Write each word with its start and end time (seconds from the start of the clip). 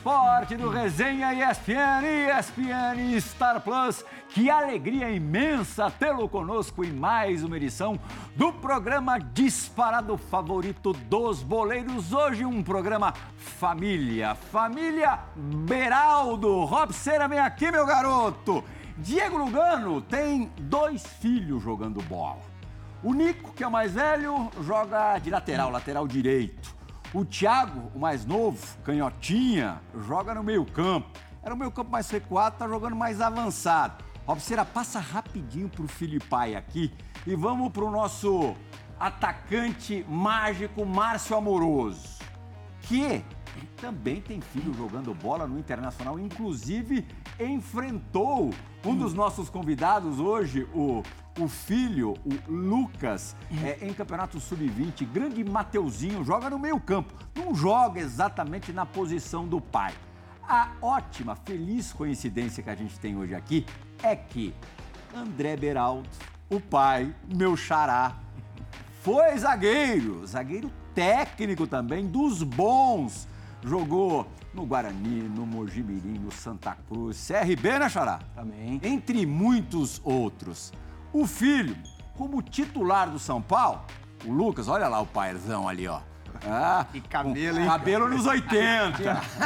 Esporte 0.00 0.56
do 0.56 0.70
Resenha 0.70 1.34
ESPN, 1.34 2.06
ESPN 2.30 3.20
Star 3.20 3.60
Plus. 3.60 4.02
Que 4.30 4.48
alegria 4.48 5.10
imensa 5.10 5.90
tê-lo 5.90 6.26
conosco 6.26 6.82
em 6.82 6.90
mais 6.90 7.44
uma 7.44 7.58
edição 7.58 8.00
do 8.34 8.50
programa 8.50 9.18
disparado 9.18 10.16
favorito 10.16 10.94
dos 10.94 11.42
boleiros. 11.42 12.14
Hoje 12.14 12.46
um 12.46 12.62
programa 12.62 13.12
família, 13.36 14.34
família 14.34 15.18
Beraldo. 15.36 16.64
Robseira, 16.64 17.28
vem 17.28 17.38
aqui, 17.38 17.70
meu 17.70 17.84
garoto. 17.84 18.64
Diego 18.96 19.36
Lugano 19.36 20.00
tem 20.00 20.50
dois 20.60 21.06
filhos 21.20 21.62
jogando 21.62 22.00
bola. 22.00 22.40
O 23.02 23.12
Nico, 23.12 23.52
que 23.52 23.62
é 23.62 23.68
o 23.68 23.70
mais 23.70 23.92
velho, 23.92 24.50
joga 24.62 25.18
de 25.18 25.28
lateral, 25.28 25.68
lateral 25.68 26.08
direito. 26.08 26.79
O 27.12 27.24
Thiago, 27.24 27.90
o 27.92 27.98
mais 27.98 28.24
novo, 28.24 28.64
canhotinha, 28.84 29.80
joga 30.06 30.32
no 30.32 30.44
meio 30.44 30.64
campo. 30.64 31.18
Era 31.42 31.54
o 31.54 31.56
meio 31.56 31.72
campo 31.72 31.90
mais 31.90 32.08
recuado, 32.08 32.56
tá 32.56 32.68
jogando 32.68 32.94
mais 32.94 33.20
avançado. 33.20 34.04
Robseira, 34.24 34.64
passa 34.64 35.00
rapidinho 35.00 35.68
pro 35.68 35.88
filho 35.88 36.18
e 36.18 36.20
pai 36.20 36.54
aqui 36.54 36.92
e 37.26 37.34
vamos 37.34 37.72
pro 37.72 37.90
nosso 37.90 38.54
atacante 38.98 40.06
mágico 40.08 40.86
Márcio 40.86 41.36
Amoroso, 41.36 42.18
que 42.82 43.24
também 43.80 44.20
tem 44.20 44.40
filho 44.40 44.74
jogando 44.74 45.14
bola 45.14 45.46
no 45.46 45.58
Internacional, 45.58 46.18
inclusive 46.18 47.06
enfrentou 47.38 48.50
um 48.84 48.94
dos 48.94 49.14
nossos 49.14 49.48
convidados 49.48 50.18
hoje, 50.20 50.68
o 50.74 51.02
o 51.38 51.48
filho, 51.48 52.14
o 52.24 52.52
Lucas, 52.52 53.34
é, 53.64 53.86
em 53.86 53.94
campeonato 53.94 54.40
sub-20, 54.40 55.06
grande 55.06 55.42
Mateuzinho, 55.44 56.24
joga 56.24 56.50
no 56.50 56.58
meio-campo. 56.58 57.14
Não 57.34 57.54
joga 57.54 58.00
exatamente 58.00 58.72
na 58.72 58.84
posição 58.84 59.46
do 59.46 59.60
pai. 59.60 59.94
A 60.42 60.72
ótima, 60.82 61.36
feliz 61.36 61.92
coincidência 61.92 62.62
que 62.62 62.70
a 62.70 62.74
gente 62.74 62.98
tem 62.98 63.16
hoje 63.16 63.34
aqui 63.34 63.64
é 64.02 64.14
que 64.16 64.54
André 65.14 65.56
Beraldo, 65.56 66.08
o 66.50 66.60
pai, 66.60 67.14
meu 67.32 67.56
xará, 67.56 68.16
foi 69.02 69.38
zagueiro, 69.38 70.26
zagueiro 70.26 70.70
técnico 70.94 71.66
também, 71.66 72.06
dos 72.06 72.42
bons. 72.42 73.28
Jogou 73.62 74.26
no 74.54 74.64
Guarani, 74.64 75.22
no 75.22 75.46
Mojimirim, 75.46 76.18
no 76.18 76.32
Santa 76.32 76.76
Cruz, 76.88 77.26
CRB, 77.28 77.78
né, 77.78 77.88
Xará? 77.88 78.20
Também. 78.34 78.80
Entre 78.82 79.24
muitos 79.26 80.00
outros. 80.04 80.72
O 81.12 81.26
filho, 81.26 81.76
como 82.16 82.42
titular 82.42 83.10
do 83.10 83.18
São 83.18 83.40
Paulo, 83.40 83.82
o 84.24 84.32
Lucas, 84.32 84.68
olha 84.68 84.88
lá 84.88 85.00
o 85.00 85.06
paizão 85.06 85.68
ali, 85.68 85.86
ó. 85.86 86.00
Ah, 86.46 86.86
que 86.90 87.02
cabelo, 87.02 87.58
hein? 87.58 87.66
Cabelo 87.66 88.08
nos 88.08 88.24
80. 88.24 88.96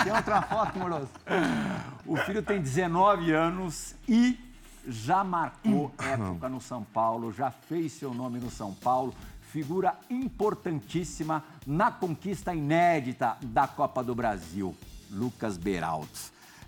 Tem 0.04 0.12
outra 0.12 0.42
foto, 0.42 0.78
moroso. 0.78 1.08
O 2.06 2.16
filho 2.18 2.42
tem 2.42 2.60
19 2.60 3.32
anos 3.32 3.96
e 4.06 4.38
já 4.86 5.24
marcou 5.24 5.90
época 5.98 6.48
no 6.50 6.60
São 6.60 6.84
Paulo, 6.84 7.32
já 7.32 7.50
fez 7.50 7.92
seu 7.92 8.12
nome 8.12 8.38
no 8.38 8.50
São 8.50 8.74
Paulo, 8.74 9.14
figura 9.54 9.96
importantíssima 10.10 11.44
na 11.64 11.88
conquista 11.88 12.52
inédita 12.52 13.36
da 13.40 13.68
Copa 13.68 14.02
do 14.02 14.12
Brasil, 14.12 14.74
Lucas 15.08 15.56
Beraldo. 15.56 16.08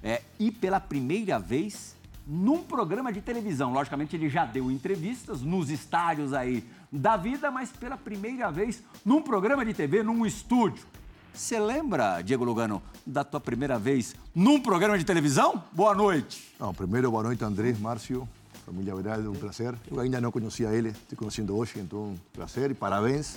É, 0.00 0.22
e 0.38 0.52
pela 0.52 0.78
primeira 0.78 1.36
vez 1.36 1.96
num 2.24 2.62
programa 2.62 3.12
de 3.12 3.20
televisão. 3.20 3.72
Logicamente, 3.72 4.14
ele 4.14 4.28
já 4.28 4.44
deu 4.44 4.70
entrevistas 4.70 5.42
nos 5.42 5.68
estádios 5.68 6.32
aí 6.32 6.64
da 6.92 7.16
vida, 7.16 7.50
mas 7.50 7.72
pela 7.72 7.96
primeira 7.96 8.52
vez 8.52 8.80
num 9.04 9.20
programa 9.20 9.64
de 9.64 9.74
TV, 9.74 10.04
num 10.04 10.24
estúdio. 10.24 10.86
Você 11.34 11.58
lembra, 11.58 12.22
Diego 12.22 12.44
Lugano, 12.44 12.80
da 13.04 13.24
tua 13.24 13.40
primeira 13.40 13.80
vez 13.80 14.14
num 14.32 14.60
programa 14.60 14.96
de 14.96 15.04
televisão? 15.04 15.60
Boa 15.72 15.92
noite. 15.92 16.54
Não, 16.58 16.72
primeiro, 16.72 17.10
boa 17.10 17.24
noite, 17.24 17.42
André, 17.42 17.74
Márcio, 17.80 18.28
família 18.66 18.94
Veraldo, 18.96 19.30
um 19.30 19.34
prazer. 19.34 19.74
Eu 19.88 20.00
ainda 20.00 20.20
não 20.20 20.32
conhecia 20.32 20.70
ele, 20.72 20.88
estou 20.88 21.16
conhecendo 21.16 21.56
hoje, 21.56 21.74
então 21.78 22.00
um 22.00 22.16
prazer 22.32 22.72
e 22.72 22.74
parabéns. 22.74 23.36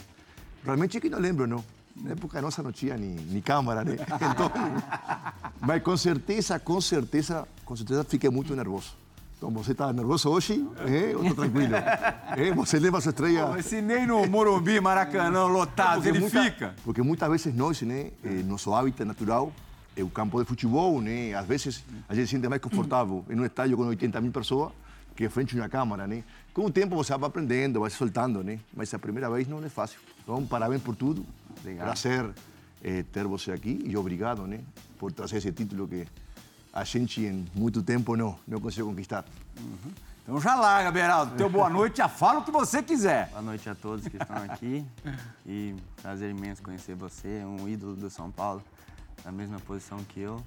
Realmente 0.66 1.00
que 1.00 1.10
não 1.10 1.20
lembro, 1.20 1.46
não. 1.46 1.64
Na 1.96 2.12
época 2.12 2.42
nossa 2.42 2.64
não 2.64 2.72
tinha 2.72 2.98
nem, 2.98 3.12
nem 3.12 3.42
câmera, 3.42 3.84
né? 3.84 3.96
Então, 4.32 4.52
mas 5.60 5.84
com 5.84 5.96
certeza, 5.96 6.58
com 6.60 6.82
certeza, 6.82 7.48
com 7.64 7.76
certeza 7.76 8.04
fiquei 8.04 8.30
muito 8.30 8.56
nervoso. 8.56 8.98
Então 9.38 9.52
você 9.52 9.72
está 9.72 9.94
nervoso 9.94 10.30
hoje? 10.30 10.68
É, 10.86 11.14
eu 11.14 11.22
estou 11.22 11.36
tranquilo. 11.36 11.76
É, 11.76 12.52
você 12.54 12.80
leva 12.80 13.00
sua 13.00 13.12
estreia. 13.12 13.46
Pô, 13.46 13.62
se 13.62 13.82
nem 13.82 14.08
no 14.08 14.28
Morumbi, 14.28 14.82
Maracanã, 14.82 15.46
lotado, 15.46 16.06
ele 16.08 16.20
muita, 16.20 16.44
fica. 16.44 16.76
Porque 16.84 17.02
muitas 17.02 17.30
vezes 17.30 17.56
nós, 17.56 17.82
né, 17.84 18.12
eh, 18.24 18.44
nosso 18.46 18.74
hábitat 18.74 19.06
natural 19.06 19.54
é 19.96 20.04
o 20.04 20.10
campo 20.10 20.40
de 20.42 20.46
futebol, 20.46 21.00
né? 21.00 21.34
Às 21.36 21.46
vezes 21.46 21.84
a 22.10 22.16
gente 22.16 22.26
se 22.26 22.32
sente 22.36 22.50
mais 22.50 22.62
confortável 22.62 23.24
em 23.30 23.40
um 23.40 23.46
estádio 23.46 23.78
com 23.78 23.84
80 23.84 24.20
mil 24.20 24.32
pessoas 24.32 24.72
que 25.19 25.28
frente 25.28 25.53
a 25.53 25.62
uma 25.62 25.68
câmera, 25.68 26.07
né? 26.07 26.24
Com 26.53 26.68
o 26.68 26.72
tempo 26.72 26.96
você 26.96 27.13
vai 27.18 27.28
aprendendo, 27.28 27.81
vai 27.81 27.90
se 27.90 27.97
soltando, 27.97 28.41
né? 28.41 28.57
Mas 28.74 28.94
a 28.94 28.97
primeira 28.97 29.30
vez 29.30 29.50
não 29.50 29.62
é 29.62 29.68
fácil. 29.68 30.00
Então, 30.24 30.46
parabéns 30.46 30.81
por 30.81 30.96
tudo. 30.96 31.25
Obrigado. 31.59 31.88
Prazer 31.88 32.30
é, 32.81 33.03
ter 33.03 33.28
você 33.28 33.52
aqui 33.52 33.84
e 33.85 33.97
obrigado, 33.97 34.47
né? 34.47 34.62
Por 34.97 35.12
trazer 35.12 35.35
esse 35.35 35.52
título 35.52 35.90
que 35.90 36.07
a 36.72 36.85
gente 36.85 37.19
em 37.19 37.46
muito 37.53 37.84
tempo 37.84 38.16
não, 38.16 38.40
não 38.47 38.62
conseguiu 38.62 38.85
conquistar. 38.85 39.25
Uhum. 39.59 39.91
Então 40.24 40.40
já 40.40 40.56
larga, 40.56 40.90
Beraldo. 40.90 41.36
Teu 41.36 41.50
boa 41.50 41.69
noite, 41.69 41.97
já 41.97 42.07
fala 42.07 42.40
o 42.40 42.46
que 42.46 42.51
você 42.51 42.81
quiser. 42.81 43.28
Boa 43.31 43.41
noite 43.41 43.69
a 43.69 43.75
todos 43.75 44.07
que 44.07 44.16
estão 44.16 44.38
aqui. 44.38 44.86
E 45.46 45.75
prazer 46.01 46.30
imenso 46.30 46.63
conhecer 46.63 46.96
você, 46.96 47.44
um 47.44 47.68
ídolo 47.68 47.94
do 47.94 48.09
São 48.09 48.31
Paulo, 48.31 48.63
na 49.25 49.34
mesma 49.34 49.59
posição 49.59 49.97
que 49.97 50.22
eu. 50.22 50.41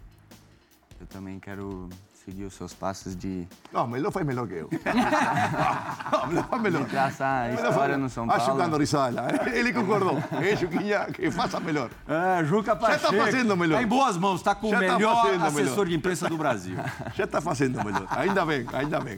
Eu 0.98 1.06
também 1.08 1.38
quero 1.38 1.90
seguir 2.24 2.44
os 2.44 2.54
seus 2.54 2.72
passos 2.72 3.16
de. 3.16 3.46
Não, 3.72 3.86
mas 3.86 3.96
ele 3.96 4.04
não 4.04 4.12
faz 4.12 4.24
melhor 4.24 4.46
que 4.46 4.54
eu. 4.54 4.70
não, 6.12 6.30
ele 6.30 6.42
faz 6.42 6.62
melhor. 6.62 6.84
De 6.84 6.90
traçar 6.90 7.50
a 7.50 7.52
história 7.52 7.98
no 7.98 8.08
São 8.08 8.26
Paulo. 8.26 8.42
Acho 8.42 8.70
que 8.70 8.78
risada. 8.78 9.50
Ele 9.52 9.72
concordou. 9.72 10.22
É, 10.40 10.56
Juquinha, 10.56 11.06
que 11.06 11.30
faça 11.30 11.58
melhor. 11.58 11.90
É, 12.06 12.44
Juca 12.44 12.76
Pacheco. 12.76 13.02
Já 13.02 13.10
está 13.10 13.24
fazendo 13.24 13.56
melhor. 13.56 13.80
Está 13.80 13.82
em 13.82 13.88
boas 13.88 14.16
mãos, 14.16 14.36
está 14.36 14.54
com 14.54 14.68
o 14.68 14.78
melhor 14.78 15.38
tá 15.38 15.46
assessor 15.46 15.70
melhor. 15.70 15.86
de 15.86 15.94
imprensa 15.94 16.28
do 16.28 16.36
Brasil. 16.36 16.76
Já 17.14 17.24
está 17.24 17.40
fazendo 17.40 17.84
melhor. 17.84 18.06
Ainda 18.10 18.44
bem, 18.46 18.66
ainda 18.72 19.00
bem. 19.00 19.16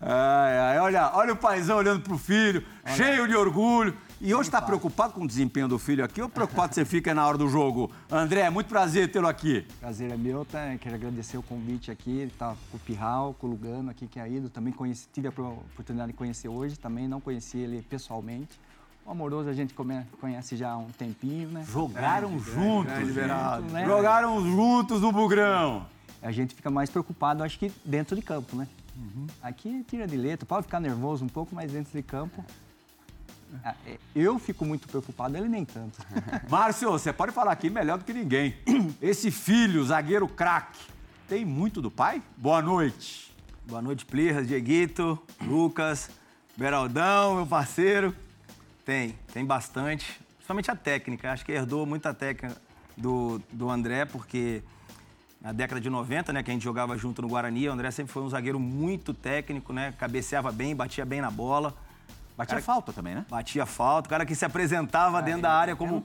Ai, 0.00 0.58
ai, 0.58 0.78
olha, 0.78 1.10
olha 1.14 1.32
o 1.34 1.36
paizão 1.36 1.76
olhando 1.76 2.00
para 2.00 2.14
o 2.14 2.18
filho, 2.18 2.64
olha. 2.84 2.94
cheio 2.94 3.28
de 3.28 3.36
orgulho. 3.36 3.96
E 4.22 4.34
hoje 4.34 4.50
está 4.50 4.60
preocupado 4.60 5.14
com 5.14 5.22
o 5.22 5.26
desempenho 5.26 5.66
do 5.66 5.78
filho 5.78 6.04
aqui 6.04 6.20
ou 6.20 6.28
preocupado 6.28 6.74
você 6.74 6.84
fica 6.84 7.14
na 7.14 7.26
hora 7.26 7.38
do 7.38 7.48
jogo? 7.48 7.90
André, 8.10 8.50
muito 8.50 8.66
prazer 8.66 9.10
tê-lo 9.10 9.26
aqui. 9.26 9.66
Prazer 9.80 10.12
é 10.12 10.16
meu, 10.18 10.44
tá? 10.44 10.76
Quero 10.78 10.94
agradecer 10.94 11.38
o 11.38 11.42
convite 11.42 11.90
aqui. 11.90 12.18
Ele 12.18 12.30
tá 12.38 12.54
com 12.70 12.76
o 12.76 12.80
Pirral, 12.80 13.34
com 13.38 13.46
o 13.46 13.50
Lugano 13.50 13.88
aqui, 13.88 14.06
que 14.06 14.20
é 14.20 14.28
ido. 14.28 14.50
Também 14.50 14.74
conheci, 14.74 15.08
tive 15.10 15.28
a 15.28 15.30
oportunidade 15.30 16.12
de 16.12 16.18
conhecer 16.18 16.48
hoje, 16.48 16.78
também 16.78 17.08
não 17.08 17.18
conheci 17.18 17.56
ele 17.56 17.80
pessoalmente. 17.80 18.60
O 19.06 19.10
Amoroso 19.10 19.48
a 19.48 19.54
gente 19.54 19.72
conhece 19.72 20.54
já 20.54 20.72
há 20.72 20.76
um 20.76 20.90
tempinho, 20.90 21.48
né? 21.48 21.64
Jogaram 21.66 22.28
grande, 22.32 22.50
juntos, 22.50 22.92
grande, 22.92 23.12
grande, 23.14 23.72
né? 23.72 23.86
Jogaram 23.86 24.44
juntos 24.44 25.00
no 25.00 25.12
Bugrão. 25.12 25.86
A 26.20 26.30
gente 26.30 26.54
fica 26.54 26.70
mais 26.70 26.90
preocupado, 26.90 27.42
acho 27.42 27.58
que 27.58 27.72
dentro 27.86 28.14
de 28.14 28.20
campo, 28.20 28.54
né? 28.54 28.68
Uhum. 28.98 29.26
Aqui 29.42 29.82
tira 29.88 30.06
de 30.06 30.18
letra, 30.18 30.44
pode 30.44 30.66
ficar 30.66 30.78
nervoso 30.78 31.24
um 31.24 31.28
pouco, 31.28 31.54
mas 31.54 31.72
dentro 31.72 31.90
de 31.90 32.02
campo 32.02 32.44
é, 32.44 32.69
eu 34.14 34.38
fico 34.38 34.64
muito 34.64 34.88
preocupado, 34.88 35.36
ele 35.36 35.48
nem 35.48 35.64
tanto. 35.64 35.98
Márcio, 36.48 36.90
você 36.90 37.12
pode 37.12 37.32
falar 37.32 37.52
aqui 37.52 37.70
melhor 37.70 37.98
do 37.98 38.04
que 38.04 38.12
ninguém. 38.12 38.56
Esse 39.00 39.30
filho, 39.30 39.84
zagueiro 39.84 40.28
craque, 40.28 40.80
tem 41.28 41.44
muito 41.44 41.80
do 41.80 41.90
pai? 41.90 42.22
Boa 42.36 42.60
noite. 42.60 43.32
Boa 43.66 43.80
noite, 43.80 44.04
Plirras, 44.04 44.48
Dieguito, 44.48 45.18
Lucas, 45.42 46.10
Beraldão, 46.56 47.36
meu 47.36 47.46
parceiro. 47.46 48.14
Tem, 48.84 49.16
tem 49.32 49.44
bastante. 49.44 50.20
Principalmente 50.36 50.70
a 50.70 50.76
técnica. 50.76 51.32
Acho 51.32 51.44
que 51.44 51.52
herdou 51.52 51.86
muita 51.86 52.12
técnica 52.12 52.60
do, 52.96 53.40
do 53.52 53.70
André, 53.70 54.04
porque 54.04 54.62
na 55.40 55.52
década 55.52 55.80
de 55.80 55.88
90, 55.88 56.32
né, 56.32 56.42
que 56.42 56.50
a 56.50 56.54
gente 56.54 56.64
jogava 56.64 56.98
junto 56.98 57.22
no 57.22 57.28
Guarani, 57.28 57.68
o 57.68 57.72
André 57.72 57.90
sempre 57.90 58.12
foi 58.12 58.22
um 58.22 58.28
zagueiro 58.28 58.58
muito 58.58 59.14
técnico, 59.14 59.72
né? 59.72 59.94
Cabeceava 59.98 60.50
bem, 60.50 60.74
batia 60.74 61.04
bem 61.04 61.20
na 61.20 61.30
bola. 61.30 61.74
Batia 62.40 62.54
cara, 62.54 62.62
falta 62.62 62.92
também, 62.92 63.14
né? 63.14 63.26
Batia 63.28 63.66
falta. 63.66 64.08
O 64.08 64.10
cara 64.10 64.24
que 64.24 64.34
se 64.34 64.44
apresentava 64.44 65.18
ah, 65.18 65.20
dentro 65.20 65.42
da 65.42 65.52
área 65.52 65.76
como, 65.76 66.02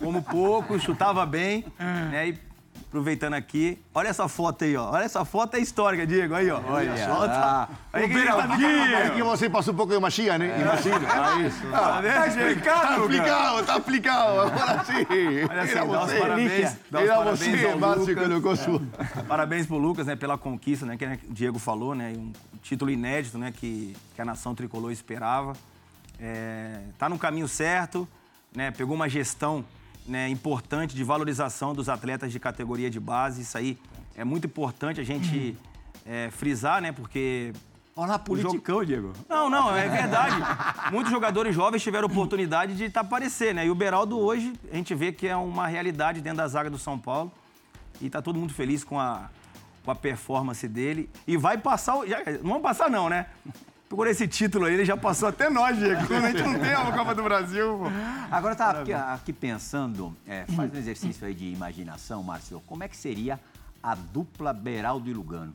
como 0.00 0.22
pouco, 0.22 0.78
chutava 0.80 1.24
bem. 1.24 1.64
né? 1.78 2.28
E 2.28 2.46
aproveitando 2.88 3.34
aqui, 3.34 3.78
olha 3.94 4.08
essa 4.08 4.26
foto 4.26 4.64
aí, 4.64 4.76
ó. 4.76 4.90
Olha 4.90 5.04
essa 5.04 5.24
foto 5.24 5.56
é 5.56 5.60
histórica, 5.60 6.06
Diego. 6.06 6.34
Aí, 6.34 6.50
ó. 6.50 6.60
Olha. 6.66 6.92
Ah, 7.08 7.68
aí, 7.92 8.04
o 8.04 8.08
Beraldinho. 8.08 8.96
Aí 8.96 9.10
que 9.10 9.22
você 9.22 9.50
passou 9.50 9.74
um 9.74 9.76
pouco 9.76 9.92
de 9.92 9.98
magia, 10.00 10.38
né? 10.38 10.56
É. 10.56 10.60
Imagina. 10.60 10.96
É 10.96 11.46
isso. 11.46 11.62
Ah, 11.72 12.02
tá 12.02 12.26
explicado, 12.26 12.86
Tá 12.86 12.98
explicado, 12.98 13.62
tá 13.64 13.76
explicado. 13.76 14.40
Agora 14.40 14.84
sim. 14.84 15.06
Olha 15.48 15.62
assim, 15.62 15.74
dá 15.74 16.04
os 16.04 16.12
parabéns. 16.12 16.76
Dá 16.90 17.00
os 17.00 17.08
parabéns 17.08 17.60
você, 17.60 17.66
ao 17.66 17.78
Márcio, 17.78 18.16
colocou 18.16 18.56
sua. 18.56 18.82
Parabéns 19.28 19.66
pro 19.66 19.78
Lucas, 19.78 20.06
né, 20.06 20.16
pela 20.16 20.38
conquista, 20.38 20.86
né, 20.86 20.96
que 20.96 21.04
o 21.04 21.18
Diego 21.28 21.58
falou, 21.58 21.94
né, 21.94 22.12
um 22.16 22.32
título 22.62 22.90
inédito, 22.90 23.38
né, 23.38 23.52
que, 23.54 23.94
que 24.14 24.22
a 24.22 24.24
nação 24.24 24.54
tricolor 24.54 24.90
esperava. 24.90 25.52
É, 26.18 26.80
tá 26.98 27.08
no 27.08 27.18
caminho 27.18 27.48
certo, 27.48 28.08
né? 28.54 28.70
Pegou 28.70 28.94
uma 28.94 29.08
gestão 29.08 29.64
né, 30.06 30.28
importante 30.28 30.94
de 30.94 31.04
valorização 31.04 31.74
dos 31.74 31.88
atletas 31.88 32.32
de 32.32 32.38
categoria 32.38 32.88
de 32.88 33.00
base. 33.00 33.42
Isso 33.42 33.58
aí 33.58 33.78
é 34.14 34.24
muito 34.24 34.46
importante 34.46 35.00
a 35.00 35.04
gente 35.04 35.56
é, 36.04 36.30
frisar, 36.30 36.80
né? 36.80 36.92
Porque 36.92 37.52
Olha 37.98 38.12
lá, 38.12 38.18
politicão, 38.18 38.84
Diego. 38.84 39.14
não, 39.26 39.48
não, 39.48 39.74
é 39.74 39.88
verdade. 39.88 40.36
Muitos 40.92 41.10
jogadores 41.10 41.54
jovens 41.54 41.82
tiveram 41.82 42.06
oportunidade 42.06 42.76
de 42.76 42.90
tá 42.90 43.00
aparecer, 43.00 43.54
né? 43.54 43.66
E 43.66 43.70
o 43.70 43.74
Beraldo 43.74 44.18
hoje, 44.18 44.52
a 44.70 44.76
gente 44.76 44.94
vê 44.94 45.12
que 45.12 45.26
é 45.26 45.34
uma 45.34 45.66
realidade 45.66 46.20
dentro 46.20 46.38
da 46.38 46.46
zaga 46.46 46.68
do 46.68 46.78
São 46.78 46.98
Paulo. 46.98 47.32
E 48.00 48.10
tá 48.10 48.20
todo 48.20 48.38
mundo 48.38 48.52
feliz 48.52 48.84
com 48.84 49.00
a, 49.00 49.30
com 49.82 49.90
a 49.90 49.94
performance 49.94 50.68
dele. 50.68 51.08
E 51.26 51.38
vai 51.38 51.56
passar. 51.56 52.06
Já, 52.06 52.18
não 52.42 52.50
vamos 52.50 52.62
passar, 52.62 52.90
não, 52.90 53.08
né? 53.08 53.26
Por 53.88 54.08
esse 54.08 54.26
título 54.26 54.64
aí, 54.64 54.74
ele 54.74 54.84
já 54.84 54.96
passou 54.96 55.28
até 55.28 55.48
nós, 55.48 55.78
Diego. 55.78 56.12
A 56.12 56.20
gente 56.30 56.42
não 56.42 56.58
tem 56.58 56.72
a 56.72 56.92
Copa 56.92 57.14
do 57.14 57.22
Brasil, 57.22 57.78
pô. 57.78 57.84
Agora 58.30 58.54
eu 58.54 58.58
tava 58.58 58.82
aqui, 58.82 58.92
aqui 58.92 59.32
pensando, 59.32 60.14
é, 60.26 60.44
faz 60.56 60.74
um 60.74 60.76
exercício 60.76 61.26
aí 61.26 61.32
de 61.32 61.52
imaginação, 61.52 62.22
Márcio. 62.22 62.60
Como 62.66 62.82
é 62.82 62.88
que 62.88 62.96
seria 62.96 63.38
a 63.80 63.94
dupla 63.94 64.52
Beraldo 64.52 65.08
e 65.08 65.12
Lugano? 65.12 65.52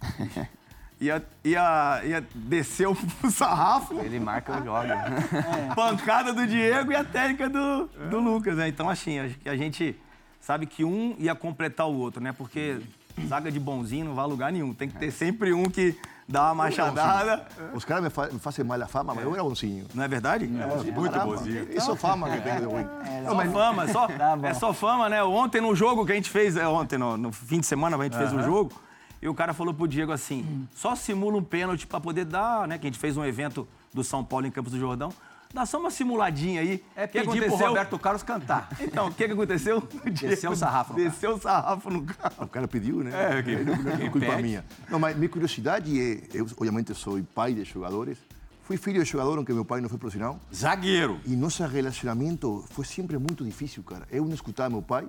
Ia, 1.02 1.20
ia, 1.44 2.00
ia 2.04 2.24
descer 2.32 2.86
o 2.86 2.96
sarrafo, 3.28 3.98
Ele 3.98 4.20
marca, 4.20 4.52
eu 4.52 4.64
jogo. 4.64 4.88
pancada 5.74 6.32
do 6.32 6.46
Diego 6.46 6.92
e 6.92 6.94
a 6.94 7.02
técnica 7.02 7.48
do, 7.48 7.86
do 8.08 8.20
Lucas, 8.20 8.56
né? 8.56 8.68
Então, 8.68 8.88
assim, 8.88 9.18
acho 9.18 9.36
que 9.36 9.48
a 9.48 9.56
gente 9.56 9.96
sabe 10.40 10.64
que 10.64 10.84
um 10.84 11.16
ia 11.18 11.34
completar 11.34 11.88
o 11.88 11.94
outro, 11.98 12.22
né? 12.22 12.30
Porque 12.30 12.78
zaga 13.26 13.50
de 13.50 13.58
bonzinho 13.58 14.04
não 14.04 14.14
vai 14.14 14.24
a 14.24 14.28
lugar 14.28 14.52
nenhum. 14.52 14.72
Tem 14.72 14.88
que 14.88 14.96
ter 14.96 15.10
sempre 15.10 15.52
um 15.52 15.64
que 15.64 15.98
dá 16.32 16.44
uma 16.46 16.54
machadada. 16.64 17.44
Os 17.74 17.84
caras 17.84 18.02
me, 18.02 18.10
fa 18.10 18.28
me 18.28 18.38
fazem 18.38 18.64
mal 18.64 18.80
a 18.80 18.86
fama, 18.86 19.14
mas 19.14 19.24
eu 19.24 19.34
era 19.34 19.42
bonzinho. 19.42 19.86
Não 19.94 20.02
é 20.02 20.08
verdade? 20.08 20.46
Muito 20.46 21.18
bonzinho. 21.20 21.68
Isso 21.70 21.92
é 21.92 21.96
fama 21.96 22.30
que 22.30 22.40
tem 22.40 22.58
ruim. 22.64 22.86
Só 23.26 23.52
fama, 23.52 23.88
só, 23.88 24.08
Tá 24.08 24.36
bom. 24.36 24.46
é 24.46 24.54
só 24.54 24.72
fama, 24.72 25.08
né? 25.08 25.22
Ontem 25.22 25.60
no 25.60 25.74
jogo 25.76 26.06
que 26.06 26.12
a 26.12 26.14
gente 26.14 26.30
fez, 26.30 26.56
é, 26.56 26.66
ontem 26.66 26.98
no, 26.98 27.16
no 27.16 27.30
fim 27.30 27.60
de 27.60 27.66
semana 27.66 27.96
a 27.96 28.02
gente 28.02 28.16
fez 28.16 28.32
um 28.32 28.42
jogo, 28.42 28.72
e 29.20 29.28
o 29.28 29.34
cara 29.34 29.52
falou 29.52 29.72
pro 29.72 29.86
Diego 29.86 30.10
assim, 30.10 30.66
só 30.74 30.96
simula 30.96 31.36
um 31.36 31.44
pênalti 31.44 31.86
pra 31.86 32.00
poder 32.00 32.24
dar, 32.24 32.66
né? 32.66 32.78
Que 32.78 32.86
a 32.86 32.90
gente 32.90 32.98
fez 32.98 33.16
um 33.16 33.24
evento 33.24 33.68
do 33.92 34.02
São 34.02 34.24
Paulo 34.24 34.46
em 34.46 34.50
Campos 34.50 34.72
do 34.72 34.78
Jordão. 34.78 35.12
Dá 35.52 35.66
só 35.66 35.78
uma 35.78 35.90
simuladinha 35.90 36.60
aí. 36.62 36.82
É 36.96 37.04
O 37.04 37.08
que 37.08 37.12
pedir 37.12 37.24
pro 37.24 37.46
aconteceu? 37.46 37.68
Roberto 37.68 37.98
Carlos 37.98 38.22
cantar. 38.22 38.68
Então, 38.80 39.08
o 39.08 39.14
que, 39.14 39.26
que 39.26 39.32
aconteceu? 39.32 39.82
Desceu 40.12 40.52
o 40.52 40.56
sarrafo. 40.56 40.94
Desceu 40.94 41.34
o 41.34 41.40
sarrafo 41.40 41.90
no 41.90 42.04
carro. 42.04 42.34
O 42.44 42.46
cara 42.48 42.66
pediu, 42.66 43.04
né? 43.04 43.10
É, 43.38 43.42
que, 43.42 43.56
não, 43.56 43.76
não 43.76 43.92
é 43.92 44.08
culpa 44.10 44.26
pede. 44.26 44.42
minha. 44.42 44.64
Não, 44.88 44.98
mas 44.98 45.16
minha 45.16 45.28
curiosidade 45.28 46.00
é, 46.00 46.20
eu 46.32 46.46
obviamente 46.56 46.94
sou 46.94 47.22
pai 47.34 47.52
de 47.52 47.64
jogadores, 47.64 48.16
fui 48.62 48.76
filho 48.76 49.02
de 49.04 49.10
jogador, 49.10 49.36
aunque 49.38 49.52
meu 49.52 49.64
pai 49.64 49.80
não 49.80 49.88
foi 49.88 49.98
profissional, 49.98 50.40
Zagueiro. 50.54 51.20
e 51.26 51.36
nosso 51.36 51.62
relacionamento 51.66 52.64
foi 52.70 52.84
sempre 52.84 53.18
muito 53.18 53.44
difícil, 53.44 53.82
cara. 53.82 54.06
Eu 54.10 54.24
não 54.24 54.34
escutava 54.34 54.70
meu 54.70 54.82
pai 54.82 55.06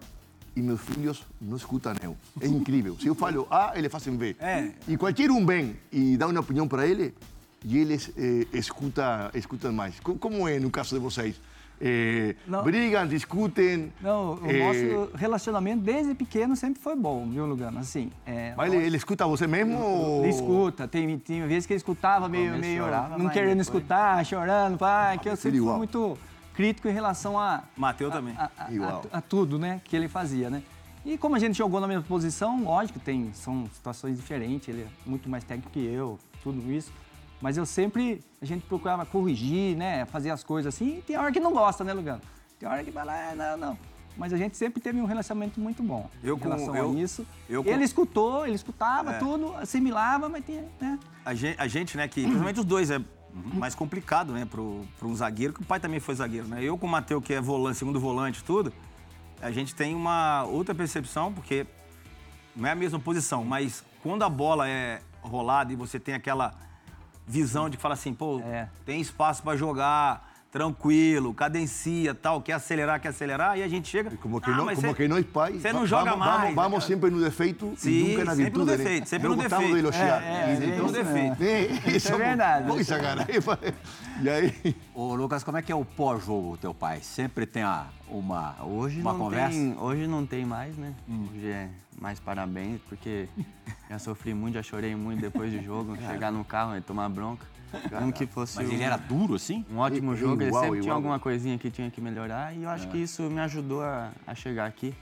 e 0.55 0.61
meus 0.61 0.81
filhos 0.81 1.23
não 1.41 1.55
escutam 1.57 1.93
eu. 2.03 2.17
É 2.41 2.47
incrível. 2.47 2.97
Se 2.99 3.07
eu 3.07 3.15
falo 3.15 3.47
A, 3.49 3.71
eles 3.75 3.91
fazem 3.91 4.15
B. 4.15 4.35
É. 4.39 4.71
E 4.87 4.97
qualquer 4.97 5.31
um 5.31 5.45
vem 5.45 5.77
e 5.91 6.17
dá 6.17 6.27
uma 6.27 6.39
opinião 6.39 6.67
para 6.67 6.85
ele, 6.85 7.13
e 7.63 7.77
eles 7.77 8.11
eh, 8.17 8.45
escuta, 8.53 9.31
escutam 9.33 9.71
mais. 9.71 9.99
Co- 9.99 10.15
Como 10.15 10.47
é 10.47 10.59
no 10.59 10.69
caso 10.69 10.95
de 10.95 11.01
vocês? 11.01 11.39
Eh, 11.81 12.35
brigam, 12.63 13.05
discutem. 13.07 13.91
Não, 13.99 14.35
o 14.35 14.49
eh, 14.49 14.59
nosso 14.93 15.15
relacionamento 15.15 15.81
desde 15.83 16.13
pequeno 16.13 16.55
sempre 16.55 16.81
foi 16.81 16.95
bom, 16.95 17.27
viu, 17.29 17.45
Lugano? 17.45 17.79
Assim, 17.79 18.11
é, 18.25 18.53
Mas 18.55 18.71
ele, 18.71 18.85
ele 18.85 18.97
escuta 18.97 19.25
você 19.25 19.47
mesmo? 19.47 19.77
ou- 19.77 20.19
Ele 20.23 20.29
escuta, 20.29 20.87
tem, 20.87 21.17
tem 21.19 21.45
vezes 21.47 21.65
que 21.65 21.73
ele 21.73 21.77
escutava 21.77 22.29
meio, 22.29 22.57
meio 22.57 22.83
chorava, 22.83 23.17
não 23.17 23.29
querendo 23.29 23.49
depois- 23.57 23.67
escutar, 23.67 24.25
chorando, 24.25 24.77
pai, 24.77 25.17
que 25.17 25.27
eu 25.27 25.35
sempre 25.35 25.59
fui 25.59 25.73
muito 25.73 26.17
crítico 26.53 26.87
em 26.87 26.91
relação 26.93 27.37
a, 27.39 27.63
Mateu 27.75 28.09
também. 28.11 28.35
a, 28.37 28.49
a- 28.57 28.71
Igual. 28.71 29.03
a- 29.11 29.17
a 29.17 29.21
tudo, 29.21 29.57
né, 29.57 29.81
que 29.83 29.95
ele 29.95 30.07
fazia, 30.07 30.49
né? 30.49 30.61
E 31.05 31.17
como 31.17 31.35
a 31.35 31.39
gente 31.39 31.57
jogou 31.57 31.81
na 31.81 31.87
mesma 31.87 32.03
posição, 32.03 32.63
lógico, 32.63 32.97
tem, 32.97 33.31
são 33.33 33.65
situações 33.73 34.15
diferentes, 34.15 34.69
ele 34.69 34.83
é 34.83 34.87
muito 35.05 35.27
mais 35.27 35.43
técnico 35.43 35.69
que 35.71 35.83
eu, 35.83 36.17
tudo 36.41 36.71
isso. 36.71 36.93
Mas 37.43 37.57
eu 37.57 37.65
sempre, 37.65 38.23
a 38.41 38.45
gente 38.45 38.65
procurava 38.65 39.05
corrigir, 39.05 39.75
né, 39.75 40.05
fazer 40.05 40.29
as 40.29 40.45
coisas 40.45 40.73
assim, 40.73 40.99
e 40.99 41.01
tem 41.01 41.17
hora 41.17 41.29
que 41.29 41.41
não 41.41 41.51
gosta, 41.51 41.83
né, 41.83 41.91
Lugano? 41.91 42.21
Tem 42.57 42.69
hora 42.69 42.81
que 42.81 42.89
fala, 42.89 43.11
ah, 43.11 43.35
não, 43.35 43.57
não. 43.57 43.77
Mas 44.15 44.31
a 44.31 44.37
gente 44.37 44.55
sempre 44.55 44.79
teve 44.81 45.01
um 45.01 45.05
relacionamento 45.05 45.59
muito 45.59 45.83
bom 45.83 46.09
Eu 46.23 46.37
em 46.37 46.39
com- 46.39 46.47
relação 46.47 46.73
eu- 46.73 46.91
a 46.91 46.93
isso. 46.95 47.27
eu 47.49 47.61
com- 47.61 47.69
Ele 47.69 47.83
escutou, 47.83 48.45
ele 48.45 48.55
escutava 48.55 49.15
É. 49.15 49.19
tudo, 49.19 49.53
assimilava, 49.57 50.29
mas 50.29 50.45
tinha, 50.45 50.63
né? 50.79 50.97
A 51.25 51.33
gente, 51.33 51.59
a 51.59 51.67
gente, 51.67 51.97
né, 51.97 52.07
que 52.07 52.21
principalmente 52.21 52.61
os 52.61 52.65
dois 52.65 52.89
é 52.89 53.01
mais 53.55 53.75
complicado, 53.75 54.31
né, 54.31 54.45
pro, 54.45 54.85
pro 54.97 55.09
um 55.09 55.15
zagueiro, 55.15 55.51
que 55.51 55.61
o 55.61 55.65
pai 55.65 55.81
também 55.81 55.99
foi 55.99 56.15
zagueiro, 56.15 56.47
né? 56.47 56.63
Eu 56.63 56.77
com 56.77 56.87
o 56.87 56.89
Matheus, 56.89 57.21
que 57.25 57.33
é 57.33 57.41
volante, 57.41 57.77
segundo 57.77 57.99
volante, 57.99 58.41
tudo, 58.41 58.71
a 59.41 59.51
gente 59.51 59.75
tem 59.75 59.93
uma 59.93 60.45
outra 60.45 60.73
percepção, 60.73 61.33
porque 61.33 61.67
não 62.55 62.69
é 62.69 62.71
a 62.71 62.75
mesma 62.75 62.99
posição, 62.99 63.43
mas 63.43 63.83
quando 64.01 64.23
a 64.23 64.29
bola 64.29 64.65
é 64.69 65.01
rolada 65.21 65.73
e 65.73 65.75
você 65.75 65.99
tem 65.99 66.13
aquela 66.13 66.53
visão 67.27 67.69
de 67.69 67.77
que 67.77 67.81
fala 67.81 67.93
assim, 67.93 68.13
pô, 68.13 68.39
É. 68.45 68.67
tem 68.85 68.99
espaço 69.01 69.41
para 69.43 69.57
jogar, 69.57 70.31
tranquilo, 70.51 71.33
cadencia, 71.33 72.13
tal, 72.13 72.39
quer 72.39 72.53
acelerar, 72.53 72.99
quer 72.99 73.07
acelerar, 73.09 73.57
e 73.57 73.63
a 73.63 73.67
gente 73.67 73.87
chega... 73.89 74.11
Como 74.17 74.39
que, 74.39 74.51
"Ah, 74.51 74.55
não, 74.55 74.67
como 74.67 74.81
cê- 74.81 74.93
que 74.93 75.07
nós 75.07 75.25
pais. 75.25 75.59
Você 75.61 75.73
não 75.73 75.79
va- 75.81 75.85
joga 75.87 76.11
vamos, 76.11 76.19
mais. 76.27 76.41
Vamos, 76.41 76.55
vamos 76.55 76.83
sempre 76.85 77.09
no 77.09 77.19
defeito 77.19 77.73
Sim, 77.75 77.89
e 77.89 78.03
nunca 78.11 78.25
na 78.25 78.31
sempre 78.35 78.43
virtude. 78.43 78.59
no 78.59 78.71
né? 78.71 78.77
defeito, 78.77 79.09
sempre 79.09 79.27
não 79.29 79.35
no 79.35 79.41
gostamos 79.41 79.65
de 79.67 79.73
defeito. 79.73 79.95
elogiar. 79.97 80.23
É, 80.23 80.27
é, 80.27 80.53
é 80.53 80.77
no 80.77 80.85
isso 80.85 80.93
defeito. 80.93 81.43
É, 81.43 81.95
isso 81.97 82.13
é 82.13 82.17
verdade. 82.17 82.67
Coisa, 82.67 82.99
cara. 82.99 83.27
E 84.21 84.29
aí. 84.29 84.75
Ô, 84.93 85.15
Lucas, 85.15 85.43
como 85.43 85.57
é 85.57 85.61
que 85.61 85.71
é 85.71 85.75
o 85.75 85.83
pós-jogo, 85.83 86.57
teu 86.57 86.73
pai? 86.73 87.01
Sempre 87.01 87.45
tem 87.45 87.63
a- 87.63 87.87
uma, 88.07 88.55
Hoje 88.63 89.01
uma 89.01 89.11
não 89.13 89.19
conversa? 89.19 89.49
tem, 89.57 89.75
hoje 89.79 90.07
não 90.07 90.25
tem 90.25 90.45
mais, 90.45 90.77
né? 90.77 90.93
Hoje 91.09 91.47
é 91.47 91.69
mais 91.99 92.19
parabéns, 92.19 92.79
porque 92.87 93.27
já 93.89 93.97
sofri 93.99 94.33
muito, 94.33 94.53
já 94.55 94.63
chorei 94.63 94.95
muito 94.95 95.21
depois 95.21 95.51
do 95.51 95.61
jogo, 95.63 95.95
chegar 96.07 96.31
no 96.31 96.43
carro 96.45 96.75
e 96.77 96.81
tomar 96.81 97.09
bronca. 97.09 97.45
Mesmo 97.91 98.13
que 98.13 98.27
fosse 98.27 98.55
Mas 98.57 98.69
um, 98.69 98.71
ele 98.73 98.83
era 98.83 98.97
duro, 98.97 99.33
assim? 99.33 99.65
um 99.71 99.77
ótimo 99.79 100.13
I- 100.13 100.17
jogo, 100.17 100.41
ele 100.43 100.49
igual, 100.49 100.63
sempre 100.63 100.75
tinha 100.79 100.83
igual. 100.83 100.95
alguma 100.97 101.19
coisinha 101.19 101.57
que 101.57 101.71
tinha 101.71 101.89
que 101.89 101.99
melhorar 101.99 102.55
e 102.55 102.63
eu 102.63 102.69
acho 102.69 102.87
que 102.89 102.99
isso 102.99 103.23
me 103.23 103.39
ajudou 103.41 103.81
a, 103.83 104.11
a 104.27 104.35
chegar 104.35 104.67
aqui. 104.67 104.93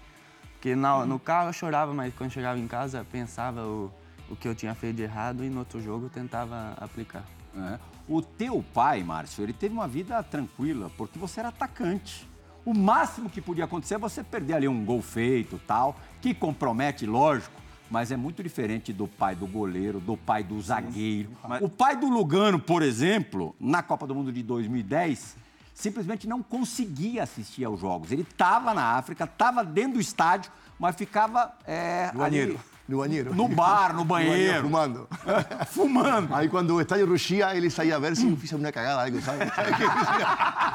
Porque 0.53 0.74
na- 0.74 1.06
no 1.06 1.20
carro 1.20 1.50
eu 1.50 1.53
chorava, 1.53 1.94
mas 1.94 2.13
quando 2.13 2.32
chegava 2.32 2.58
em 2.58 2.68
casa 2.68 3.06
pensava 3.12 3.62
o, 3.65 3.91
o 4.30 4.38
que 4.38 4.48
eu 4.48 4.56
tinha 4.56 4.74
feito 4.74 4.96
de 4.96 5.01
errado 5.03 5.44
e 5.44 5.50
no 5.50 5.60
outro 5.60 5.82
jogo 5.82 6.06
eu 6.06 6.10
tentava 6.10 6.74
aplicar. 6.80 7.25
É. 7.58 7.77
O 8.12 8.22
teu 8.22 8.62
pai, 8.74 9.01
Márcio, 9.03 9.41
ele 9.41 9.53
teve 9.53 9.74
uma 9.74 9.88
vida 9.88 10.22
tranquila, 10.22 10.91
porque 10.98 11.18
você 11.18 11.39
era 11.39 11.48
atacante. 11.48 12.30
O 12.65 12.74
máximo 12.74 13.30
que 13.30 13.39
podia 13.39 13.63
acontecer 13.63 13.96
é 13.96 13.98
você 13.98 14.22
perder 14.22 14.56
ali 14.56 14.68
um 14.68 14.84
gol 14.84 15.01
feito 15.01 15.58
tal, 15.65 15.96
que 16.20 16.34
compromete, 16.34 17.06
lógico, 17.06 17.56
mas 17.89 18.12
é 18.12 18.18
muito 18.18 18.44
diferente 18.44 18.91
do 18.91 19.08
pai 19.08 19.34
do 19.34 19.48
goleiro, 19.48 20.01
do 20.01 20.18
pai 20.18 20.44
do 20.44 20.62
zagueiro. 20.62 21.30
O 21.62 21.70
pai 21.70 21.96
do 21.96 22.10
Lugano, 22.10 22.60
por 22.60 22.82
exemplo, 22.82 23.56
na 23.58 23.82
Copa 23.82 24.06
do 24.06 24.13
Mundo 24.13 24.30
de 24.30 24.44
2010, 24.44 25.38
simplesmente 25.74 26.27
não 26.27 26.44
conseguia 26.44 27.24
assistir 27.24 27.63
aos 27.63 27.80
jogos. 27.80 28.12
Ele 28.12 28.24
estava 28.24 28.74
na 28.74 28.98
África, 28.98 29.24
estava 29.24 29.63
dentro 29.63 29.94
do 29.94 30.01
estádio, 30.01 30.51
mas 30.77 30.98
ficava 30.98 31.53
é, 31.65 32.12
ali. 32.20 32.60
No 32.91 32.98
banheiro. 32.98 33.33
no 33.33 33.48
bar, 33.48 33.95
no 33.95 34.03
banheiro, 34.05 34.63
Fumando. 34.63 35.07
fumando. 35.67 36.36
Aí 36.36 36.50
quando 36.50 36.75
o 36.75 36.81
estádio 36.81 37.07
ruxia, 37.07 37.55
ele 37.55 37.69
saía 37.69 37.95
a 37.95 38.00
ver 38.00 38.15
se 38.15 38.27
eu 38.29 38.36
fiz 38.36 38.51
uma 38.51 38.71
cagada, 38.71 39.03
algo, 39.03 39.21
sabe? 39.21 39.45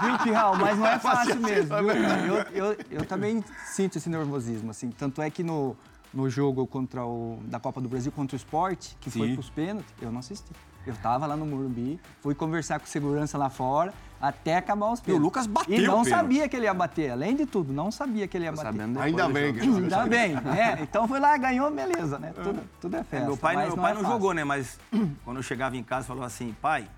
Viu, 0.03 0.19
Pirral? 0.19 0.57
Mas 0.57 0.79
não 0.79 0.87
é 0.87 0.99
fácil 1.01 1.37
mesmo. 1.41 1.77
viu? 1.77 2.37
Eu, 2.37 2.47
eu, 2.53 2.77
eu 2.91 3.05
também 3.07 3.45
sinto 3.67 3.99
esse 3.99 4.09
nervosismo, 4.09 4.71
assim. 4.71 4.91
Tanto 4.91 5.21
é 5.23 5.31
que 5.31 5.43
no, 5.43 5.77
no 6.13 6.29
jogo 6.31 6.67
contra 6.67 7.05
o, 7.05 7.39
da 7.45 7.61
Copa 7.61 7.81
do 7.81 7.89
Brasil 7.89 8.11
contra 8.13 8.35
o 8.35 8.39
Sport, 8.39 8.93
que 9.01 9.11
foi 9.11 9.29
Sim. 9.29 9.35
pros 9.35 9.51
pênaltis, 9.51 9.93
eu 10.01 10.11
não 10.11 10.21
assisti. 10.21 10.51
Eu 10.87 10.95
tava 10.97 11.27
lá 11.27 11.37
no 11.37 11.45
Morumbi, 11.45 12.01
fui 12.23 12.35
conversar 12.35 12.79
com 12.79 12.87
segurança 12.87 13.37
lá 13.37 13.51
fora, 13.51 13.93
até 14.21 14.57
acabar 14.57 14.93
os 14.93 15.01
pênaltis. 15.01 15.25
Lucas 15.25 15.47
bateu 15.47 15.79
E 15.79 15.87
não 15.87 16.01
o 16.01 16.05
sabia 16.05 16.49
que 16.49 16.57
ele 16.57 16.67
ia 16.67 16.75
bater. 16.75 17.11
Além 17.11 17.37
de 17.37 17.47
tudo, 17.47 17.73
não 17.73 17.91
sabia 17.91 18.27
que 18.27 18.37
ele 18.37 18.45
ia 18.45 18.53
Tô 18.53 18.63
bater. 18.63 18.81
Ainda 19.01 19.29
bem 19.29 19.55
que 19.55 19.61
Ainda 19.61 20.07
bem, 20.07 20.35
é. 20.57 20.83
Então 20.83 21.07
foi 21.07 21.21
lá, 21.21 21.37
ganhou, 21.37 21.71
beleza, 21.71 22.19
né? 22.19 22.33
Tudo, 22.33 22.61
tudo 22.81 22.97
é 22.97 23.05
festa. 23.05 23.27
Meu 23.27 23.37
pai, 23.37 23.55
mas 23.55 23.67
meu 23.67 23.77
não 23.77 23.83
pai 23.83 23.93
é 23.93 23.95
não 23.95 24.11
jogou, 24.11 24.33
né? 24.35 24.45
Mas 24.45 24.79
quando 25.25 25.37
eu 25.37 25.43
chegava 25.43 25.77
em 25.77 25.83
casa, 25.83 26.07
falou 26.07 26.25
assim, 26.25 26.55
pai, 26.61 26.89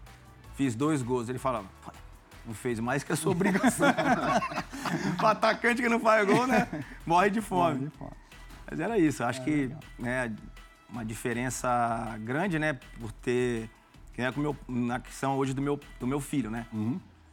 fiz 0.55 0.75
dois 0.75 1.03
gols. 1.03 1.29
Ele 1.29 1.39
falava, 1.39 1.67
pai, 1.85 1.95
não 2.47 2.55
fez 2.55 2.81
mais 2.81 3.05
que 3.05 3.13
a 3.13 3.17
sua 3.17 3.33
obrigação. 3.33 3.89
o 5.23 5.27
atacante 5.27 5.83
que 5.83 5.89
não 5.89 6.01
faz 6.01 6.27
gol, 6.27 6.47
né? 6.47 6.67
Morre 7.05 7.31
de 7.31 7.41
fome. 7.41 7.87
De 7.87 7.91
fora. 7.91 8.17
Mas 8.71 8.81
era 8.81 8.99
isso. 8.99 9.23
Acho 9.23 9.43
que 9.45 9.71
né, 9.99 10.33
uma 10.89 11.05
diferença 11.05 12.17
grande, 12.21 12.59
né? 12.59 12.79
Por 13.01 13.13
ter. 13.13 13.69
Que 14.13 14.23
é 14.23 14.33
com 14.33 14.41
o 14.41 14.43
meu, 14.43 14.57
na 14.67 14.99
questão 14.99 15.37
hoje 15.37 15.55
do 15.55 15.63
meu, 15.63 15.79
do 16.01 16.07
meu 16.07 16.21
filho, 16.21 16.51
né? 16.51 16.67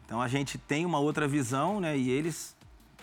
Então 0.05 0.21
a 0.21 0.27
gente 0.27 0.57
tem 0.57 0.85
uma 0.85 1.00
outra 1.00 1.27
visão, 1.27 1.79
né? 1.79 1.97
E 1.97 2.09
eles 2.09 2.55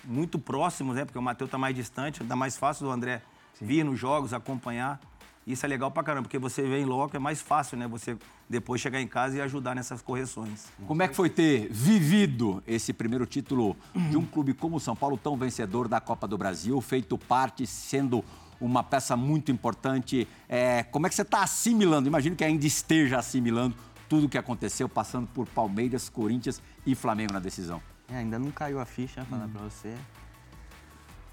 muito 0.04 0.38
próximos, 0.38 0.96
né? 0.96 1.04
Porque 1.04 1.18
o 1.18 1.22
Matheus 1.22 1.50
tá 1.50 1.58
mais 1.58 1.74
distante, 1.74 2.22
dá 2.24 2.36
mais 2.36 2.56
fácil 2.56 2.86
do 2.86 2.92
André 2.92 3.22
vir 3.60 3.84
nos 3.84 3.98
jogos, 3.98 4.32
acompanhar. 4.32 5.00
Isso 5.44 5.66
é 5.66 5.68
legal 5.68 5.90
pra 5.90 6.04
caramba, 6.04 6.22
porque 6.22 6.38
você 6.38 6.62
vê 6.62 6.80
em 6.80 6.84
loco, 6.84 7.16
é 7.16 7.18
mais 7.18 7.42
fácil, 7.42 7.76
né? 7.76 7.88
Você 7.88 8.16
depois 8.48 8.80
chegar 8.80 9.00
em 9.00 9.08
casa 9.08 9.36
e 9.36 9.40
ajudar 9.40 9.74
nessas 9.74 10.00
correções. 10.00 10.66
Como 10.86 11.02
é 11.02 11.08
que 11.08 11.16
foi 11.16 11.28
ter 11.28 11.68
vivido 11.68 12.62
esse 12.66 12.92
primeiro 12.92 13.26
título 13.26 13.76
de 14.10 14.16
um 14.16 14.24
clube 14.24 14.54
como 14.54 14.76
o 14.76 14.80
São 14.80 14.94
Paulo, 14.94 15.16
tão 15.16 15.36
vencedor 15.36 15.88
da 15.88 16.00
Copa 16.00 16.28
do 16.28 16.38
Brasil, 16.38 16.80
feito 16.80 17.18
parte, 17.18 17.66
sendo 17.66 18.24
uma 18.60 18.84
peça 18.84 19.16
muito 19.16 19.50
importante? 19.50 20.28
É, 20.48 20.84
como 20.84 21.06
é 21.06 21.08
que 21.08 21.16
você 21.16 21.22
está 21.22 21.42
assimilando? 21.42 22.06
Imagino 22.06 22.36
que 22.36 22.44
ainda 22.44 22.64
esteja 22.64 23.18
assimilando 23.18 23.74
tudo 24.12 24.26
o 24.26 24.28
que 24.28 24.36
aconteceu, 24.36 24.90
passando 24.90 25.26
por 25.26 25.48
Palmeiras, 25.48 26.10
Corinthians 26.10 26.60
e 26.84 26.94
Flamengo 26.94 27.32
na 27.32 27.38
decisão. 27.38 27.80
É, 28.10 28.18
ainda 28.18 28.38
não 28.38 28.50
caiu 28.50 28.78
a 28.78 28.84
ficha, 28.84 29.24
falar 29.24 29.48
pra 29.48 29.62
você, 29.62 29.96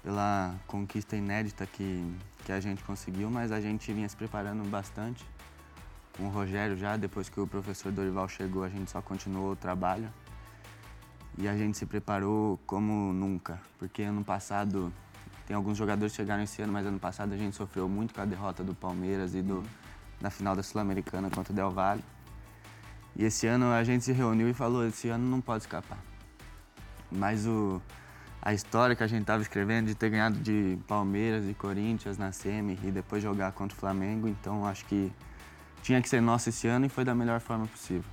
pela 0.02 0.54
conquista 0.66 1.14
inédita 1.14 1.66
que, 1.66 2.10
que 2.42 2.50
a 2.50 2.58
gente 2.58 2.82
conseguiu, 2.82 3.30
mas 3.30 3.52
a 3.52 3.60
gente 3.60 3.92
vinha 3.92 4.08
se 4.08 4.16
preparando 4.16 4.66
bastante. 4.70 5.22
Com 6.16 6.28
o 6.28 6.30
Rogério 6.30 6.74
já, 6.74 6.96
depois 6.96 7.28
que 7.28 7.38
o 7.38 7.46
professor 7.46 7.92
Dorival 7.92 8.26
chegou, 8.30 8.64
a 8.64 8.70
gente 8.70 8.90
só 8.90 9.02
continuou 9.02 9.52
o 9.52 9.56
trabalho. 9.56 10.10
E 11.36 11.46
a 11.46 11.54
gente 11.54 11.76
se 11.76 11.84
preparou 11.84 12.58
como 12.66 13.12
nunca, 13.12 13.60
porque 13.78 14.04
ano 14.04 14.24
passado, 14.24 14.90
tem 15.46 15.54
alguns 15.54 15.76
jogadores 15.76 16.14
que 16.14 16.16
chegaram 16.16 16.44
esse 16.44 16.62
ano, 16.62 16.72
mas 16.72 16.86
ano 16.86 16.98
passado 16.98 17.34
a 17.34 17.36
gente 17.36 17.54
sofreu 17.54 17.86
muito 17.90 18.14
com 18.14 18.22
a 18.22 18.24
derrota 18.24 18.64
do 18.64 18.74
Palmeiras 18.74 19.34
e 19.34 19.42
do, 19.42 19.62
na 20.18 20.30
final 20.30 20.56
da 20.56 20.62
Sul-Americana 20.62 21.28
contra 21.28 21.52
o 21.52 21.54
Del 21.54 21.70
Valle. 21.70 22.02
E 23.16 23.24
esse 23.24 23.46
ano 23.46 23.66
a 23.66 23.82
gente 23.84 24.04
se 24.04 24.12
reuniu 24.12 24.48
e 24.48 24.54
falou, 24.54 24.86
esse 24.86 25.08
ano 25.08 25.28
não 25.28 25.40
pode 25.40 25.64
escapar. 25.64 25.98
Mas 27.10 27.46
o, 27.46 27.82
a 28.40 28.54
história 28.54 28.94
que 28.96 29.02
a 29.02 29.06
gente 29.06 29.22
estava 29.22 29.42
escrevendo 29.42 29.88
de 29.88 29.94
ter 29.94 30.10
ganhado 30.10 30.38
de 30.38 30.78
Palmeiras 30.86 31.48
e 31.48 31.54
Corinthians 31.54 32.16
na 32.16 32.32
semi 32.32 32.78
e 32.84 32.90
depois 32.90 33.22
jogar 33.22 33.52
contra 33.52 33.76
o 33.76 33.80
Flamengo, 33.80 34.28
então 34.28 34.66
acho 34.66 34.84
que 34.86 35.12
tinha 35.82 36.00
que 36.00 36.08
ser 36.08 36.20
nosso 36.20 36.48
esse 36.48 36.66
ano 36.66 36.86
e 36.86 36.88
foi 36.88 37.04
da 37.04 37.14
melhor 37.14 37.40
forma 37.40 37.66
possível. 37.66 38.04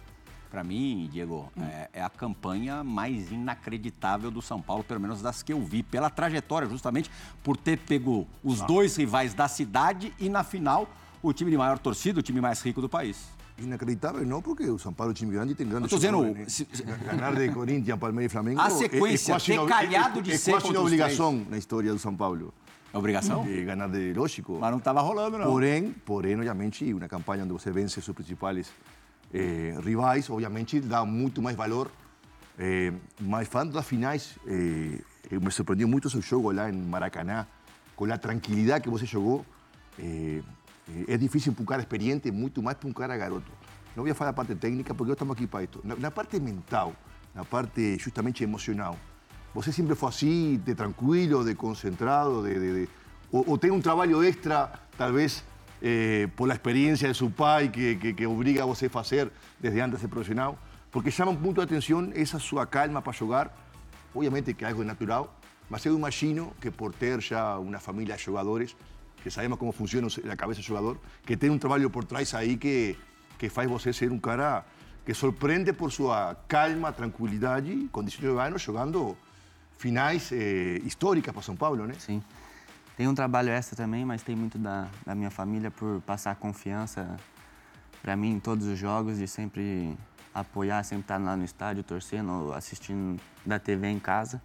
Para 0.50 0.64
mim, 0.64 1.10
Diego, 1.12 1.52
é, 1.60 1.90
é 1.94 2.02
a 2.02 2.10
campanha 2.10 2.84
mais 2.84 3.32
inacreditável 3.32 4.32
do 4.32 4.42
São 4.42 4.62
Paulo, 4.62 4.84
pelo 4.84 5.00
menos 5.00 5.22
das 5.22 5.44
que 5.44 5.52
eu 5.52 5.62
vi, 5.62 5.84
pela 5.84 6.10
trajetória, 6.10 6.68
justamente 6.68 7.12
por 7.44 7.58
ter 7.58 7.78
pego 7.78 8.26
os 8.44 8.62
dois 8.62 8.96
rivais 8.96 9.34
da 9.34 9.48
cidade 9.50 10.14
e, 10.18 10.30
na 10.30 10.44
final, 10.44 10.90
o 11.22 11.34
time 11.34 11.52
de 11.52 11.58
maior 11.58 11.78
torcida, 11.78 12.22
o 12.22 12.24
time 12.24 12.40
mais 12.40 12.62
rico 12.62 12.80
do 12.80 12.88
país. 12.88 13.37
Inacreditável 13.60 14.24
não, 14.26 14.42
porque 14.42 14.66
o 14.70 14.78
São 14.78 14.94
Paulo 14.94 15.12
é 15.12 15.14
um 15.14 15.16
time 15.16 15.32
grande 15.32 15.54
e 15.54 15.56
tem 15.56 15.68
grandes 15.68 15.90
dizendo, 15.90 16.22
né? 16.22 16.46
se- 16.48 16.66
Ganhar 16.66 17.34
de 17.36 17.50
Corinthians, 17.52 18.00
Palmeiras 18.00 18.32
e 18.32 18.34
Flamengo 18.34 18.62
A 18.62 18.68
é- 18.68 18.70
sequência, 18.70 19.32
é, 19.32 19.34
quase 19.34 19.46
ter 19.48 19.60
uma- 19.60 19.68
calhado 19.68 20.20
é, 20.20 20.22
de 20.22 20.32
é 20.32 20.38
ser 20.38 20.52
quase 20.52 20.68
uma 20.68 20.80
obrigação 20.80 21.46
na 21.50 21.58
história 21.58 21.92
do 21.92 21.98
São 21.98 22.16
Paulo. 22.16 22.54
É 22.94 22.98
obrigação? 22.98 23.46
É, 23.50 23.62
ganhar 23.64 23.88
de 23.90 24.14
lógico. 24.14 24.58
Mas 24.62 24.70
não 24.72 24.78
estava 24.78 25.02
rolando, 25.02 25.40
não. 25.40 25.48
Porém, 25.48 25.92
porém, 26.06 26.36
obviamente, 26.36 26.94
uma 26.94 27.08
campanha 27.08 27.44
onde 27.44 27.54
você 27.54 27.72
vence 27.72 28.00
seus 28.00 28.16
principais 28.16 28.70
eh, 29.34 29.76
rivais, 29.84 30.30
obviamente, 30.30 30.80
dá 30.80 31.04
muito 31.04 31.42
mais 31.42 31.56
valor. 31.58 31.92
Eh, 32.60 32.94
mas 33.20 33.48
falando 33.48 33.74
das 33.74 33.86
finais, 33.86 34.38
eh, 34.48 35.00
me 35.32 35.52
surpreendeu 35.52 35.88
muito 35.88 36.06
o 36.06 36.10
seu 36.10 36.22
jogo 36.22 36.52
lá 36.52 36.70
em 36.70 36.74
Maracanã, 36.74 37.46
com 37.96 38.06
a 38.06 38.18
tranquilidade 38.20 38.84
que 38.84 38.90
você 38.90 39.06
jogou. 39.06 39.44
Eh, 41.08 41.14
difícil 41.18 41.54
para 41.54 41.64
um 41.64 41.66
cara 41.66 41.82
experiente, 41.82 42.32
muito 42.32 42.62
mais 42.64 42.78
para 42.78 42.88
um 42.90 42.94
cara 42.94 43.16
garoto. 43.18 43.52
Não 43.96 44.04
vou 44.04 44.16
falar 44.16 44.32
da 44.32 44.36
parte 44.36 44.56
técnica, 44.56 44.94
porque 44.94 45.12
estamos 45.12 45.34
aqui 45.36 45.48
para 45.48 45.64
isso. 45.64 45.82
Na, 45.84 45.96
na 45.96 46.12
parte 46.12 46.40
mental, 46.40 46.94
na 47.34 47.44
parte 47.44 47.98
justamente 47.98 48.44
emocional, 48.44 48.98
você 49.54 49.72
sempre 49.72 49.96
foi 49.96 50.10
assim, 50.10 50.62
de 50.64 50.76
tranquilo, 50.76 51.44
de 51.44 51.56
concentrado, 51.56 52.44
de, 52.44 52.54
de- 52.54 52.74
de- 52.86 52.90
ou, 53.32 53.44
ou 53.48 53.58
um 53.72 53.82
extra, 54.24 54.72
talvez 54.98 55.44
eh, 55.82 56.28
por 56.36 56.48
la 56.48 56.54
experiencia 56.54 57.08
de 57.08 57.14
su 57.16 57.30
pai, 57.32 57.70
que, 57.70 57.96
que, 57.96 58.14
que 58.14 58.26
a 58.62 58.66
você 58.66 58.86
a 58.86 58.90
fazer 58.90 59.32
desde 59.60 59.82
antes 59.82 60.00
de 60.00 60.08
ser? 60.08 60.58
Porque 60.92 61.12
chama 61.12 61.34
muito 61.34 61.60
a 61.60 61.64
atenção 61.66 62.10
essa 62.16 62.40
sua 62.40 62.66
calma 62.66 63.02
para 63.02 63.12
jogar. 63.14 63.52
Obviamente 64.16 64.54
que 64.54 64.64
é 64.64 64.70
algo 64.70 64.84
natural, 64.84 65.36
mas 65.70 65.86
eu 65.86 65.96
imagino 65.96 66.54
que 66.62 66.72
por 66.72 66.94
ter 66.94 67.20
já 67.22 67.58
uma 67.60 67.80
família 67.80 68.16
de 68.16 68.24
jogadores, 68.24 68.76
que 69.24 69.30
sabemos 69.30 69.58
como 69.58 69.72
funciona 69.72 70.08
a 70.32 70.36
cabeça 70.36 70.62
do 70.62 70.66
jogador, 70.66 70.98
que 71.26 71.36
tem 71.36 71.50
um 71.50 71.58
trabalho 71.58 71.90
por 71.90 72.04
trás 72.06 72.34
aí 72.34 72.58
que, 72.58 72.98
que 73.38 73.50
faz 73.50 73.70
você 73.70 73.92
ser 73.92 74.12
um 74.12 74.20
cara 74.20 74.66
que 75.06 75.14
surpreende 75.14 75.72
por 75.74 75.92
sua 75.92 76.36
calma, 76.48 76.92
tranquilidade 76.92 77.88
com 77.92 78.04
19 78.04 78.40
anos 78.40 78.62
jogando 78.62 79.18
finais 79.78 80.32
eh, 80.32 80.82
históricas 80.84 81.34
para 81.34 81.42
São 81.42 81.56
Paulo, 81.56 81.86
né? 81.86 81.94
Sim. 81.98 82.22
Tem 82.98 83.08
um 83.08 83.14
trabalho 83.14 83.50
extra 83.50 83.76
também, 83.76 84.04
mas 84.04 84.24
tem 84.24 84.36
muito 84.36 84.58
da, 84.58 84.88
da 85.06 85.14
minha 85.14 85.30
família 85.30 85.70
por 85.70 86.02
passar 86.02 86.36
confiança 86.36 87.16
para 88.02 88.16
mim 88.16 88.32
em 88.32 88.40
todos 88.40 88.66
os 88.66 88.78
jogos, 88.78 89.18
de 89.18 89.28
sempre 89.28 89.96
apoiar, 90.34 90.84
sempre 90.84 91.04
estar 91.04 91.18
lá 91.18 91.36
no 91.36 91.44
estádio, 91.44 91.84
torcendo, 91.84 92.54
assistindo 92.54 93.22
da 93.46 93.60
TV 93.60 93.88
em 93.88 94.00
casa. 94.00 94.42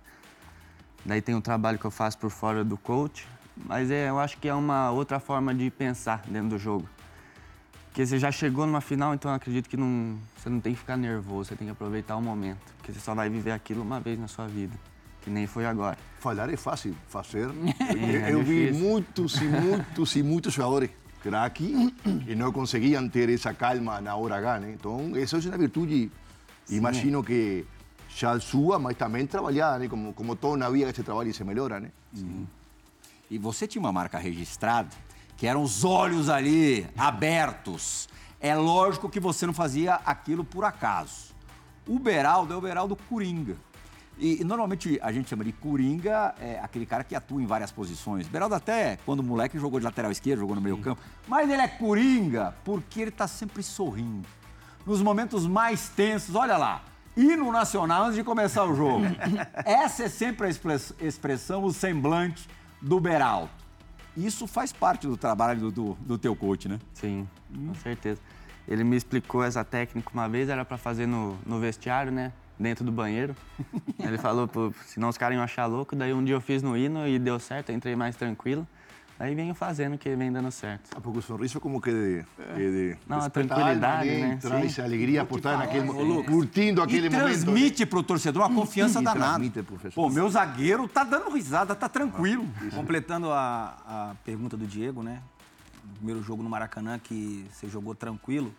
Daí 1.05 1.21
tem 1.21 1.35
um 1.35 1.41
trabalho 1.41 1.79
que 1.79 1.85
eu 1.85 1.91
faço 1.91 2.19
por 2.19 2.31
fora 2.31 2.65
do 2.65 2.77
coach, 2.77 3.27
mas 3.65 3.91
é, 3.91 4.09
eu 4.09 4.19
acho 4.19 4.39
que 4.39 4.49
é 4.49 4.55
uma 4.55 4.91
outra 4.91 5.21
forma 5.21 5.55
de 5.55 5.71
pensar 5.71 6.23
dentro 6.29 6.51
do 6.51 6.59
jogo. 6.59 6.89
Porque 7.87 8.07
você 8.07 8.19
já 8.19 8.33
chegou 8.33 8.67
numa 8.67 8.81
final, 8.81 9.13
então 9.13 9.31
eu 9.31 9.35
acredito 9.35 9.69
que 9.69 9.77
não, 9.77 10.17
você 10.37 10.49
não 10.49 10.61
tem 10.61 10.73
que 10.73 10.79
ficar 10.79 10.97
nervoso, 10.97 11.51
você 11.51 11.57
tem 11.57 11.67
que 11.67 11.73
aproveitar 11.73 12.17
o 12.17 12.23
momento, 12.23 12.61
porque 12.79 12.91
você 12.91 13.01
só 13.01 13.15
vai 13.15 13.29
viver 13.29 13.53
aquilo 13.53 13.83
uma 13.83 14.01
vez 14.01 14.19
na 14.19 14.27
sua 14.29 14.47
vida, 14.47 14.75
que 15.21 15.29
nem 15.29 15.47
foi 15.47 15.67
agora. 15.67 15.99
Falar 16.19 16.49
é 16.49 16.57
fácil, 16.57 16.97
fazer. 17.09 17.51
É 17.81 18.33
eu 18.33 18.43
vi 18.43 18.67
difícil. 18.67 18.89
muitos 18.89 19.37
e 19.37 19.45
muitos 19.45 20.17
e 20.17 20.23
muitos 20.23 20.55
jogadores 20.55 20.91
craque 21.23 21.95
que 22.25 22.35
não 22.35 22.51
conseguiam 22.51 23.07
ter 23.09 23.29
essa 23.29 23.53
calma 23.53 24.01
na 24.01 24.17
hora 24.17 24.37
H, 24.37 24.61
né? 24.61 24.73
Então, 24.73 25.13
essa 25.15 25.37
é 25.37 25.41
uma 25.41 25.59
virtude, 25.59 26.11
imagino 26.71 27.23
que 27.23 27.67
já 28.09 28.41
sua, 28.41 28.79
mas 28.79 28.97
também 28.97 29.27
trabalhada, 29.27 29.81
né? 29.81 29.89
Como, 29.89 30.15
como 30.15 30.35
todo 30.35 30.57
na 30.57 30.71
vida 30.71 30.91
que 30.91 30.97
se 30.97 31.03
trabalha 31.03 31.29
e 31.29 31.35
se 31.35 31.45
melhora, 31.45 31.79
né? 31.79 31.91
E 33.33 33.39
você 33.39 33.67
tinha 33.67 33.81
uma 33.81 33.91
marca 33.91 34.19
registrada, 34.19 34.91
que 35.39 35.47
eram 35.47 35.63
os 35.63 35.85
olhos 35.85 36.29
ali 36.29 36.87
abertos. 36.99 38.07
É 38.39 38.55
lógico 38.55 39.09
que 39.09 39.19
você 39.19 39.47
não 39.47 39.55
fazia 39.55 39.95
aquilo 40.05 40.45
por 40.45 40.67
acaso. 40.67 41.33
O 41.89 41.99
Beraldo 41.99 42.53
é 42.53 42.57
o 42.59 42.61
Beraldo 42.61 42.95
Coringa. 42.95 43.57
E, 44.19 44.43
e 44.43 44.45
normalmente 44.45 45.01
a 45.03 45.11
gente 45.11 45.31
chama 45.31 45.43
de 45.45 45.51
Coringa 45.53 46.35
é 46.39 46.61
aquele 46.63 46.85
cara 46.85 47.03
que 47.03 47.15
atua 47.17 47.41
em 47.43 47.47
várias 47.47 47.73
posições. 47.73 48.29
Beraldo 48.29 48.55
até, 48.55 48.99
quando 49.07 49.23
moleque, 49.23 49.59
jogou 49.59 49.81
de 49.81 49.87
lateral 49.87 50.13
esquerdo, 50.13 50.41
jogou 50.41 50.55
no 50.55 50.61
meio 50.61 50.77
campo. 50.77 51.01
Mas 51.27 51.49
ele 51.49 51.63
é 51.63 51.69
Coringa 51.69 52.55
porque 52.63 53.01
ele 53.01 53.09
está 53.09 53.27
sempre 53.27 53.63
sorrindo. 53.63 54.29
Nos 54.85 55.01
momentos 55.01 55.47
mais 55.47 55.89
tensos, 55.89 56.35
olha 56.35 56.59
lá, 56.59 56.83
hino 57.17 57.51
nacional 57.51 58.05
antes 58.05 58.17
de 58.17 58.23
começar 58.25 58.65
o 58.65 58.75
jogo. 58.77 59.07
Essa 59.65 60.03
é 60.05 60.09
sempre 60.11 60.49
a 60.49 60.51
express- 60.51 60.93
expressão, 61.01 61.65
o 61.65 61.73
semblante 61.73 62.47
do 62.83 63.01
Beraldo. 63.01 63.49
Isso 64.17 64.47
faz 64.47 64.73
parte 64.73 65.07
do 65.07 65.17
trabalho 65.17 65.61
do, 65.61 65.71
do, 65.71 65.95
do 66.01 66.19
teu 66.19 66.37
coach, 66.37 66.69
né? 66.69 66.79
Sim, 66.93 67.27
com 67.55 67.75
certeza. 67.77 68.21
Ele 68.69 68.85
me 68.85 68.97
explicou 68.97 69.43
essa 69.43 69.65
técnica 69.65 70.11
uma 70.13 70.29
vez, 70.29 70.49
era 70.49 70.65
para 70.65 70.77
fazer 70.77 71.07
no, 71.07 71.39
no 71.47 71.59
vestiário, 71.59 72.13
né? 72.13 72.33
Dentro 72.59 72.85
do 72.85 72.93
banheiro. 72.93 73.35
Ele 73.99 74.19
falou, 74.19 74.49
senão 74.87 75.09
os 75.09 75.17
caras 75.17 75.35
iam 75.35 75.43
achar 75.43 75.67
louco. 75.67 75.97
Daí 75.97 76.13
um 76.13 76.23
dia 76.23 76.35
eu 76.35 76.41
fiz 76.41 76.63
no 76.63 76.77
hino 76.77 77.09
e 77.09 77.19
deu 77.19 77.41
certo, 77.41 77.73
entrei 77.73 77.97
mais 77.97 78.15
tranquilo. 78.15 78.69
Aí 79.23 79.37
venho 79.37 79.55
fazendo 79.55 79.97
que 79.97 80.17
vem 80.17 80.33
dando 80.33 80.51
certo. 80.51 80.91
Ah, 80.97 81.01
Porque 81.01 81.21
o 81.21 81.23
sorriso 81.23 81.61
como 81.61 81.81
que 81.81 81.93
de... 81.93 82.25
que 82.57 82.71
de 82.73 82.97
Não, 83.07 83.19
a 83.19 83.31
tranquilidade, 83.31 84.11
alma, 84.11 84.27
né? 84.27 84.39
Traz 84.43 84.73
Sim. 84.73 84.83
alegria 84.83 85.25
por 85.25 85.37
estar 85.37 85.57
naquele 85.59 85.85
momento, 85.85 86.25
curtindo 86.29 86.83
aquele 86.83 87.07
e 87.07 87.11
momento. 87.11 87.23
né? 87.29 87.33
transmite 87.33 87.87
pro 87.87 88.03
torcedor 88.03 88.43
uma 88.43 88.53
confiança 88.53 89.01
E 89.01 89.05
danada. 89.05 89.35
transmite, 89.35 89.63
professor. 89.63 89.95
Pô, 89.95 90.11
meu 90.11 90.29
zagueiro 90.29 90.89
tá 90.89 91.05
dando 91.05 91.31
risada, 91.31 91.73
tá 91.77 91.89
tranquilo. 91.89 92.45
Completando 92.75 93.31
a, 93.31 93.77
a 93.87 94.15
pergunta 94.25 94.57
do 94.57 94.67
Diego, 94.67 95.05
né? 95.05 95.23
O 95.85 95.97
primeiro 95.99 96.21
jogo 96.21 96.43
no 96.43 96.51
Maracanã 96.51 96.99
que 96.99 97.47
você 97.53 97.69
jogou 97.69 97.95
tranquilo. 97.95 98.53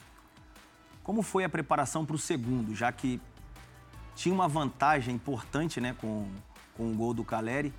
Como 1.03 1.21
foi 1.21 1.43
a 1.43 1.49
preparação 1.49 2.05
para 2.05 2.15
o 2.15 2.19
segundo, 2.19 2.73
já 2.73 2.89
que 2.89 3.19
tinha 4.15 4.33
uma 4.33 4.47
vantagem 4.47 5.13
importante, 5.13 5.81
né, 5.81 5.93
com, 5.99 6.25
com 6.77 6.89
o 6.89 6.95
gol 6.95 7.13
do 7.13 7.25
Caleri 7.25 7.73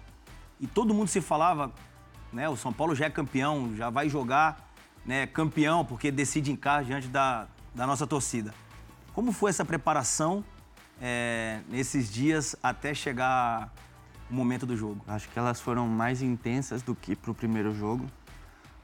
e 0.61 0.67
todo 0.67 0.93
mundo 0.93 1.09
se 1.09 1.23
falava, 1.23 1.73
né, 2.35 2.49
o 2.49 2.57
São 2.57 2.73
Paulo 2.73 2.95
já 2.95 3.07
é 3.07 3.11
campeão, 3.11 3.75
já 3.77 3.89
vai 3.89 4.09
jogar, 4.09 4.71
né, 5.07 5.27
campeão 5.27 5.85
porque 5.85 6.11
decide 6.11 6.51
em 6.51 6.57
casa 6.57 6.85
diante 6.85 7.09
da, 7.09 7.47
da 7.75 7.87
nossa 7.87 8.07
torcida. 8.07 8.53
Como 9.15 9.33
foi 9.33 9.51
essa 9.51 9.65
preparação 9.65 10.45
eh, 11.01 11.61
nesses 11.69 12.13
dias 12.13 12.57
até 12.63 12.93
chegar 12.93 13.73
o 14.29 14.35
momento 14.35 14.67
do 14.67 14.77
jogo? 14.77 15.05
Acho 15.07 15.29
que 15.29 15.39
elas 15.39 15.61
foram 15.61 15.87
mais 15.87 16.21
intensas 16.21 16.83
do 16.83 16.95
que 16.95 17.15
pro 17.15 17.33
primeiro 17.33 17.73
jogo. 17.73 18.05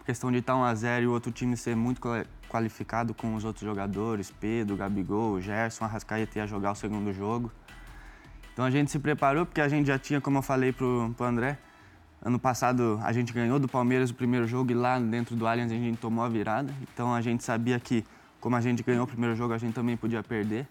A 0.00 0.04
questão 0.04 0.30
de 0.30 0.38
estar 0.38 0.54
1 0.56 0.64
a 0.64 0.74
0 0.74 1.04
e 1.04 1.06
o 1.08 1.12
outro 1.12 1.32
time 1.32 1.56
ser 1.56 1.74
muito 1.74 2.00
quali- 2.00 2.26
qualificado 2.48 3.12
com 3.12 3.34
os 3.34 3.44
outros 3.44 3.64
jogadores, 3.64 4.32
Pedro, 4.40 4.76
Gabigol, 4.76 5.40
Gerson, 5.40 5.84
Arrascaeta 5.84 6.38
ia 6.38 6.46
jogar 6.46 6.72
o 6.72 6.74
segundo 6.76 7.12
jogo. 7.12 7.50
Então 8.52 8.64
a 8.64 8.70
gente 8.70 8.90
se 8.90 8.98
preparou 8.98 9.44
porque 9.44 9.60
a 9.60 9.68
gente 9.68 9.86
já 9.86 9.98
tinha, 9.98 10.20
como 10.20 10.38
eu 10.38 10.42
falei 10.42 10.72
pro, 10.72 11.12
pro 11.16 11.26
André, 11.26 11.58
Ano 12.22 12.38
passado 12.38 13.00
a 13.02 13.12
gente 13.12 13.32
ganhou 13.32 13.58
do 13.58 13.66
Palmeiras 13.66 14.10
o 14.10 14.14
primeiro 14.14 14.46
jogo 14.46 14.70
e 14.70 14.74
lá 14.74 14.98
dentro 14.98 15.34
do 15.34 15.46
Allianz 15.46 15.72
a 15.72 15.74
gente 15.74 15.96
tomou 15.96 16.22
a 16.22 16.28
virada. 16.28 16.72
Então 16.92 17.14
a 17.14 17.20
gente 17.22 17.42
sabia 17.42 17.80
que, 17.80 18.04
como 18.38 18.56
a 18.56 18.60
gente 18.60 18.82
ganhou 18.82 19.04
o 19.04 19.06
primeiro 19.06 19.34
jogo, 19.34 19.54
a 19.54 19.58
gente 19.58 19.72
também 19.72 19.96
podia 19.96 20.22
perder. 20.22 20.68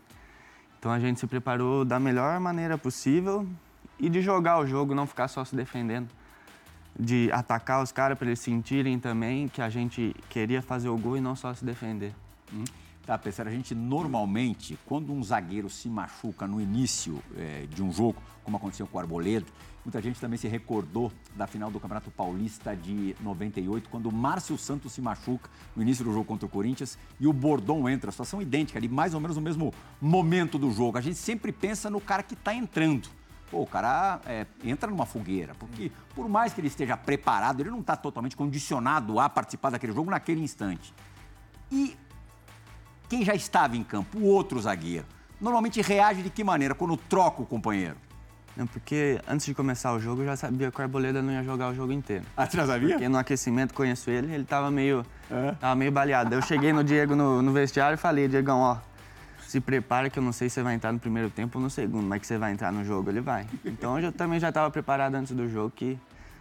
Então 0.77 0.91
a 0.91 0.99
gente 0.99 1.19
se 1.19 1.25
preparou 1.25 1.83
da 1.83 1.99
melhor 1.99 2.39
maneira 2.39 2.77
possível 2.77 3.47
e 3.99 4.09
de 4.09 4.21
jogar 4.21 4.59
o 4.59 4.67
jogo, 4.67 4.93
não 4.93 5.07
ficar 5.07 5.27
só 5.27 5.43
se 5.43 5.55
defendendo. 5.55 6.07
De 6.97 7.31
atacar 7.31 7.81
os 7.81 7.91
caras 7.91 8.17
para 8.17 8.27
eles 8.27 8.39
sentirem 8.39 8.99
também 8.99 9.47
que 9.47 9.61
a 9.61 9.69
gente 9.69 10.15
queria 10.29 10.61
fazer 10.61 10.89
o 10.89 10.97
gol 10.97 11.17
e 11.17 11.21
não 11.21 11.35
só 11.35 11.51
se 11.53 11.65
defender. 11.65 12.13
Tá, 13.09 13.17
Pessoal, 13.17 13.47
a 13.47 13.51
gente 13.51 13.73
normalmente, 13.73 14.77
quando 14.85 15.11
um 15.11 15.23
zagueiro 15.23 15.67
se 15.67 15.89
machuca 15.89 16.45
no 16.45 16.61
início 16.61 17.19
eh, 17.35 17.65
de 17.67 17.81
um 17.81 17.91
jogo, 17.91 18.21
como 18.43 18.55
aconteceu 18.55 18.85
com 18.85 18.99
o 18.99 19.01
Arboleda, 19.01 19.47
muita 19.83 19.99
gente 19.99 20.19
também 20.19 20.37
se 20.37 20.47
recordou 20.47 21.11
da 21.35 21.47
final 21.47 21.71
do 21.71 21.79
Campeonato 21.79 22.11
Paulista 22.11 22.75
de 22.75 23.15
98, 23.19 23.89
quando 23.89 24.09
o 24.09 24.11
Márcio 24.11 24.55
Santos 24.59 24.91
se 24.91 25.01
machuca 25.01 25.49
no 25.75 25.81
início 25.81 26.05
do 26.05 26.13
jogo 26.13 26.23
contra 26.23 26.45
o 26.45 26.49
Corinthians 26.49 26.99
e 27.19 27.25
o 27.25 27.33
Bordon 27.33 27.89
entra, 27.89 28.09
a 28.09 28.11
situação 28.11 28.43
idêntica 28.43 28.77
ali, 28.77 28.87
mais 28.87 29.15
ou 29.15 29.19
menos 29.19 29.37
no 29.37 29.41
mesmo 29.41 29.73
momento 29.99 30.59
do 30.59 30.71
jogo. 30.71 30.99
A 30.99 31.01
gente 31.01 31.17
sempre 31.17 31.51
pensa 31.51 31.89
no 31.89 31.99
cara 31.99 32.21
que 32.21 32.35
está 32.35 32.53
entrando. 32.53 33.09
Pô, 33.49 33.63
o 33.63 33.65
cara 33.65 34.21
é, 34.27 34.45
entra 34.63 34.87
numa 34.87 35.07
fogueira, 35.07 35.55
porque 35.55 35.91
por 36.13 36.29
mais 36.29 36.53
que 36.53 36.61
ele 36.61 36.67
esteja 36.67 36.95
preparado, 36.95 37.61
ele 37.61 37.71
não 37.71 37.79
está 37.79 37.95
totalmente 37.95 38.37
condicionado 38.37 39.19
a 39.19 39.27
participar 39.27 39.71
daquele 39.71 39.93
jogo 39.93 40.11
naquele 40.11 40.43
instante. 40.43 40.93
E 41.71 41.97
quem 43.09 43.25
já 43.25 43.33
estava 43.35 43.75
em 43.75 43.83
campo, 43.83 44.17
o 44.19 44.25
outro 44.25 44.59
zagueiro, 44.61 45.05
normalmente 45.41 45.81
reage 45.81 46.21
de 46.21 46.29
que 46.29 46.43
maneira 46.43 46.75
quando 46.75 46.95
troca 46.95 47.41
o 47.41 47.45
companheiro? 47.45 47.95
Não, 48.55 48.67
porque 48.67 49.19
antes 49.27 49.45
de 49.45 49.53
começar 49.53 49.93
o 49.93 49.99
jogo 49.99 50.21
eu 50.21 50.25
já 50.25 50.35
sabia 50.35 50.69
que 50.71 50.79
o 50.79 50.81
Arboleda 50.83 51.21
não 51.21 51.31
ia 51.31 51.43
jogar 51.43 51.69
o 51.71 51.75
jogo 51.75 51.93
inteiro. 51.93 52.25
Ah, 52.35 52.45
você 52.45 52.57
já 52.57 52.67
sabia? 52.67 52.89
Porque 52.89 53.07
no 53.07 53.17
aquecimento 53.17 53.73
conheço 53.73 54.09
ele, 54.09 54.33
ele 54.33 54.43
tava 54.43 54.69
meio, 54.69 55.05
tava 55.59 55.75
meio 55.75 55.91
baleado. 55.91 56.33
Eu 56.35 56.41
cheguei 56.41 56.73
no 56.73 56.83
Diego 56.83 57.15
no, 57.15 57.41
no 57.41 57.53
vestiário 57.53 57.93
e 57.93 57.97
falei, 57.97 58.27
Diegão, 58.27 58.59
ó, 58.59 58.77
se 59.47 59.61
prepara 59.61 60.09
que 60.09 60.19
eu 60.19 60.23
não 60.23 60.33
sei 60.33 60.49
se 60.49 60.55
você 60.55 60.63
vai 60.63 60.75
entrar 60.75 60.91
no 60.91 60.99
primeiro 60.99 61.29
tempo 61.29 61.57
ou 61.57 61.63
no 61.63 61.69
segundo, 61.69 62.05
mas 62.05 62.19
que 62.19 62.27
você 62.27 62.37
vai 62.37 62.51
entrar 62.51 62.71
no 62.71 62.83
jogo, 62.83 63.09
ele 63.09 63.21
vai. 63.21 63.47
Então 63.63 63.95
eu 63.97 64.01
já- 64.03 64.11
também 64.11 64.39
já 64.39 64.49
estava 64.49 64.69
preparado 64.69 65.15
antes 65.15 65.31
do 65.33 65.47
jogo 65.49 65.71
que 65.73 65.97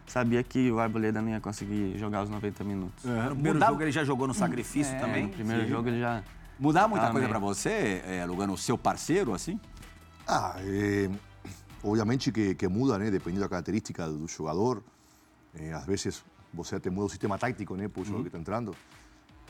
sabia 0.07 0.43
que 0.43 0.73
o 0.73 0.81
Arboleda 0.81 1.23
não 1.23 1.29
ia 1.31 1.41
conseguir 1.41 1.97
jogar 1.99 2.23
os 2.25 2.31
90 2.31 2.65
minutos. 2.65 3.05
No 3.05 3.13
primeiro 3.31 3.55
Mudava- 3.55 3.73
jogo 3.73 3.83
ele 3.85 3.93
já 3.93 4.03
jogou 4.03 4.27
no 4.27 4.35
sacrifício 4.35 4.93
No 4.95 5.01
também. 5.01 5.29
primeiro 5.29 5.69
jogo 5.69 5.89
ele 5.89 6.01
já... 6.01 6.21
Mudar 6.59 6.89
muita 6.89 7.09
Ah, 7.09 7.13
coisa 7.13 7.29
pra 7.29 7.39
você, 7.39 8.03
é, 8.05 8.25
Lugano, 8.27 8.55
o 8.55 8.59
seu 8.59 8.77
parceiro, 8.77 9.33
assim? 9.33 9.61
Ah, 10.27 10.57
eh, 10.59 11.09
obviamente 11.83 12.33
que, 12.33 12.55
que 12.55 12.67
muda, 12.69 12.99
né? 12.99 13.11
Dependendo 13.11 13.43
da 13.43 13.49
característica 13.49 14.07
do 14.09 14.27
jogador. 14.27 14.83
Eh, 15.55 15.73
às 15.73 15.87
vezes 15.87 16.25
você 16.53 16.77
até 16.77 16.91
muda 16.91 17.07
o 17.07 17.09
sistema 17.09 17.39
tático, 17.39 17.77
né? 17.77 17.89
Por 17.89 18.05
jogador 18.05 18.23
que 18.25 18.29
está 18.29 18.39
entrando. 18.39 18.75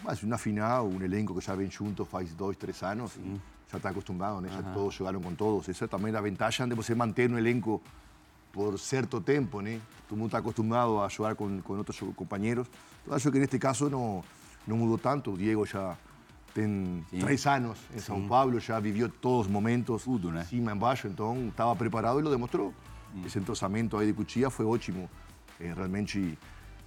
Mas 0.05 0.23
na 0.23 0.37
final, 0.39 0.87
um 0.87 1.03
elenco 1.03 1.35
que 1.35 1.41
já 1.45 1.55
vem 1.55 1.71
junto 1.71 2.05
faz 2.05 2.33
dois, 2.35 2.57
três 2.57 2.83
anos, 2.83 3.13
já 3.71 3.79
está 3.79 3.89
acostumado, 3.89 4.41
né? 4.41 4.49
Já 4.53 4.63
todos 4.75 4.95
jogaram 4.95 5.21
com 5.21 5.35
todos. 5.35 5.67
Isso 5.67 5.83
é 5.83 5.87
também 5.87 6.15
a 6.15 6.21
vantagem 6.21 6.69
de 6.69 6.75
você 6.75 6.95
manter 6.95 7.31
um 7.31 7.39
elenco 7.39 7.83
por 8.53 8.79
certo 8.79 9.21
tempo, 9.21 9.61
né? 9.61 9.81
Todo 10.09 10.19
mundo 10.19 10.29
está 10.29 10.39
acostumado 10.39 11.01
a 11.01 11.09
jogar 11.09 11.35
com, 11.35 11.61
com 11.63 11.73
outros 11.79 11.99
companheiros. 12.15 12.69
Então, 13.03 13.17
acho 13.17 13.33
que 13.33 13.39
neste 13.39 13.59
caso 13.59 13.89
não, 13.91 14.23
não 14.67 14.77
mudou 14.77 14.99
tanto. 14.99 15.33
O 15.33 15.37
Diego 15.37 15.67
já 15.67 15.97
tem 16.55 17.05
três 17.21 17.47
anos 17.47 17.79
em 17.95 17.99
São 17.99 18.27
Paulo, 18.27 18.59
já 18.59 18.81
viveu 18.81 19.09
todos 19.09 19.47
os 19.47 19.53
momentos, 19.53 20.03
Tudo, 20.05 20.31
né? 20.31 20.45
cima, 20.45 20.73
embaixo, 20.73 21.07
então 21.07 21.49
estava 21.49 21.75
preparado 21.77 22.19
e 22.21 22.23
lo 22.23 22.31
demonstrou. 22.31 22.75
Esse 23.25 23.39
entrosamento 23.39 23.97
aí 23.97 24.09
de 24.09 24.13
Cuchilla 24.13 24.51
foi 24.51 24.67
ótimo. 24.67 25.09
Eh, 25.61 25.73
realmente, 25.75 26.39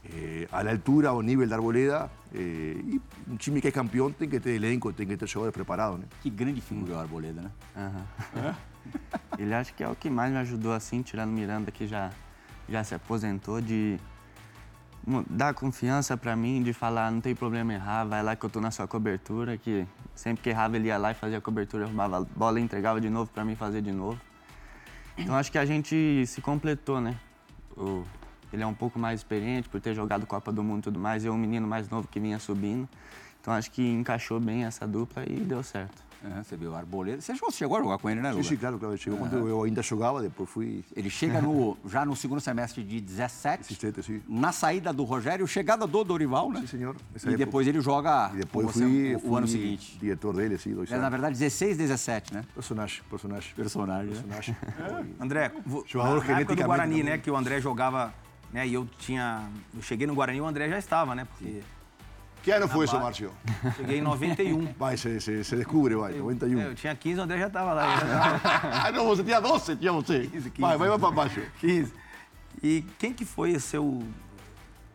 eh, 0.05 0.47
a 0.51 0.61
la 0.61 0.71
altura, 0.71 1.09
ao 1.09 1.21
nível 1.21 1.47
da 1.47 1.55
Arboleda, 1.55 2.09
eh, 2.33 2.75
e 2.85 3.01
um 3.27 3.35
time 3.35 3.59
que 3.59 3.67
é 3.67 3.71
campeão 3.71 4.11
tem 4.11 4.29
que 4.29 4.39
ter 4.39 4.51
elenco, 4.51 4.93
tem 4.93 5.07
que 5.07 5.17
ter 5.17 5.27
jogadores 5.27 5.53
preparados, 5.53 5.99
né? 5.99 6.05
Que 6.21 6.29
grande 6.29 6.61
figura 6.61 6.93
é 6.93 6.95
o 6.95 6.99
Arboleda, 6.99 7.41
né? 7.41 7.51
Aham. 7.75 8.55
Ele 9.37 9.53
acho 9.53 9.73
que 9.73 9.83
é 9.83 9.87
o 9.89 9.95
que 9.95 10.09
mais 10.09 10.31
me 10.31 10.37
ajudou 10.39 10.73
assim, 10.73 11.01
tirando 11.01 11.31
Miranda 11.31 11.71
que 11.71 11.87
já, 11.87 12.11
já 12.69 12.83
se 12.83 12.95
aposentou, 12.95 13.61
de 13.61 13.99
dar 15.29 15.53
confiança 15.53 16.15
pra 16.15 16.35
mim, 16.35 16.61
de 16.61 16.73
falar, 16.73 17.11
não 17.11 17.21
tem 17.21 17.33
problema 17.35 17.73
errar, 17.73 18.03
vai 18.05 18.21
lá 18.23 18.35
que 18.35 18.45
eu 18.45 18.49
tô 18.49 18.61
na 18.61 18.71
sua 18.71 18.87
cobertura, 18.87 19.57
que 19.57 19.85
sempre 20.15 20.43
que 20.43 20.49
errava 20.49 20.75
ele 20.75 20.87
ia 20.87 20.97
lá 20.97 21.11
e 21.11 21.13
fazia 21.13 21.37
a 21.39 21.41
cobertura, 21.41 21.85
arrumava 21.85 22.17
a 22.19 22.21
bola 22.21 22.59
entregava 22.59 23.01
de 23.01 23.09
novo 23.09 23.31
pra 23.31 23.43
mim 23.43 23.55
fazer 23.55 23.81
de 23.81 23.91
novo. 23.91 24.19
Então 25.17 25.35
acho 25.35 25.51
que 25.51 25.57
a 25.57 25.65
gente 25.65 26.25
se 26.27 26.41
completou, 26.41 27.01
né? 27.01 27.15
O- 27.75 28.03
ele 28.53 28.61
é 28.63 28.67
um 28.67 28.73
pouco 28.73 28.99
mais 28.99 29.21
experiente 29.21 29.69
por 29.69 29.79
ter 29.79 29.93
jogado 29.93 30.25
Copa 30.25 30.51
do 30.51 30.61
Mundo 30.63 30.79
e 30.79 30.83
tudo 30.83 30.99
mais, 30.99 31.23
eu 31.23 31.33
um 31.33 31.37
menino 31.37 31.67
mais 31.67 31.89
novo 31.89 32.07
que 32.07 32.19
vinha 32.19 32.37
subindo. 32.37 32.87
Então 33.39 33.53
acho 33.53 33.71
que 33.71 33.81
encaixou 33.87 34.39
bem 34.39 34.65
essa 34.65 34.87
dupla 34.87 35.23
e 35.27 35.39
deu 35.39 35.63
certo. 35.63 36.10
É, 36.23 36.43
você 36.43 36.55
viu 36.55 36.71
o 36.71 36.75
Arboleda. 36.75 37.19
Você 37.19 37.33
chegou, 37.33 37.51
chegou 37.51 37.77
a 37.77 37.81
jogar 37.81 37.97
com 37.97 38.09
ele, 38.09 38.21
né, 38.21 38.29
Sim, 38.29 38.35
Lugano? 38.37 38.49
sim, 38.49 38.57
claro, 38.57 38.77
claro. 38.79 38.97
Chegou 38.97 39.17
quando 39.17 39.47
eu 39.47 39.63
ainda 39.63 39.81
jogava, 39.81 40.21
depois 40.21 40.47
fui 40.49 40.83
Ele 40.95 41.09
chega 41.09 41.41
no, 41.41 41.75
já 41.89 42.05
no 42.05 42.15
segundo 42.15 42.39
semestre 42.39 42.83
de 42.83 43.01
17, 43.01 43.61
assistente, 43.61 44.03
sim. 44.03 44.21
na 44.29 44.51
saída 44.51 44.93
do 44.93 45.03
Rogério, 45.03 45.47
chegada 45.47 45.87
do 45.87 46.03
Dorival, 46.03 46.51
né? 46.51 46.61
Sim, 46.61 46.67
senhor. 46.67 46.95
Nessa 47.11 47.25
E 47.27 47.29
época. 47.33 47.45
depois 47.45 47.67
ele 47.67 47.81
joga 47.81 48.29
E 48.33 48.37
depois 48.37 48.67
você 48.67 48.85
fui, 48.85 49.15
o, 49.15 49.19
fui 49.19 49.37
ano 49.37 49.47
seguinte. 49.47 49.97
diretor 49.99 50.35
dele, 50.35 50.57
sim, 50.59 50.73
dois 50.75 50.89
É, 50.91 50.93
na 50.95 50.99
anos. 51.01 51.11
verdade, 51.11 51.39
16, 51.39 51.77
17, 51.77 52.33
né? 52.35 52.43
Personagem, 52.53 53.01
personagem. 53.09 53.53
Personagem, 53.55 54.13
né? 54.13 54.35
Personagem. 54.35 54.55
André, 55.19 55.51
vo- 55.65 55.83
Jogador 55.87 56.19
na, 56.23 56.33
na 56.33 56.39
época 56.41 56.55
do 56.55 56.63
Guarani, 56.63 56.91
também. 56.99 57.03
né, 57.13 57.17
que 57.17 57.31
o 57.31 57.35
André 57.35 57.59
jogava, 57.59 58.13
né, 58.53 58.67
e 58.67 58.73
eu 58.75 58.87
tinha, 58.99 59.49
eu 59.73 59.81
cheguei 59.81 60.05
no 60.05 60.13
Guarani, 60.13 60.39
o 60.39 60.45
André 60.45 60.69
já 60.69 60.77
estava, 60.77 61.15
né, 61.15 61.25
porque 61.25 61.61
Que 62.43 62.51
ano 62.51 62.67
foi 62.67 62.85
isso. 62.85 62.99
Márcio? 62.99 63.31
cheguei 63.75 63.99
em 63.99 64.01
91. 64.01 64.73
Vai, 64.77 64.97
se, 64.97 65.19
se, 65.19 65.43
se 65.43 65.55
descubre, 65.55 65.95
vai, 65.95 66.13
91. 66.13 66.59
É, 66.59 66.67
eu 66.67 66.75
tinha 66.75 66.95
15, 66.95 67.19
o 67.19 67.23
André 67.23 67.39
já 67.39 67.47
estava 67.47 67.73
lá. 67.73 67.97
já 67.97 68.41
ah, 68.87 68.91
não, 68.91 69.05
você 69.05 69.23
tinha 69.23 69.39
12, 69.39 69.75
tinha 69.75 69.91
você. 69.91 70.27
15, 70.27 70.49
15. 70.49 70.61
Vai, 70.61 70.77
vai, 70.77 70.89
vai 70.89 70.99
para 70.99 71.11
baixo. 71.11 71.41
15. 71.59 71.93
E 72.63 72.83
quem 72.97 73.13
que 73.13 73.25
foi 73.25 73.53
o 73.53 73.59
seu 73.59 74.01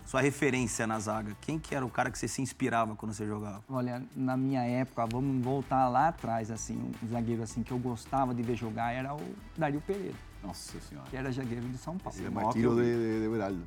sua 0.06 0.20
referência 0.20 0.86
na 0.86 0.98
zaga? 1.00 1.36
Quem 1.40 1.58
que 1.58 1.74
era 1.74 1.84
o 1.84 1.90
cara 1.90 2.10
que 2.10 2.18
você 2.18 2.28
se 2.28 2.40
inspirava 2.40 2.94
quando 2.94 3.12
você 3.12 3.26
jogava? 3.26 3.62
Olha, 3.68 4.02
na 4.14 4.36
minha 4.36 4.62
época, 4.62 5.04
vamos 5.06 5.44
voltar 5.44 5.88
lá 5.88 6.08
atrás, 6.08 6.50
assim, 6.50 6.92
um 7.02 7.08
zagueiro 7.08 7.42
assim 7.42 7.62
que 7.62 7.72
eu 7.72 7.78
gostava 7.78 8.32
de 8.32 8.42
ver 8.42 8.56
jogar 8.56 8.92
era 8.92 9.14
o 9.14 9.34
Dario 9.56 9.80
Pereira, 9.80 10.14
Nossa 10.42 10.80
Senhora. 10.80 11.08
que 11.10 11.16
era 11.16 11.30
zagueiro 11.30 11.68
de 11.68 11.78
São 11.78 11.98
Paulo. 11.98 12.18
É 12.24 12.30
mais 12.30 12.48
que 12.48 12.54
tiro 12.54 12.70
eu 12.70 12.76
de, 12.76 13.18
de, 13.18 13.22
de 13.22 13.28
Beraldo. 13.28 13.64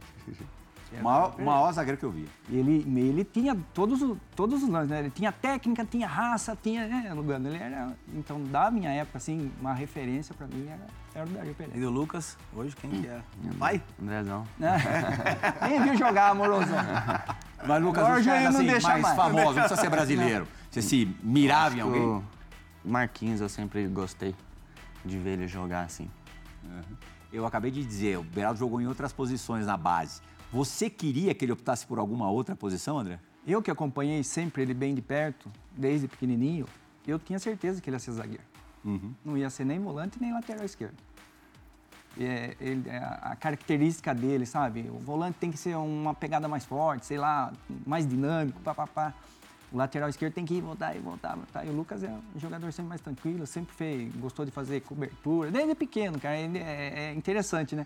O 0.92 1.04
maior, 1.04 1.36
o 1.38 1.46
maior 1.46 1.72
zagueiro 1.72 1.98
que 2.00 2.04
eu 2.06 2.12
vi. 2.12 2.28
Ele, 2.50 2.84
ele 3.00 3.24
tinha 3.24 3.56
todos, 3.74 4.02
os- 4.02 4.18
todos 4.36 4.64
os 4.64 4.70
lances, 4.70 4.90
né? 4.90 5.00
Ele 5.00 5.12
tinha 5.12 5.32
técnica, 5.32 5.86
tinha 5.86 6.08
raça, 6.08 6.58
tinha. 6.62 6.88
Né, 6.88 7.14
Lugano? 7.14 7.48
Ele 7.48 7.58
era. 7.58 7.96
Então, 8.14 8.44
da 8.46 8.72
minha 8.72 8.90
época, 8.90 9.18
assim, 9.20 9.52
uma 9.62 9.74
referência 9.74 10.34
pra 10.34 10.48
mim 10.48 10.68
era, 10.68 10.88
era 11.14 11.26
o 11.26 11.30
Dario 11.30 11.52
E 11.52 11.54
Pereira. 11.54 11.80
do 11.80 11.92
Lucas, 11.92 12.38
hoje 12.56 12.76
quem 12.76 12.90
que 12.90 13.08
é? 13.08 13.22
Pai? 13.60 13.82
Andrezão. 14.02 14.44
Nem 15.70 15.84
viu 15.84 15.96
jogar, 15.96 16.30
amoroso. 16.30 16.72
Mas, 17.68 17.84
Lucas, 17.84 18.04
Agora 18.04 18.24
não 18.44 18.50
assim, 18.50 18.66
deixa 18.66 18.88
mais 18.88 19.02
mais. 19.04 19.16
famosos, 19.16 19.46
não 19.46 19.54
precisa 19.54 19.82
ser 19.82 19.90
brasileiro. 19.90 20.48
Você 20.72 20.82
se 20.82 21.16
mirava 21.22 21.78
em 21.78 21.82
alguém? 21.82 22.02
O 22.02 22.24
Marquinhos, 22.84 23.42
eu 23.42 23.50
sempre 23.50 23.86
gostei 23.88 24.34
de 25.06 25.18
ver 25.20 25.32
ele 25.32 25.48
jogar 25.48 25.84
assim. 25.84 26.10
Eu 27.32 27.46
acabei 27.46 27.70
de 27.70 27.86
dizer, 27.86 28.18
o 28.18 28.24
Beraldo 28.24 28.58
jogou 28.58 28.82
em 28.82 28.88
outras 28.88 29.14
posições 29.14 29.66
na 29.68 29.78
base. 29.78 30.20
Você 30.52 30.90
queria 30.90 31.34
que 31.34 31.46
ele 31.46 31.52
optasse 31.52 31.86
por 31.86 32.00
alguma 32.00 32.30
outra 32.30 32.56
posição, 32.56 32.98
André? 32.98 33.20
Eu 33.46 33.62
que 33.62 33.70
acompanhei 33.70 34.24
sempre 34.24 34.62
ele 34.64 34.74
bem 34.74 34.94
de 34.96 35.02
perto, 35.02 35.50
desde 35.76 36.08
pequenininho, 36.08 36.66
eu 37.08 37.18
tinha 37.20 37.40
certeza 37.40 37.82
que 37.82 37.90
ele 37.90 37.96
ia 37.96 38.00
ser 38.00 38.12
zagueiro. 38.12 38.44
Não 39.24 39.38
ia 39.38 39.50
ser 39.50 39.66
nem 39.66 39.80
volante 39.80 40.18
nem 40.20 40.34
lateral 40.34 40.66
esquerdo. 40.66 40.96
É, 42.20 42.56
ele- 42.60 42.90
a 42.90 43.32
a 43.32 43.36
característica 43.36 44.14
dele, 44.14 44.46
sabe? 44.46 44.90
O 44.90 44.98
volante 45.00 45.38
tem 45.40 45.52
que 45.52 45.58
ser 45.58 45.76
uma 45.78 46.14
pegada 46.14 46.48
mais 46.48 46.66
forte, 46.66 47.06
sei 47.06 47.18
lá, 47.18 47.54
mais 47.86 48.08
dinâmico, 48.08 48.60
papapá. 48.62 49.14
O 49.72 49.78
lateral 49.78 50.10
esquerdo 50.10 50.34
tem 50.34 50.46
que 50.46 50.56
ir, 50.56 50.62
voltar 50.62 50.96
e 50.96 51.00
voltar, 51.00 51.36
voltar. 51.36 51.66
E 51.66 51.70
o 51.70 51.74
Lucas 51.74 52.04
é 52.04 52.10
um 52.10 52.40
jogador 52.40 52.72
sempre 52.74 52.90
mais 52.90 53.02
tranquilo, 53.02 53.46
sempre 53.46 53.74
fez, 53.76 54.12
gostou 54.16 54.44
de 54.44 54.52
fazer 54.52 54.82
cobertura, 54.82 55.52
desde 55.52 55.76
pequeno, 55.76 56.20
cara. 56.20 56.36
Ele 56.38 56.58
é, 56.58 57.12
é 57.12 57.14
interessante, 57.14 57.76
né? 57.76 57.86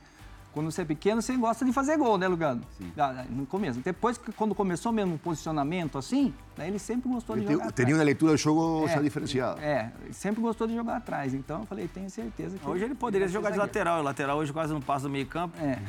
Quando 0.53 0.69
você 0.71 0.83
é 0.83 0.85
pequeno, 0.85 1.19
você 1.21 1.35
gosta 1.35 1.65
de 1.65 1.73
fazer 1.73 1.97
gol, 1.97 2.15
né, 2.17 2.27
Lugano? 2.27 2.61
Sim. 2.77 2.91
No 3.31 3.43
começo. 3.45 3.79
Depois, 3.79 4.17
que- 4.19 4.31
quando 4.33 4.53
começou 4.53 4.91
mesmo 4.91 5.15
o 5.15 5.17
posicionamento 5.17 5.97
assim, 5.97 6.31
daí 6.55 6.67
ele 6.69 6.77
sempre 6.77 7.09
gostou 7.09 7.35
de 7.35 7.41
Ele 7.41 7.53
jogar 7.53 7.71
te- 7.71 7.83
Tinha 7.83 7.95
uma 7.97 8.03
leitura 8.03 8.33
do 8.33 8.37
jogo 8.37 8.87
já 8.87 8.97
É, 8.97 9.01
diferenciada. 9.01 9.59
É, 9.61 9.91
ele 10.03 10.13
sempre 10.13 10.41
gostou 10.43 10.67
de 10.67 10.75
jogar 10.75 10.97
atrás. 10.97 11.33
Então 11.33 11.61
eu 11.61 11.65
falei, 11.65 11.87
tenho 11.87 12.07
certeza 12.09 12.55
que. 12.59 12.69
Hoje 12.69 12.83
ele 12.83 12.93
poderia 12.93 13.27
ser 13.27 13.33
jogar 13.33 13.49
de 13.49 13.57
lateral. 13.57 13.99
O 13.99 14.03
lateral 14.03 14.37
hoje 14.37 14.53
quase 14.53 14.71
não 14.71 14.79
passa 14.81 15.03
do 15.07 15.09
meio 15.09 15.25
campo. 15.25 15.57
É. 15.59 15.79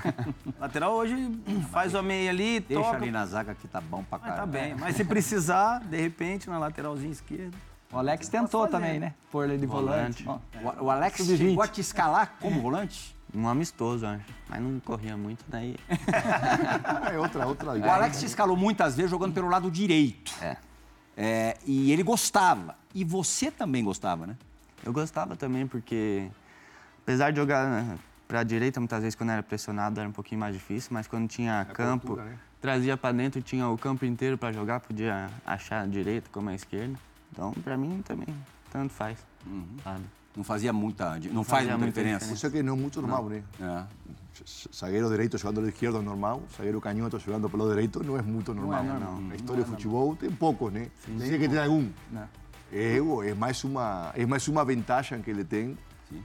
Lateral 0.58 0.94
hoje 0.94 1.30
faz 1.70 1.94
o 1.94 2.02
meio 2.02 2.30
ali, 2.30 2.60
Deixa 2.60 2.82
toca. 2.82 2.96
ali 2.96 3.10
na 3.10 3.26
zaga 3.26 3.54
que 3.54 3.68
tá 3.68 3.80
bom 3.80 4.02
pra 4.04 4.18
Mas 4.18 4.30
tá 4.30 4.36
caramba. 4.36 4.52
bem. 4.58 4.74
Mas 4.74 4.96
se 4.96 5.04
precisar, 5.04 5.80
de 5.80 6.00
repente, 6.00 6.48
na 6.48 6.58
lateralzinha 6.58 7.12
esquerda. 7.12 7.56
O 7.92 7.98
Alex 7.98 8.28
tentou 8.28 8.66
também, 8.66 8.98
né? 8.98 9.14
Pôr 9.30 9.44
ele 9.44 9.58
de 9.58 9.66
volante. 9.66 10.24
Volante. 10.24 10.44
O, 10.80 10.84
o 10.86 10.90
Alex 10.90 11.18
chegou 11.26 11.62
a 11.62 11.68
te 11.68 11.80
escalar 11.80 12.34
como 12.40 12.60
volante? 12.60 13.13
Um 13.34 13.48
amistoso, 13.48 14.06
acho. 14.06 14.24
Mas 14.48 14.60
não 14.60 14.78
corria 14.80 15.16
muito, 15.16 15.44
daí. 15.48 15.76
É 17.12 17.18
outra, 17.18 17.46
outra 17.46 17.72
O 17.72 17.90
Alex 17.90 18.20
te 18.20 18.26
escalou 18.26 18.56
muitas 18.56 18.96
vezes 18.96 19.10
jogando 19.10 19.34
pelo 19.34 19.48
lado 19.48 19.70
direito. 19.70 20.32
É. 20.40 20.56
É, 21.16 21.56
e 21.66 21.92
ele 21.92 22.02
gostava. 22.02 22.76
E 22.94 23.04
você 23.04 23.50
também 23.50 23.84
gostava, 23.84 24.26
né? 24.26 24.36
Eu 24.84 24.92
gostava 24.92 25.36
também, 25.36 25.66
porque 25.66 26.28
apesar 27.02 27.30
de 27.30 27.36
jogar 27.36 27.96
para 28.26 28.40
a 28.40 28.44
direita, 28.44 28.80
muitas 28.80 29.00
vezes 29.02 29.14
quando 29.14 29.30
era 29.30 29.42
pressionado 29.42 30.00
era 30.00 30.08
um 30.08 30.12
pouquinho 30.12 30.40
mais 30.40 30.54
difícil, 30.54 30.90
mas 30.92 31.06
quando 31.06 31.28
tinha 31.28 31.64
campo, 31.72 32.08
cultura, 32.08 32.30
né? 32.30 32.38
trazia 32.60 32.96
para 32.96 33.12
dentro, 33.12 33.40
tinha 33.42 33.68
o 33.68 33.78
campo 33.78 34.04
inteiro 34.04 34.36
para 34.36 34.52
jogar, 34.52 34.80
podia 34.80 35.30
achar 35.46 35.82
a 35.82 35.86
direita 35.86 36.28
como 36.32 36.50
a 36.50 36.54
esquerda. 36.54 36.98
Então, 37.32 37.52
para 37.52 37.76
mim 37.76 38.02
também, 38.02 38.26
tanto 38.70 38.92
faz. 38.92 39.18
sabe? 39.82 40.04
Não 40.36 40.42
fazia 40.44 40.72
muita. 40.72 41.16
Não 41.32 41.44
faz 41.44 41.64
fazia 41.64 41.78
muita 41.78 41.92
diferença. 41.92 42.32
Isso 42.32 42.50
que 42.50 42.62
não 42.62 42.74
é 42.74 42.76
muito 42.76 43.00
normal, 43.00 43.28
né? 43.28 43.42
É. 43.60 43.84
Zagueiro 44.74 45.08
direito 45.08 45.38
jogando 45.38 45.56
pelo 45.56 45.68
esquerdo 45.68 45.98
é 45.98 46.02
normal, 46.02 46.42
zagueiro 46.56 46.80
canhoto 46.80 47.18
jogando 47.20 47.48
pelo 47.48 47.68
direito 47.68 48.02
não 48.02 48.16
é 48.16 48.22
muito 48.22 48.52
normal. 48.52 48.82
normal. 48.82 49.20
Na 49.20 49.36
história 49.36 49.62
do 49.62 49.70
futebol 49.70 50.16
tem 50.16 50.30
poucos, 50.30 50.72
né? 50.72 50.88
Tem 51.18 51.38
que 51.38 51.48
ter 51.48 51.58
algum. 51.60 51.88
Né? 52.10 52.28
É, 52.72 52.96
é 52.98 53.34
mais 53.34 53.62
uma 53.62 54.12
é 54.16 54.26
mais 54.26 54.48
uma 54.48 54.64
vantagem 54.64 55.22
que 55.22 55.30
ele 55.30 55.44
tem. 55.44 55.78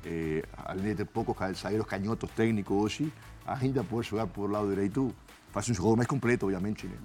É, 0.04 0.44
além 0.66 0.90
de 0.90 0.96
ter 0.96 1.06
poucos 1.06 1.36
zagueiros 1.60 1.88
canhotos 1.88 2.30
técnicos 2.32 2.76
hoje, 2.76 3.14
ainda 3.46 3.84
pode 3.84 4.08
jogar 4.08 4.26
por 4.28 4.50
lado 4.50 4.70
direito, 4.70 5.14
faz 5.52 5.70
um 5.70 5.74
jogo 5.74 5.96
mais 5.96 6.08
completo, 6.08 6.46
obviamente, 6.48 6.88
né? 6.88 6.98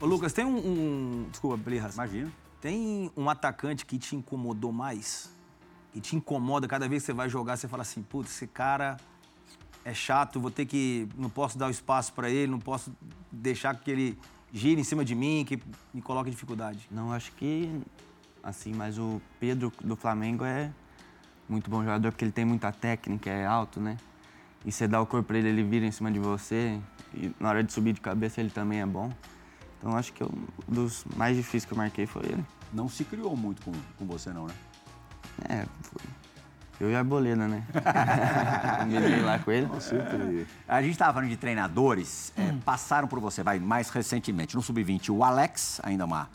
Ô, 0.00 0.06
Lucas, 0.06 0.32
tem 0.32 0.44
um. 0.44 0.56
um- 0.56 1.26
Desculpa, 1.30 1.58
Plirras. 1.58 1.94
Imagina. 1.94 2.32
Tem 2.60 3.10
um 3.16 3.28
atacante 3.28 3.84
que 3.84 3.98
te 3.98 4.16
incomodou 4.16 4.72
mais? 4.72 5.30
Que 5.96 6.00
te 6.02 6.14
incomoda 6.14 6.68
cada 6.68 6.86
vez 6.86 7.02
que 7.02 7.06
você 7.06 7.14
vai 7.14 7.26
jogar, 7.26 7.56
você 7.56 7.66
fala 7.66 7.80
assim, 7.80 8.02
putz, 8.02 8.30
esse 8.30 8.46
cara 8.46 8.98
é 9.82 9.94
chato, 9.94 10.38
vou 10.38 10.50
ter 10.50 10.66
que. 10.66 11.08
Não 11.16 11.30
posso 11.30 11.56
dar 11.56 11.68
o 11.68 11.70
espaço 11.70 12.12
para 12.12 12.28
ele, 12.28 12.52
não 12.52 12.58
posso 12.58 12.94
deixar 13.32 13.74
que 13.74 13.90
ele 13.90 14.18
gire 14.52 14.78
em 14.78 14.84
cima 14.84 15.02
de 15.02 15.14
mim, 15.14 15.42
que 15.48 15.58
me 15.94 16.02
coloque 16.02 16.28
em 16.28 16.32
dificuldade. 16.32 16.86
Não, 16.90 17.14
acho 17.14 17.32
que 17.32 17.80
assim, 18.42 18.74
mas 18.74 18.98
o 18.98 19.22
Pedro 19.40 19.72
do 19.82 19.96
Flamengo 19.96 20.44
é 20.44 20.70
muito 21.48 21.70
bom 21.70 21.80
jogador 21.80 22.12
porque 22.12 22.26
ele 22.26 22.32
tem 22.32 22.44
muita 22.44 22.70
técnica, 22.70 23.30
é 23.30 23.46
alto, 23.46 23.80
né? 23.80 23.96
E 24.66 24.70
você 24.70 24.86
dá 24.86 25.00
o 25.00 25.06
corpo 25.06 25.28
pra 25.28 25.38
ele, 25.38 25.48
ele 25.48 25.62
vira 25.62 25.86
em 25.86 25.92
cima 25.92 26.12
de 26.12 26.18
você. 26.18 26.78
E 27.14 27.32
na 27.40 27.48
hora 27.48 27.64
de 27.64 27.72
subir 27.72 27.94
de 27.94 28.02
cabeça 28.02 28.38
ele 28.38 28.50
também 28.50 28.82
é 28.82 28.86
bom. 28.86 29.10
Então 29.78 29.96
acho 29.96 30.12
que 30.12 30.22
um 30.22 30.46
dos 30.68 31.06
mais 31.16 31.38
difíceis 31.38 31.64
que 31.64 31.72
eu 31.72 31.78
marquei 31.78 32.04
foi 32.04 32.26
ele. 32.26 32.44
Não 32.70 32.86
se 32.86 33.02
criou 33.02 33.34
muito 33.34 33.62
com, 33.62 33.72
com 33.96 34.04
você, 34.04 34.30
não, 34.30 34.46
né? 34.46 34.54
É, 35.48 35.64
foi. 35.82 36.02
Eu 36.78 36.90
e 36.90 36.94
a 36.94 36.98
Arboleda, 36.98 37.48
né? 37.48 37.62
Combinei 38.80 39.22
lá 39.22 39.38
com 39.38 39.50
ele. 39.50 39.68
Sempre. 39.80 40.46
A 40.68 40.82
gente 40.82 40.92
estava 40.92 41.14
falando 41.14 41.30
de 41.30 41.36
treinadores, 41.36 42.32
é, 42.36 42.52
passaram 42.64 43.08
por 43.08 43.18
você, 43.18 43.42
vai, 43.42 43.58
mais 43.58 43.88
recentemente, 43.88 44.54
no 44.54 44.62
Sub-20, 44.62 45.08
o 45.10 45.24
Alex, 45.24 45.80
ainda 45.82 46.04
uma 46.04 46.28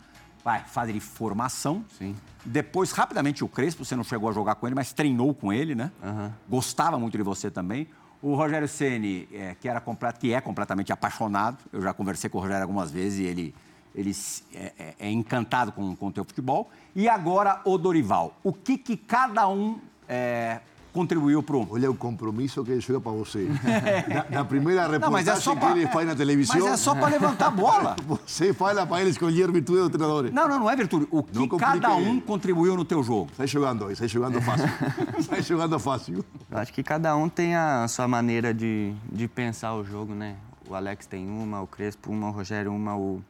vai, 0.44 0.64
fase 0.64 0.92
de 0.92 1.00
formação. 1.00 1.84
Sim. 1.96 2.16
Depois, 2.44 2.90
rapidamente, 2.90 3.44
o 3.44 3.48
Crespo, 3.48 3.84
você 3.84 3.94
não 3.94 4.02
chegou 4.02 4.28
a 4.28 4.32
jogar 4.32 4.56
com 4.56 4.66
ele, 4.66 4.74
mas 4.74 4.92
treinou 4.92 5.32
com 5.32 5.52
ele, 5.52 5.74
né? 5.74 5.92
Aham. 6.02 6.32
Gostava 6.48 6.98
muito 6.98 7.16
de 7.16 7.22
você 7.22 7.50
também. 7.50 7.86
O 8.20 8.34
Rogério 8.34 8.68
Ceni, 8.68 9.28
é, 9.32 9.56
que, 9.60 9.68
era 9.68 9.82
que 10.18 10.32
é 10.32 10.40
completamente 10.40 10.92
apaixonado, 10.92 11.58
eu 11.72 11.80
já 11.82 11.92
conversei 11.92 12.30
com 12.30 12.38
o 12.38 12.40
Rogério 12.40 12.62
algumas 12.62 12.90
vezes 12.90 13.20
e 13.20 13.24
ele, 13.24 13.54
ele 13.94 14.12
é, 14.54 14.72
é- 14.78 14.94
é 15.00 15.10
encantado 15.10 15.72
com, 15.72 15.94
com 15.96 16.06
o 16.08 16.12
teu 16.12 16.24
futebol. 16.24 16.70
E 16.94 17.08
agora 17.08 17.60
o 17.64 17.76
Dorival. 17.78 18.34
O 18.42 18.52
que, 18.52 18.76
que 18.78 18.96
cada 18.96 19.48
um 19.48 19.78
é, 20.08 20.60
contribuiu 20.92 21.42
para 21.42 21.56
o 21.56 21.66
Olha 21.70 21.90
o 21.90 21.94
compromisso 21.94 22.62
que 22.64 22.70
ele 22.72 22.80
joga 22.80 23.00
para 23.00 23.12
você. 23.12 23.48
Na, 24.30 24.38
na 24.40 24.44
primeira 24.44 24.86
Não, 24.98 25.10
mas 25.10 25.26
é 25.26 25.32
reportagem 25.32 25.40
só 25.42 25.54
que 25.54 25.60
pra- 25.60 25.70
ele 25.70 25.86
faz 25.88 26.06
na 26.06 26.14
televisão, 26.14 26.60
Mas 26.60 26.66
é 26.72 26.76
só 26.76 26.94
para 26.94 27.08
levantar 27.08 27.46
a 27.46 27.50
bola. 27.50 27.96
você 28.06 28.52
fala 28.52 28.86
para 28.86 29.00
ele 29.00 29.10
escolher 29.10 29.50
virtude 29.50 29.78
do 29.80 29.90
treinador. 29.90 30.30
Não, 30.32 30.46
não, 30.48 30.58
não 30.60 30.70
é 30.70 30.76
virtude. 30.76 31.06
O 31.10 31.22
que 31.22 31.48
cada 31.56 31.94
um 31.94 32.12
ele. 32.12 32.20
contribuiu 32.22 32.76
no 32.76 32.84
teu 32.84 33.02
jogo. 33.02 33.30
Sai 33.36 33.46
jogando 33.46 33.86
aí, 33.86 33.96
sai 33.96 34.08
jogando 34.08 34.40
fácil. 34.42 34.68
sai 35.26 35.42
jogando 35.42 35.78
fácil. 35.78 36.24
Eu 36.50 36.58
acho 36.58 36.72
que 36.72 36.82
cada 36.82 37.16
um 37.16 37.28
tem 37.28 37.54
a 37.56 37.86
sua 37.88 38.06
maneira 38.06 38.52
de, 38.52 38.92
de 39.10 39.26
pensar 39.28 39.74
o 39.74 39.84
jogo, 39.84 40.14
né? 40.14 40.36
O 40.68 40.74
Alex 40.74 41.06
tem 41.06 41.26
uma, 41.28 41.60
o 41.62 41.66
Crespo 41.66 42.10
uma, 42.10 42.28
o 42.28 42.32
Rogério 42.32 42.72
uma, 42.72 42.94
o 42.96 43.22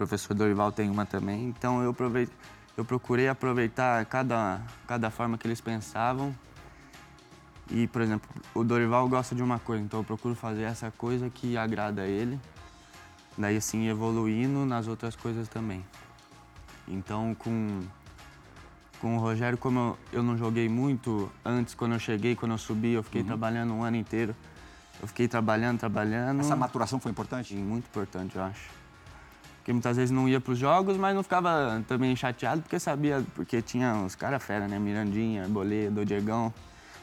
professor 0.00 0.32
Dorival 0.32 0.72
tem 0.72 0.88
uma 0.88 1.04
também. 1.04 1.48
Então 1.48 1.82
eu, 1.82 1.94
eu 2.74 2.84
procurei 2.86 3.28
aproveitar 3.28 4.02
cada, 4.06 4.62
cada 4.86 5.10
forma 5.10 5.36
que 5.36 5.46
eles 5.46 5.60
pensavam. 5.60 6.34
E, 7.70 7.86
por 7.86 8.00
exemplo, 8.00 8.28
o 8.54 8.64
Dorival 8.64 9.06
gosta 9.08 9.34
de 9.34 9.42
uma 9.42 9.58
coisa, 9.58 9.84
então 9.84 10.00
eu 10.00 10.04
procuro 10.04 10.34
fazer 10.34 10.62
essa 10.62 10.90
coisa 10.90 11.28
que 11.28 11.56
agrada 11.56 12.02
a 12.02 12.06
ele. 12.06 12.40
Daí, 13.36 13.58
assim, 13.58 13.88
evoluindo 13.88 14.64
nas 14.64 14.88
outras 14.88 15.14
coisas 15.14 15.48
também. 15.48 15.84
Então, 16.88 17.34
com, 17.38 17.80
com 19.00 19.16
o 19.16 19.20
Rogério, 19.20 19.56
como 19.56 19.78
eu, 19.78 19.98
eu 20.14 20.22
não 20.22 20.36
joguei 20.36 20.68
muito 20.68 21.30
antes, 21.44 21.74
quando 21.74 21.92
eu 21.92 22.00
cheguei, 22.00 22.34
quando 22.34 22.52
eu 22.52 22.58
subi, 22.58 22.94
eu 22.94 23.02
fiquei 23.02 23.22
trabalhando 23.22 23.74
um 23.74 23.84
ano 23.84 23.98
inteiro. 23.98 24.34
Eu 25.00 25.06
fiquei 25.06 25.28
trabalhando, 25.28 25.78
trabalhando. 25.78 26.40
Essa 26.40 26.56
maturação 26.56 26.98
foi 26.98 27.12
importante? 27.12 27.54
Muito 27.54 27.84
importante, 27.84 28.34
eu 28.36 28.42
acho. 28.42 28.79
Porque 29.60 29.72
muitas 29.72 29.96
vezes 29.96 30.10
não 30.10 30.26
ia 30.26 30.40
para 30.40 30.52
os 30.52 30.58
jogos, 30.58 30.96
mas 30.96 31.14
não 31.14 31.22
ficava 31.22 31.84
também 31.86 32.16
chateado, 32.16 32.62
porque 32.62 32.78
sabia, 32.80 33.22
porque 33.34 33.60
tinha 33.60 34.02
os 34.02 34.14
caras 34.14 34.42
fera, 34.42 34.66
né? 34.66 34.78
Mirandinha, 34.78 35.42
Arboleda, 35.42 36.00
o 36.00 36.04
Diegão, 36.04 36.52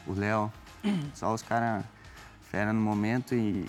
o 0.06 0.12
Léo. 0.12 0.52
Só 1.14 1.32
os 1.32 1.40
caras 1.40 1.84
fera 2.42 2.72
no 2.72 2.80
momento 2.80 3.34
e, 3.34 3.64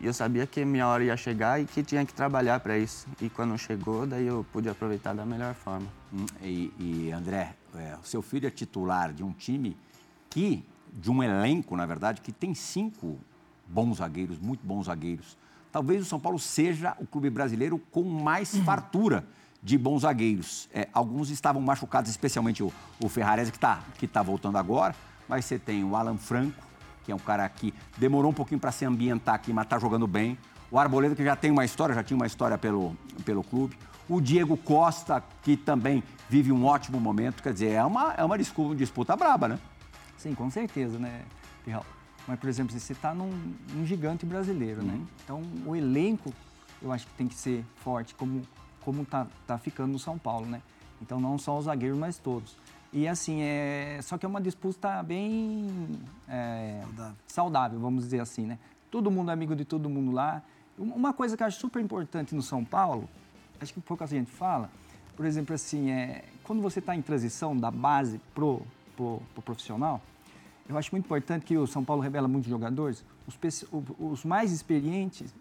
e 0.00 0.06
eu 0.06 0.12
sabia 0.12 0.46
que 0.46 0.64
minha 0.64 0.86
hora 0.88 1.04
ia 1.04 1.16
chegar 1.16 1.60
e 1.60 1.64
que 1.64 1.82
tinha 1.82 2.04
que 2.04 2.12
trabalhar 2.12 2.58
para 2.58 2.76
isso. 2.76 3.06
E 3.20 3.30
quando 3.30 3.56
chegou, 3.56 4.04
daí 4.04 4.26
eu 4.26 4.44
pude 4.52 4.68
aproveitar 4.68 5.14
da 5.14 5.24
melhor 5.24 5.54
forma. 5.54 5.86
Hum, 6.12 6.26
E, 6.42 6.72
e, 6.78 7.12
André, 7.12 7.54
é, 7.76 7.96
o 8.02 8.04
seu 8.04 8.20
filho 8.20 8.48
é 8.48 8.50
titular 8.50 9.12
de 9.12 9.22
um 9.22 9.32
time 9.32 9.76
que, 10.28 10.64
de 10.92 11.08
um 11.08 11.22
elenco, 11.22 11.76
na 11.76 11.86
verdade, 11.86 12.20
que 12.20 12.32
tem 12.32 12.52
cinco 12.52 13.16
bons 13.66 13.98
zagueiros, 13.98 14.38
muito 14.40 14.66
bons 14.66 14.86
zagueiros. 14.86 15.36
Talvez 15.74 16.02
o 16.02 16.04
São 16.04 16.20
Paulo 16.20 16.38
seja 16.38 16.96
o 17.00 17.04
clube 17.04 17.28
brasileiro 17.28 17.80
com 17.90 18.04
mais 18.04 18.56
fartura 18.58 19.26
de 19.60 19.76
bons 19.76 20.02
zagueiros. 20.02 20.68
É, 20.72 20.88
alguns 20.92 21.30
estavam 21.30 21.60
machucados, 21.60 22.08
especialmente 22.08 22.62
o, 22.62 22.72
o 23.02 23.08
Ferrarese, 23.08 23.50
que 23.50 23.56
está 23.56 23.80
que 23.98 24.06
tá 24.06 24.22
voltando 24.22 24.56
agora, 24.56 24.94
mas 25.28 25.44
você 25.44 25.58
tem 25.58 25.82
o 25.82 25.96
Alan 25.96 26.16
Franco, 26.16 26.62
que 27.02 27.10
é 27.10 27.14
um 27.14 27.18
cara 27.18 27.48
que 27.48 27.74
demorou 27.98 28.30
um 28.30 28.34
pouquinho 28.34 28.60
para 28.60 28.70
se 28.70 28.84
ambientar 28.84 29.34
aqui, 29.34 29.52
mas 29.52 29.64
está 29.64 29.76
jogando 29.76 30.06
bem. 30.06 30.38
O 30.70 30.78
Arboleda, 30.78 31.16
que 31.16 31.24
já 31.24 31.34
tem 31.34 31.50
uma 31.50 31.64
história, 31.64 31.92
já 31.92 32.04
tinha 32.04 32.16
uma 32.16 32.28
história 32.28 32.56
pelo, 32.56 32.96
pelo 33.24 33.42
clube. 33.42 33.76
O 34.08 34.20
Diego 34.20 34.56
Costa, 34.56 35.24
que 35.42 35.56
também 35.56 36.04
vive 36.30 36.52
um 36.52 36.66
ótimo 36.66 37.00
momento. 37.00 37.42
Quer 37.42 37.52
dizer, 37.52 37.72
é 37.72 37.84
uma, 37.84 38.14
é 38.16 38.22
uma 38.22 38.38
disputa, 38.38 38.76
disputa 38.76 39.16
braba, 39.16 39.48
né? 39.48 39.58
Sim, 40.18 40.36
com 40.36 40.48
certeza, 40.50 41.00
né, 41.00 41.22
Pirral? 41.64 41.84
Mas, 42.26 42.38
por 42.38 42.48
exemplo, 42.48 42.78
você 42.78 42.92
está 42.92 43.14
num, 43.14 43.30
num 43.74 43.84
gigante 43.84 44.24
brasileiro, 44.24 44.82
né? 44.82 44.98
Então, 45.24 45.42
o 45.66 45.76
elenco, 45.76 46.32
eu 46.80 46.90
acho 46.92 47.06
que 47.06 47.12
tem 47.14 47.28
que 47.28 47.34
ser 47.34 47.64
forte, 47.76 48.14
como 48.14 48.42
como 48.80 49.02
tá, 49.02 49.26
tá 49.46 49.56
ficando 49.56 49.92
no 49.92 49.98
São 49.98 50.18
Paulo, 50.18 50.44
né? 50.46 50.60
Então, 51.00 51.18
não 51.18 51.38
só 51.38 51.56
os 51.58 51.64
zagueiros, 51.64 51.98
mas 51.98 52.18
todos. 52.18 52.54
E, 52.92 53.08
assim, 53.08 53.40
é... 53.40 53.98
só 54.02 54.18
que 54.18 54.26
é 54.26 54.28
uma 54.28 54.40
disputa 54.42 55.02
bem 55.02 55.88
é, 56.28 56.80
Saudável. 56.84 57.16
saudável, 57.26 57.80
vamos 57.80 58.04
dizer 58.04 58.20
assim, 58.20 58.44
né? 58.44 58.58
Todo 58.90 59.10
mundo 59.10 59.30
é 59.30 59.32
amigo 59.34 59.56
de 59.56 59.64
todo 59.64 59.88
mundo 59.88 60.12
lá. 60.12 60.42
Um- 60.78 60.92
Uma 60.92 61.14
coisa 61.14 61.34
que 61.36 61.42
eu 61.42 61.46
acho 61.46 61.58
super 61.58 61.82
importante 61.82 62.34
no 62.34 62.42
São 62.42 62.62
Paulo, 62.64 63.08
acho 63.60 63.72
que 63.72 63.80
pouca 63.80 64.06
gente 64.06 64.30
fala, 64.30 64.70
por 65.16 65.24
exemplo, 65.24 65.54
assim, 65.54 65.90
é, 65.90 66.24
quando 66.42 66.60
você 66.60 66.78
está 66.78 66.94
em 66.94 67.00
transição 67.02 67.56
da 67.56 67.70
base 67.70 68.20
pro, 68.34 68.60
pro, 68.96 69.22
pro 69.32 69.42
profissional, 69.42 70.00
eu 70.68 70.76
acho 70.78 70.90
muito 70.92 71.04
importante 71.04 71.44
que 71.44 71.56
o 71.56 71.66
São 71.66 71.84
Paulo 71.84 72.02
revela 72.02 72.26
muitos 72.28 72.48
jogadores, 72.48 73.04
os, 73.26 73.62
o- 73.72 73.84
os 74.12 74.24
mais 74.24 74.52
experientes 74.52 75.34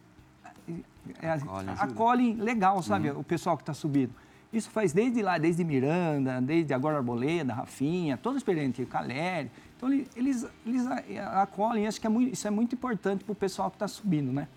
é, 1.21 1.31
Acolhem. 1.31 1.69
acolhem 1.77 2.33
legal, 2.35 2.81
sabe, 2.81 3.09
o 3.11 3.23
pessoal 3.23 3.57
que 3.57 3.63
está 3.63 3.73
subindo. 3.73 4.11
Isso 4.51 4.69
faz 4.69 4.93
desde 4.93 5.21
lá, 5.21 5.37
desde 5.37 5.63
Miranda, 5.63 6.39
desde 6.39 6.73
agora 6.73 6.97
Arboleda, 6.97 7.53
Rafinha, 7.53 8.15
todo 8.17 8.37
experiente, 8.37 8.85
Caleri. 8.85 9.49
Então, 9.75 9.91
ele- 9.91 10.07
eles, 10.15 10.45
eles 10.65 10.85
acolhem, 11.33 11.87
acho 11.87 11.99
que 11.99 12.07
é 12.07 12.09
muito, 12.09 12.31
isso 12.33 12.47
é 12.47 12.51
muito 12.51 12.75
importante 12.75 13.23
para 13.23 13.31
o 13.31 13.35
pessoal 13.35 13.69
que 13.69 13.75
está 13.75 13.87
subindo, 13.87 14.31
né? 14.31 14.47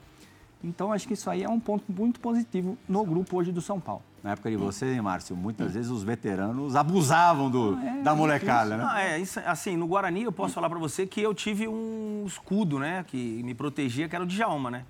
Então, 0.62 0.92
acho 0.92 1.06
que 1.08 1.14
isso 1.14 1.28
aí 1.30 1.42
é 1.42 1.48
um 1.48 1.58
ponto 1.60 1.84
muito 1.90 2.20
positivo 2.20 2.76
no 2.88 3.04
grupo 3.04 3.36
hoje 3.36 3.50
do 3.52 3.60
São 3.60 3.80
Paulo. 3.80 4.02
Na 4.26 4.32
época 4.32 4.50
de 4.50 4.56
você, 4.56 4.92
hein, 4.92 5.00
Márcio, 5.00 5.36
muitas 5.36 5.74
vezes 5.74 5.88
os 5.88 6.02
veteranos 6.02 6.74
abusavam 6.74 7.48
do, 7.48 7.78
é, 7.78 8.02
da 8.02 8.12
molecada, 8.12 8.76
né? 8.76 8.84
Ah, 8.84 9.00
é, 9.00 9.20
isso, 9.20 9.38
assim, 9.46 9.76
no 9.76 9.86
Guarani 9.86 10.24
eu 10.24 10.32
posso 10.32 10.52
falar 10.52 10.68
pra 10.68 10.80
você 10.80 11.06
que 11.06 11.20
eu 11.20 11.32
tive 11.32 11.68
um 11.68 12.24
escudo, 12.26 12.76
né, 12.76 13.04
que 13.06 13.40
me 13.44 13.54
protegia, 13.54 14.08
que 14.08 14.16
era 14.16 14.24
o 14.24 14.26
Djalma, 14.26 14.68
né? 14.68 14.84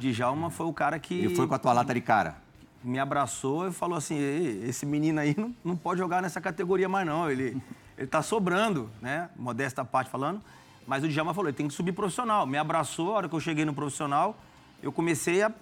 Djalma 0.00 0.50
foi 0.50 0.66
o 0.66 0.72
cara 0.72 0.98
que 0.98 1.14
Ele 1.14 1.36
foi 1.36 1.46
com 1.46 1.54
a 1.54 1.60
tua 1.60 1.72
lata 1.72 1.94
de 1.94 2.00
cara. 2.00 2.38
me 2.82 2.98
abraçou 2.98 3.68
e 3.68 3.72
falou 3.72 3.96
assim, 3.96 4.16
"Ei, 4.16 4.64
esse 4.64 4.84
menino 4.84 5.20
aí 5.20 5.32
não, 5.38 5.54
não 5.64 5.76
pode 5.76 6.00
jogar 6.00 6.20
nessa 6.20 6.40
categoria 6.40 6.88
mais 6.88 7.06
não, 7.06 7.30
ele, 7.30 7.62
ele 7.96 8.08
tá 8.08 8.20
sobrando, 8.20 8.90
né, 9.00 9.28
modesta 9.36 9.84
parte 9.84 10.10
falando, 10.10 10.42
Mas 10.88 11.04
o 11.04 11.08
Djalma 11.08 11.32
falou, 11.32 11.48
ele 11.50 11.56
tem 11.56 11.68
que 11.68 11.74
subir 11.74 11.92
profissional. 11.92 12.44
Me 12.48 12.58
abraçou, 12.58 13.12
a 13.12 13.18
hora 13.18 13.28
que 13.28 13.34
eu 13.36 13.38
cheguei 13.38 13.64
no 13.64 13.72
profissional, 13.72 14.36
eu 14.82 14.90
comecei 14.90 15.40
a, 15.40 15.52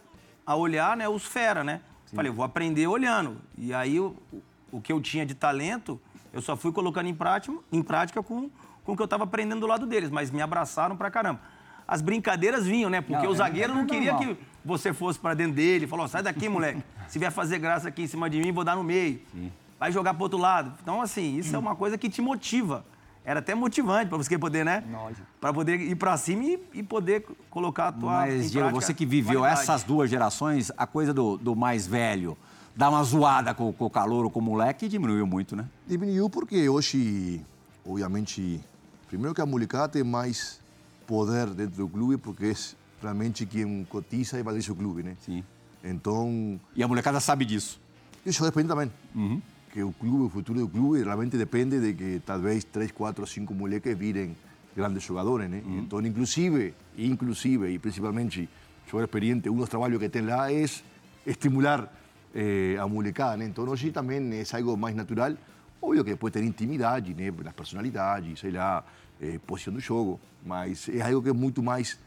a 0.47 0.57
olhar 0.57 0.97
né, 0.97 1.07
os 1.07 1.27
fera, 1.27 1.63
né? 1.63 1.83
Sim. 2.11 2.17
Falei, 2.17 2.31
vou 2.31 2.45
aprender 2.45 2.89
olhando. 2.89 3.37
E 3.57 3.73
aí, 3.73 4.01
o, 4.01 4.17
o 4.73 4.81
que 4.81 4.93
eu 4.93 5.01
tinha 5.01 5.25
de 5.25 5.35
talento, 5.35 6.01
eu 6.33 6.43
só 6.43 6.57
fui 6.57 6.73
colocando 6.73 7.09
em 7.09 7.15
prática, 7.15 7.57
em 7.73 7.83
prática 7.83 8.21
com, 8.23 8.51
com 8.85 8.93
o 8.93 8.97
que 8.97 9.03
eu 9.03 9.05
estava 9.05 9.25
aprendendo 9.25 9.61
do 9.61 9.67
lado 9.67 9.87
deles. 9.87 10.11
Mas 10.11 10.31
me 10.31 10.43
abraçaram 10.43 10.97
pra 10.97 11.11
caramba. 11.11 11.41
As 11.87 12.03
brincadeiras 12.03 12.67
vinham, 12.67 12.91
né? 12.91 13.01
Porque 13.01 13.23
não, 13.23 13.31
o 13.31 13.35
é 13.35 13.37
zagueiro 13.37 13.75
não 13.75 13.87
queria 13.87 14.13
normal. 14.13 14.35
que 14.35 14.43
você 14.65 14.93
fosse 14.93 15.19
para 15.19 15.35
dentro 15.35 15.55
dele. 15.55 15.87
Falou, 15.87 16.09
sai 16.09 16.23
daqui, 16.23 16.49
moleque. 16.49 16.83
Se 17.07 17.19
vier 17.19 17.31
fazer 17.31 17.59
graça 17.59 17.89
aqui 17.89 18.03
em 18.03 18.07
cima 18.07 18.29
de 18.29 18.41
mim, 18.41 18.53
vou 18.53 18.65
dar 18.65 18.77
no 18.77 18.83
meio. 18.85 19.21
Sim. 19.33 19.53
Vai 19.79 19.93
jogar 19.93 20.15
pro 20.15 20.25
outro 20.25 20.39
lado. 20.39 20.75
Então, 20.83 21.01
assim, 21.01 21.37
isso 21.37 21.53
hum. 21.53 21.57
é 21.57 21.59
uma 21.59 21.77
coisa 21.77 21.97
que 21.97 22.11
te 22.11 22.21
motiva. 22.21 22.85
Era 23.25 23.41
até 23.41 23.55
motivante 23.55 24.09
para 24.09 24.17
você 24.17 24.39
poder, 24.39 24.65
né? 24.65 24.83
Para 25.41 25.53
poder 25.53 25.79
ir 25.79 25.95
para 25.95 26.17
cima 26.17 26.45
e, 26.45 26.61
e, 26.75 26.83
poder 26.83 27.27
colocar 27.51 27.89
a 27.89 27.93
tua. 27.93 28.11
Mas, 28.13 28.51
Diego, 28.51 28.71
você 28.71 28.95
que 28.95 29.05
viveu 29.05 29.41
qualidade. 29.41 29.63
essas 29.63 29.83
duas 29.83 30.09
gerações, 30.09 30.73
a 30.77 30.87
coisa 30.87 31.13
do, 31.13 31.37
do 31.37 31.55
mais 31.55 31.87
velho, 31.87 32.37
dar 32.75 32.89
uma 32.89 33.03
zoada 33.05 33.53
com, 33.53 33.73
com 33.73 33.85
o 33.85 33.91
calor 33.91 34.25
ou 34.25 34.31
com 34.31 34.41
o 34.41 34.43
moleque, 34.43 34.89
diminuiu 34.89 35.27
muito, 35.27 35.55
né? 35.55 35.67
Diminuiu 35.87 36.31
porque 36.31 36.69
hoje, 36.69 37.45
obviamente, 37.87 38.61
primeiro 39.09 39.35
que 39.35 39.41
a 39.41 39.47
molecada 39.47 39.89
tem 39.89 40.03
mais 40.03 40.59
poder 41.07 41.49
dentro 41.51 41.77
do 41.77 41.89
clube, 41.89 42.17
porque 42.17 42.47
é 42.47 42.55
realmente 43.03 43.45
quem 43.45 43.85
cotiza 43.85 44.39
e 44.39 44.43
valoriza 44.43 44.73
o 44.73 44.77
clube, 44.77 45.03
né? 45.03 45.17
Sim. 45.21 45.45
Então. 45.85 46.59
E 46.75 46.83
a 46.83 46.89
molecada 46.89 47.21
sabe 47.21 47.45
disso. 47.45 47.79
Isso 48.25 48.43
depende 48.43 48.69
também. 48.69 48.91
Uhum 49.15 49.41
que 49.73 49.83
o 49.83 49.93
clube, 49.93 50.25
o 50.25 50.29
futuro 50.29 50.61
do 50.61 50.69
clube, 50.69 51.03
realmente 51.03 51.37
depende 51.37 51.81
de 51.81 51.95
que 51.95 52.23
talvez 52.25 52.65
três, 52.65 52.91
quatro, 52.91 53.27
cinco 53.27 53.55
moleques 53.55 53.97
virem 53.97 54.37
grandes 54.77 55.03
jogadores, 55.03 55.49
né? 55.49 55.63
Uhum. 55.65 55.79
Então, 55.79 56.01
inclusive, 56.01 56.75
inclusive 56.97 57.69
e 57.71 57.79
principalmente, 57.79 58.49
jogador 58.87 59.05
experiente, 59.05 59.49
um 59.49 59.57
dos 59.57 59.69
trabalhos 59.69 59.99
que 59.99 60.09
tem 60.09 60.23
lá 60.23 60.53
é 60.53 60.65
estimular 61.27 61.93
eh, 62.35 62.77
a 62.81 62.87
molecada, 62.87 63.37
né? 63.37 63.45
Então, 63.47 63.65
hoje 63.65 63.93
também 63.93 64.19
é 64.33 64.57
algo 64.57 64.77
mais 64.77 64.95
natural. 64.95 65.35
Óbvio 65.81 66.05
que 66.05 66.11
depois 66.11 66.33
tem 66.33 66.45
intimidade, 66.45 67.15
né? 67.15 67.33
As 67.47 67.53
personalidades, 67.53 68.41
sei 68.41 68.51
lá, 68.51 68.85
eh, 69.21 69.39
posição 69.47 69.73
do 69.73 69.81
jogo, 69.81 70.21
mas 70.45 70.89
é 70.89 71.01
algo 71.01 71.23
que 71.23 71.31
é 71.31 71.33
muito 71.33 71.63
mais 71.63 71.99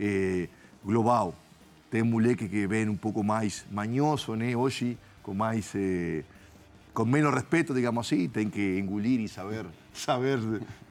eh, 0.00 0.48
global. 0.84 1.34
Tem 1.90 2.02
moleque 2.02 2.48
que 2.48 2.66
vem 2.66 2.88
um 2.88 2.96
pouco 2.96 3.22
mais 3.22 3.64
manhoso, 3.70 4.34
né? 4.34 4.56
Hoje, 4.56 4.98
com 5.22 5.32
mais... 5.32 5.72
Eh, 5.76 6.24
con 6.94 7.10
menos 7.10 7.34
respeto, 7.34 7.74
digamos 7.74 8.06
así, 8.06 8.28
tienen 8.28 8.52
que 8.52 8.78
engulir 8.78 9.20
y 9.20 9.28
saber, 9.28 9.66
saber 9.92 10.38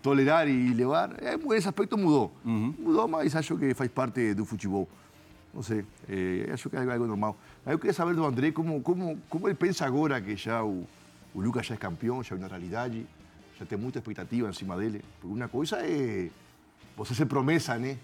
tolerar 0.02 0.50
y 0.50 0.74
levar. 0.74 1.18
Ese 1.56 1.70
aspecto 1.70 1.98
mudou. 1.98 2.32
Uhum. 2.44 2.76
Mudou, 2.78 3.08
mas 3.08 3.34
acho 3.36 3.58
que 3.58 3.74
faz 3.74 3.89
parte 3.89 4.36
do 4.36 4.46
futebol. 4.46 4.88
Não 5.54 5.63
sei, 5.63 5.86
é, 6.10 6.50
acho 6.52 6.70
que 6.70 6.76
é 6.76 6.80
algo 6.80 7.08
normal. 7.08 7.38
Mas 7.63 7.74
eu 7.74 7.80
queria 7.80 7.94
saber 7.94 8.16
do 8.16 8.26
André 8.26 8.52
como, 8.52 8.82
como, 8.82 9.18
como 9.30 9.48
ele 9.48 9.56
pensa 9.56 9.86
agora 9.86 10.20
que 10.20 10.36
já 10.36 10.63
o, 10.63 10.86
o 11.34 11.42
Lucas 11.42 11.66
já 11.66 11.76
é 11.76 11.78
campeão, 11.78 12.22
já 12.22 12.36
é 12.36 12.39
uma 12.39 12.48
realidade, 12.48 13.08
já 13.58 13.66
tem 13.66 13.78
muita 13.78 14.00
expectativa 14.00 14.50
em 14.50 14.54
cima 14.54 14.76
dele. 14.76 15.02
Porque 15.22 15.34
uma 15.34 15.48
coisa 15.48 15.78
é 15.78 16.30
você 16.98 17.16
ser 17.16 17.28
promessa, 17.28 17.78
né? 17.78 17.98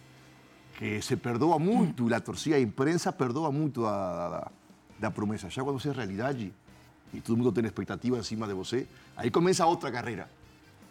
Que 0.77 1.01
se 1.01 1.17
perdoa 1.17 1.59
muito, 1.59 2.13
a 2.13 2.19
torcida 2.21 2.55
a 2.55 2.59
imprensa 2.61 3.11
perdoa 3.11 3.51
muito 3.51 3.85
a, 3.85 3.91
a, 3.91 4.51
da 4.97 5.11
promessa. 5.11 5.49
Já 5.49 5.63
quando 5.63 5.79
você 5.79 5.89
é 5.89 5.91
realidade, 5.91 6.53
e 7.13 7.21
todo 7.21 7.37
mundo 7.37 7.51
tem 7.51 7.65
expectativa 7.65 8.17
em 8.17 8.23
cima 8.23 8.47
de 8.47 8.53
você, 8.53 8.87
aí 9.15 9.31
começa 9.31 9.65
outra 9.65 9.91
carreira. 9.91 10.29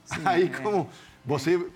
Sim, 0.04 0.20
aí 0.26 0.44
é, 0.44 0.48
como 0.48 0.88
você... 1.24 1.70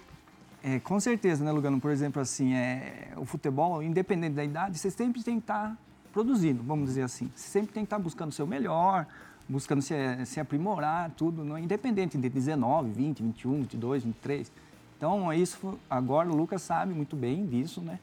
É, 0.62 0.78
com 0.78 0.98
certeza, 1.00 1.44
né, 1.44 1.50
Lugano? 1.50 1.80
Por 1.80 1.90
exemplo, 1.90 2.22
assim, 2.22 2.54
é, 2.54 3.12
o 3.16 3.24
futebol, 3.24 3.82
independente 3.82 4.34
da 4.34 4.44
idade, 4.44 4.78
você 4.78 4.90
sempre 4.90 5.22
tem 5.22 5.36
que 5.36 5.44
estar 5.44 5.70
tá 5.70 5.76
produzindo, 6.12 6.62
vamos 6.62 6.86
dizer 6.86 7.02
assim. 7.02 7.30
Você 7.34 7.48
sempre 7.48 7.72
tem 7.72 7.82
que 7.82 7.86
estar 7.86 7.96
tá 7.96 8.02
buscando 8.02 8.30
o 8.30 8.32
seu 8.32 8.46
melhor, 8.46 9.06
buscando 9.48 9.82
se, 9.82 9.94
se 10.24 10.38
aprimorar, 10.38 11.10
tudo, 11.10 11.44
não, 11.44 11.56
é 11.56 11.60
independente 11.60 12.16
de 12.16 12.28
19, 12.28 12.90
20, 12.90 13.22
21, 13.22 13.60
22, 13.62 14.04
23. 14.04 14.52
Então, 14.96 15.32
é 15.32 15.36
isso 15.36 15.78
agora 15.90 16.28
o 16.30 16.36
Lucas 16.36 16.62
sabe 16.62 16.94
muito 16.94 17.16
bem 17.16 17.44
disso, 17.44 17.80
né? 17.80 17.98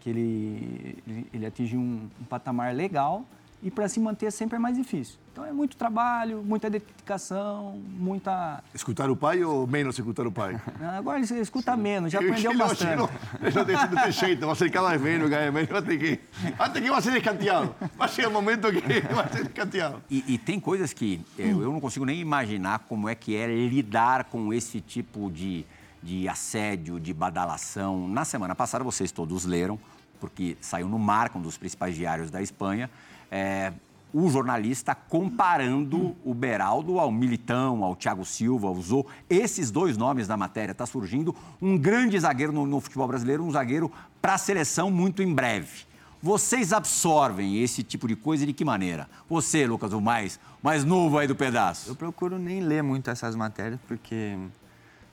Que 0.00 0.08
ele, 0.08 0.98
ele, 1.06 1.26
ele 1.34 1.46
atingiu 1.46 1.78
um, 1.78 2.08
um 2.20 2.24
patamar 2.24 2.74
legal 2.74 3.24
e 3.62 3.70
para 3.70 3.88
se 3.88 3.98
manter 3.98 4.30
sempre 4.30 4.56
é 4.56 4.58
mais 4.58 4.76
difícil. 4.76 5.16
Então 5.32 5.44
é 5.44 5.52
muito 5.52 5.76
trabalho, 5.76 6.42
muita 6.44 6.68
dedicação, 6.68 7.80
muita. 7.90 8.62
Escutar 8.74 9.10
o 9.10 9.16
pai 9.16 9.44
ou 9.44 9.66
menos 9.66 9.98
escutar 9.98 10.26
o 10.26 10.32
pai? 10.32 10.60
Agora 10.96 11.24
você 11.24 11.40
escuta 11.40 11.76
menos, 11.76 12.12
já 12.12 12.18
aprendeu 12.18 12.56
bastante. 12.56 12.96
Não, 12.96 13.08
não 13.54 13.64
tem, 13.64 13.76
não 13.76 14.02
tem 14.02 14.12
jeito, 14.12 14.46
vai 14.46 14.56
ser 14.56 14.70
cada 14.70 14.88
vez 14.90 15.02
menos, 15.02 15.30
cada 15.30 15.42
vez 15.42 15.54
menos, 15.54 15.70
vai 15.70 15.82
ter 15.82 15.98
que. 15.98 16.20
Até 16.58 16.80
que 16.80 16.90
vai 16.90 17.02
ser 17.02 17.12
descanteado. 17.12 17.74
Vai 17.96 18.08
chegar 18.08 18.28
um 18.28 18.32
momento 18.32 18.68
que 18.72 18.80
vai 19.14 19.28
ser 19.28 19.44
descanteado. 19.44 20.02
E, 20.10 20.24
e 20.34 20.38
tem 20.38 20.58
coisas 20.58 20.92
que 20.92 21.20
eu, 21.36 21.62
eu 21.62 21.72
não 21.72 21.80
consigo 21.80 22.04
nem 22.04 22.20
imaginar 22.20 22.80
como 22.80 23.08
é 23.08 23.14
que 23.14 23.36
é 23.36 23.46
lidar 23.46 24.24
com 24.24 24.52
esse 24.52 24.80
tipo 24.80 25.30
de, 25.30 25.64
de 26.02 26.28
assédio, 26.28 26.98
de 26.98 27.12
badalação. 27.12 28.08
Na 28.08 28.24
semana 28.24 28.54
passada, 28.54 28.82
vocês 28.82 29.12
todos 29.12 29.44
leram, 29.44 29.78
porque 30.20 30.56
saiu 30.60 30.88
no 30.88 30.98
Marca, 30.98 31.38
um 31.38 31.42
dos 31.42 31.56
principais 31.56 31.94
diários 31.94 32.30
da 32.30 32.42
Espanha 32.42 32.90
é, 33.30 33.72
o 34.12 34.28
jornalista 34.30 34.94
comparando 34.94 36.16
o 36.24 36.32
Beraldo 36.32 36.98
ao 36.98 37.10
Militão, 37.10 37.84
ao 37.84 37.94
Thiago 37.94 38.24
Silva, 38.24 38.70
usou 38.70 39.06
esses 39.28 39.70
dois 39.70 39.96
nomes 39.96 40.26
na 40.26 40.36
matéria. 40.36 40.72
Está 40.72 40.86
surgindo 40.86 41.34
um 41.60 41.76
grande 41.76 42.18
zagueiro 42.18 42.52
no, 42.52 42.66
no 42.66 42.80
futebol 42.80 43.06
brasileiro, 43.06 43.44
um 43.44 43.50
zagueiro 43.50 43.92
para 44.20 44.34
a 44.34 44.38
seleção 44.38 44.90
muito 44.90 45.22
em 45.22 45.34
breve. 45.34 45.86
Vocês 46.20 46.72
absorvem 46.72 47.62
esse 47.62 47.82
tipo 47.82 48.08
de 48.08 48.16
coisa 48.16 48.44
de 48.44 48.52
que 48.52 48.64
maneira? 48.64 49.08
Você, 49.28 49.66
Lucas, 49.66 49.92
o 49.92 50.00
mais, 50.00 50.40
mais 50.60 50.84
novo 50.84 51.16
aí 51.16 51.28
do 51.28 51.36
pedaço. 51.36 51.90
Eu 51.90 51.94
procuro 51.94 52.38
nem 52.38 52.60
ler 52.60 52.82
muito 52.82 53.08
essas 53.08 53.36
matérias, 53.36 53.78
porque 53.86 54.36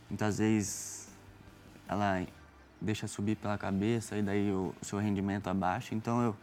muitas 0.09 0.39
vezes 0.39 1.07
ela 1.87 2.25
deixa 2.81 3.07
subir 3.07 3.35
pela 3.35 3.55
cabeça 3.55 4.17
e 4.17 4.23
daí 4.23 4.51
o 4.51 4.73
seu 4.81 4.97
rendimento 4.97 5.47
abaixa. 5.47 5.93
Então 5.93 6.23
eu 6.23 6.35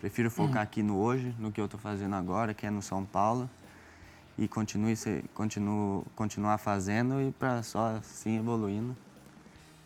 Prefiro 0.00 0.30
focar 0.30 0.62
aqui 0.62 0.82
no 0.82 0.98
hoje, 0.98 1.34
no 1.38 1.50
que 1.50 1.60
eu 1.60 1.64
estou 1.64 1.78
fazendo 1.80 2.14
agora, 2.14 2.52
que 2.54 2.66
é 2.66 2.70
no 2.70 2.82
São 2.82 3.04
Paulo, 3.04 3.48
e 4.36 4.48
continue, 4.48 4.94
continuo, 5.32 6.04
continuar 6.14 6.58
fazendo 6.58 7.20
e 7.20 7.32
para 7.32 7.62
só 7.62 7.96
assim 7.96 8.38
evoluindo. 8.38 8.96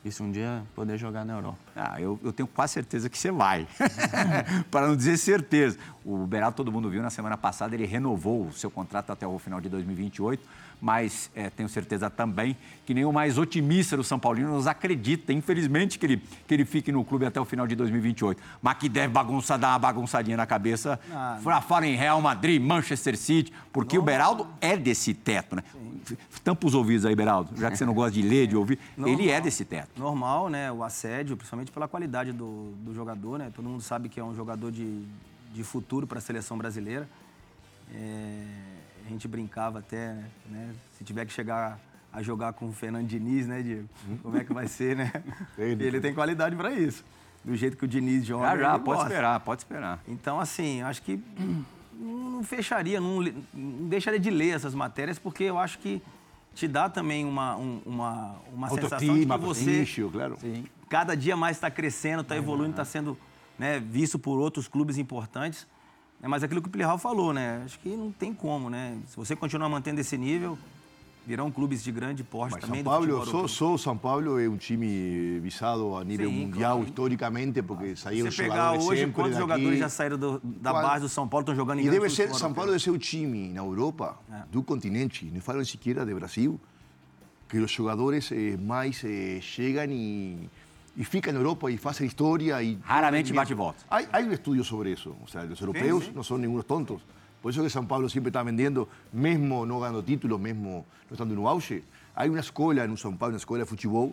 Isso 0.05 0.23
um 0.23 0.31
dia 0.31 0.63
poder 0.75 0.97
jogar 0.97 1.25
na 1.25 1.35
Europa. 1.35 1.59
Ah, 1.75 2.01
eu, 2.01 2.19
eu 2.23 2.33
tenho 2.33 2.47
quase 2.47 2.75
certeza 2.75 3.11
que 3.11 3.19
você 3.19 3.31
vai. 3.31 3.67
para 4.71 4.87
não 4.87 4.97
dizer 4.97 5.17
certeza. 5.19 5.79
O 6.11 6.27
Beraldo, 6.27 6.57
todo 6.57 6.73
mundo 6.73 6.89
viu, 6.89 7.03
na 7.03 7.11
semana 7.11 7.37
passada 7.37 7.75
ele 7.75 7.85
renovou 7.85 8.47
o 8.47 8.53
seu 8.53 8.71
contrato 8.71 9.13
até 9.13 9.27
o 9.27 9.39
final 9.39 9.61
de 9.61 9.69
2028 9.69 10.43
mas 10.81 11.31
é, 11.35 11.51
tenho 11.51 11.69
certeza 11.69 12.09
também 12.09 12.57
que 12.87 12.95
nem 12.95 13.05
o 13.05 13.13
mais 13.13 13.37
otimista 13.37 13.97
do 13.97 14.05
São 14.05 14.19
Paulino 14.19 14.51
nos 14.51 14.67
acredita, 14.67 15.33
infelizmente, 15.33 15.99
que 15.99 16.07
ele, 16.07 16.23
que 16.47 16.55
ele 16.55 16.65
fique 16.65 16.91
no 16.91 17.05
clube 17.05 17.27
até 17.27 17.41
o 17.41 17.45
final 17.45 17.67
de 17.67 17.75
2028. 17.75 18.41
Mas 18.63 18.79
que 18.79 18.89
deve 18.89 19.13
bagunçar, 19.13 19.59
dar 19.59 19.71
uma 19.71 19.79
bagunçadinha 19.79 20.37
na 20.37 20.47
cabeça, 20.47 20.99
ah, 21.13 21.39
fora, 21.43 21.61
fora 21.61 21.87
em 21.87 21.97
Real 21.97 22.21
Madrid, 22.23 22.63
Manchester 22.63 23.17
City, 23.17 23.53
porque 23.73 23.97
não, 23.97 24.03
o 24.03 24.07
Beraldo 24.07 24.47
é 24.61 24.77
desse 24.77 25.13
teto, 25.13 25.57
né? 25.57 25.63
Sim. 26.05 26.17
Tampa 26.43 26.67
os 26.67 26.75
ouvidos 26.75 27.05
aí, 27.05 27.15
Beraldo, 27.15 27.51
já 27.57 27.71
que 27.71 27.77
você 27.77 27.85
não 27.85 27.93
gosta 27.93 28.13
de 28.13 28.23
ler, 28.23 28.47
de 28.47 28.57
ouvir, 28.57 28.79
Normal. 28.97 29.19
ele 29.19 29.31
é 29.31 29.41
desse 29.41 29.65
teto. 29.65 29.89
Normal, 29.99 30.49
né? 30.49 30.73
O 30.73 30.83
assédio, 30.83 31.37
principalmente 31.37 31.71
pela 31.71 31.87
qualidade 31.87 32.33
do, 32.33 32.73
do 32.79 32.95
jogador, 32.95 33.39
né? 33.39 33.51
Todo 33.55 33.69
mundo 33.69 33.83
sabe 33.83 34.09
que 34.09 34.19
é 34.19 34.25
um 34.25 34.35
jogador 34.35 34.73
de, 34.73 35.05
de 35.53 35.65
futuro 35.65 36.07
para 36.07 36.19
a 36.19 36.23
seleção 36.23 36.57
brasileira. 36.57 37.09
É 37.93 38.79
a 39.09 39.11
gente 39.11 39.27
brincava 39.27 39.79
até, 39.79 40.15
né? 40.47 40.75
Se 40.97 41.03
tiver 41.03 41.25
que 41.25 41.33
chegar 41.33 41.81
a 42.13 42.23
jogar 42.23 42.53
com 42.53 42.69
o 42.69 42.73
Fernando 42.73 43.07
Diniz, 43.07 43.47
né, 43.47 43.63
Diego? 43.63 43.89
Como 44.23 44.37
é 44.37 44.45
que 44.45 44.53
vai 44.53 44.69
ser, 44.69 44.95
né? 44.95 45.11
Ele, 45.57 45.85
ele 45.85 46.01
tem 46.01 46.15
qualidade 46.15 46.55
para 46.55 46.73
isso. 46.73 47.05
Do 47.45 47.57
jeito 47.57 47.77
que 47.77 47.85
o 47.85 47.89
Diniz 47.89 48.27
joga. 48.27 48.49
Já, 48.49 48.57
já, 48.57 48.79
pode 48.79 49.03
esperar, 49.03 49.41
pode 49.41 49.61
esperar. 49.63 50.03
Então, 50.07 50.39
assim, 50.39 50.83
acho 50.83 51.03
que 51.03 51.23
não 51.99 52.43
fecharia, 52.45 53.01
não, 53.01 53.23
não, 53.55 53.89
deixaria 53.89 54.21
de 54.21 54.31
ler 54.31 54.55
essas 54.55 54.75
matérias, 54.75 55.19
porque 55.19 55.45
eu 55.45 55.59
acho 55.59 55.79
que 55.79 56.03
te 56.55 56.69
dá 56.69 56.89
também 56.89 57.25
uma, 57.25 57.57
um, 57.57 57.81
uma, 57.87 58.37
uma 58.53 58.69
sensação 58.69 59.15
de 59.15 59.27
que 59.27 59.37
você, 59.39 59.87
claro. 60.13 60.37
Sim, 60.39 60.65
cada 60.89 61.17
dia 61.17 61.37
mais 61.37 61.57
está 61.57 61.71
crescendo, 61.71 62.23
está 62.23 62.37
evoluindo, 62.37 62.73
está 62.73 62.85
sendo 62.85 63.17
né, 63.59 63.81
visto 63.81 64.19
por 64.19 64.39
outros 64.39 64.69
clubes 64.69 64.99
importantes. 64.99 65.67
É, 66.23 66.29
mas 66.29 66.43
aquilo 66.43 66.61
que 66.61 66.69
o 66.69 66.71
Plihal 66.71 66.99
falou, 66.99 67.33
né? 67.33 67.63
Acho 67.65 67.79
que 67.79 67.91
não 67.91 68.11
tem 68.11 68.35
como, 68.35 68.69
né? 68.69 68.99
Se 69.07 69.17
você 69.17 69.37
continuar 69.37 69.69
mantendo 69.69 70.01
esse 70.01 70.19
nível, 70.19 70.59
virão 71.29 71.51
clubes 71.51 71.85
de 71.85 71.93
grande 71.93 72.25
porte 72.25 72.55
Mas 72.55 72.65
também. 72.65 72.83
São 72.83 72.91
Paulo, 72.91 73.27
só, 73.27 73.47
só 73.47 73.77
São 73.77 73.99
Paulo 73.99 74.41
é 74.41 74.49
um 74.49 74.57
time 74.57 75.39
visado 75.41 75.95
a 75.95 76.03
nível 76.03 76.31
Sim, 76.31 76.47
mundial 76.47 76.77
claro. 76.77 76.89
historicamente, 76.89 77.63
porque 77.63 77.95
saíram 77.95 78.31
Você 78.31 78.45
pegar 78.45 78.73
hoje, 78.73 79.07
quantos 79.09 79.33
daqui. 79.33 79.41
jogadores 79.43 79.79
já 79.79 79.89
saíram 79.91 80.17
do, 80.17 80.41
da 80.43 80.71
Qual... 80.71 80.83
base 80.83 81.03
do 81.03 81.09
São 81.09 81.29
Paulo 81.29 81.43
estão 81.43 81.55
jogando 81.55 81.81
em 81.81 81.87
E 81.87 81.91
deve 81.91 82.09
ser, 82.09 82.35
São 82.35 82.55
Paulo 82.55 82.71
deve 82.71 82.83
ser 82.83 82.91
o 82.91 82.99
time 82.99 83.51
na 83.51 83.61
Europa, 83.61 84.19
é. 84.33 84.43
do 84.51 84.63
continente, 84.63 85.27
não 85.27 85.43
falam 85.43 85.63
sequer 85.65 86.05
de 86.05 86.15
Brasil, 86.15 86.59
que 87.47 87.59
os 87.59 87.71
jogadores 87.71 88.33
eh, 88.33 88.57
mais 88.57 89.03
eh, 89.05 89.39
chegam 89.43 89.85
e, 89.91 90.49
e 90.99 91.05
ficam 91.05 91.33
na 91.33 91.39
Europa 91.39 91.71
e 91.71 91.77
fazem 91.79 92.09
história. 92.09 92.57
Raramente 92.83 93.33
bate 93.33 93.53
e 93.53 93.55
volta. 93.55 93.85
Hay, 93.89 94.09
hay 94.13 94.25
un 94.25 94.33
estudio 94.33 94.65
sobre 94.65 94.91
eso. 94.91 95.17
O 95.23 95.29
sea, 95.29 95.45
los 95.45 95.61
europeos 95.61 96.07
sí. 96.07 96.13
no 96.13 96.25
son 96.25 96.41
ningunos 96.41 96.67
tontos. 96.67 97.01
Por 97.41 97.53
eso 97.53 97.63
que 97.63 97.71
São 97.71 97.87
Paulo 97.87 98.09
siempre 98.09 98.31
está 98.31 98.43
vendiendo, 98.43 98.89
mesmo 99.13 99.65
no 99.65 99.79
ganando 99.79 100.03
títulos, 100.03 100.41
mesmo 100.41 100.85
no 101.09 101.15
estando 101.15 101.35
en 101.35 101.39
un 101.39 101.47
auge. 101.47 101.85
Hay 102.17 102.29
una 102.29 102.41
escuela 102.41 102.83
en 102.83 102.97
São 102.97 103.17
Paulo, 103.17 103.35
una 103.35 103.37
escuela 103.37 103.65
de 103.65 103.71
fútbol, 103.71 104.13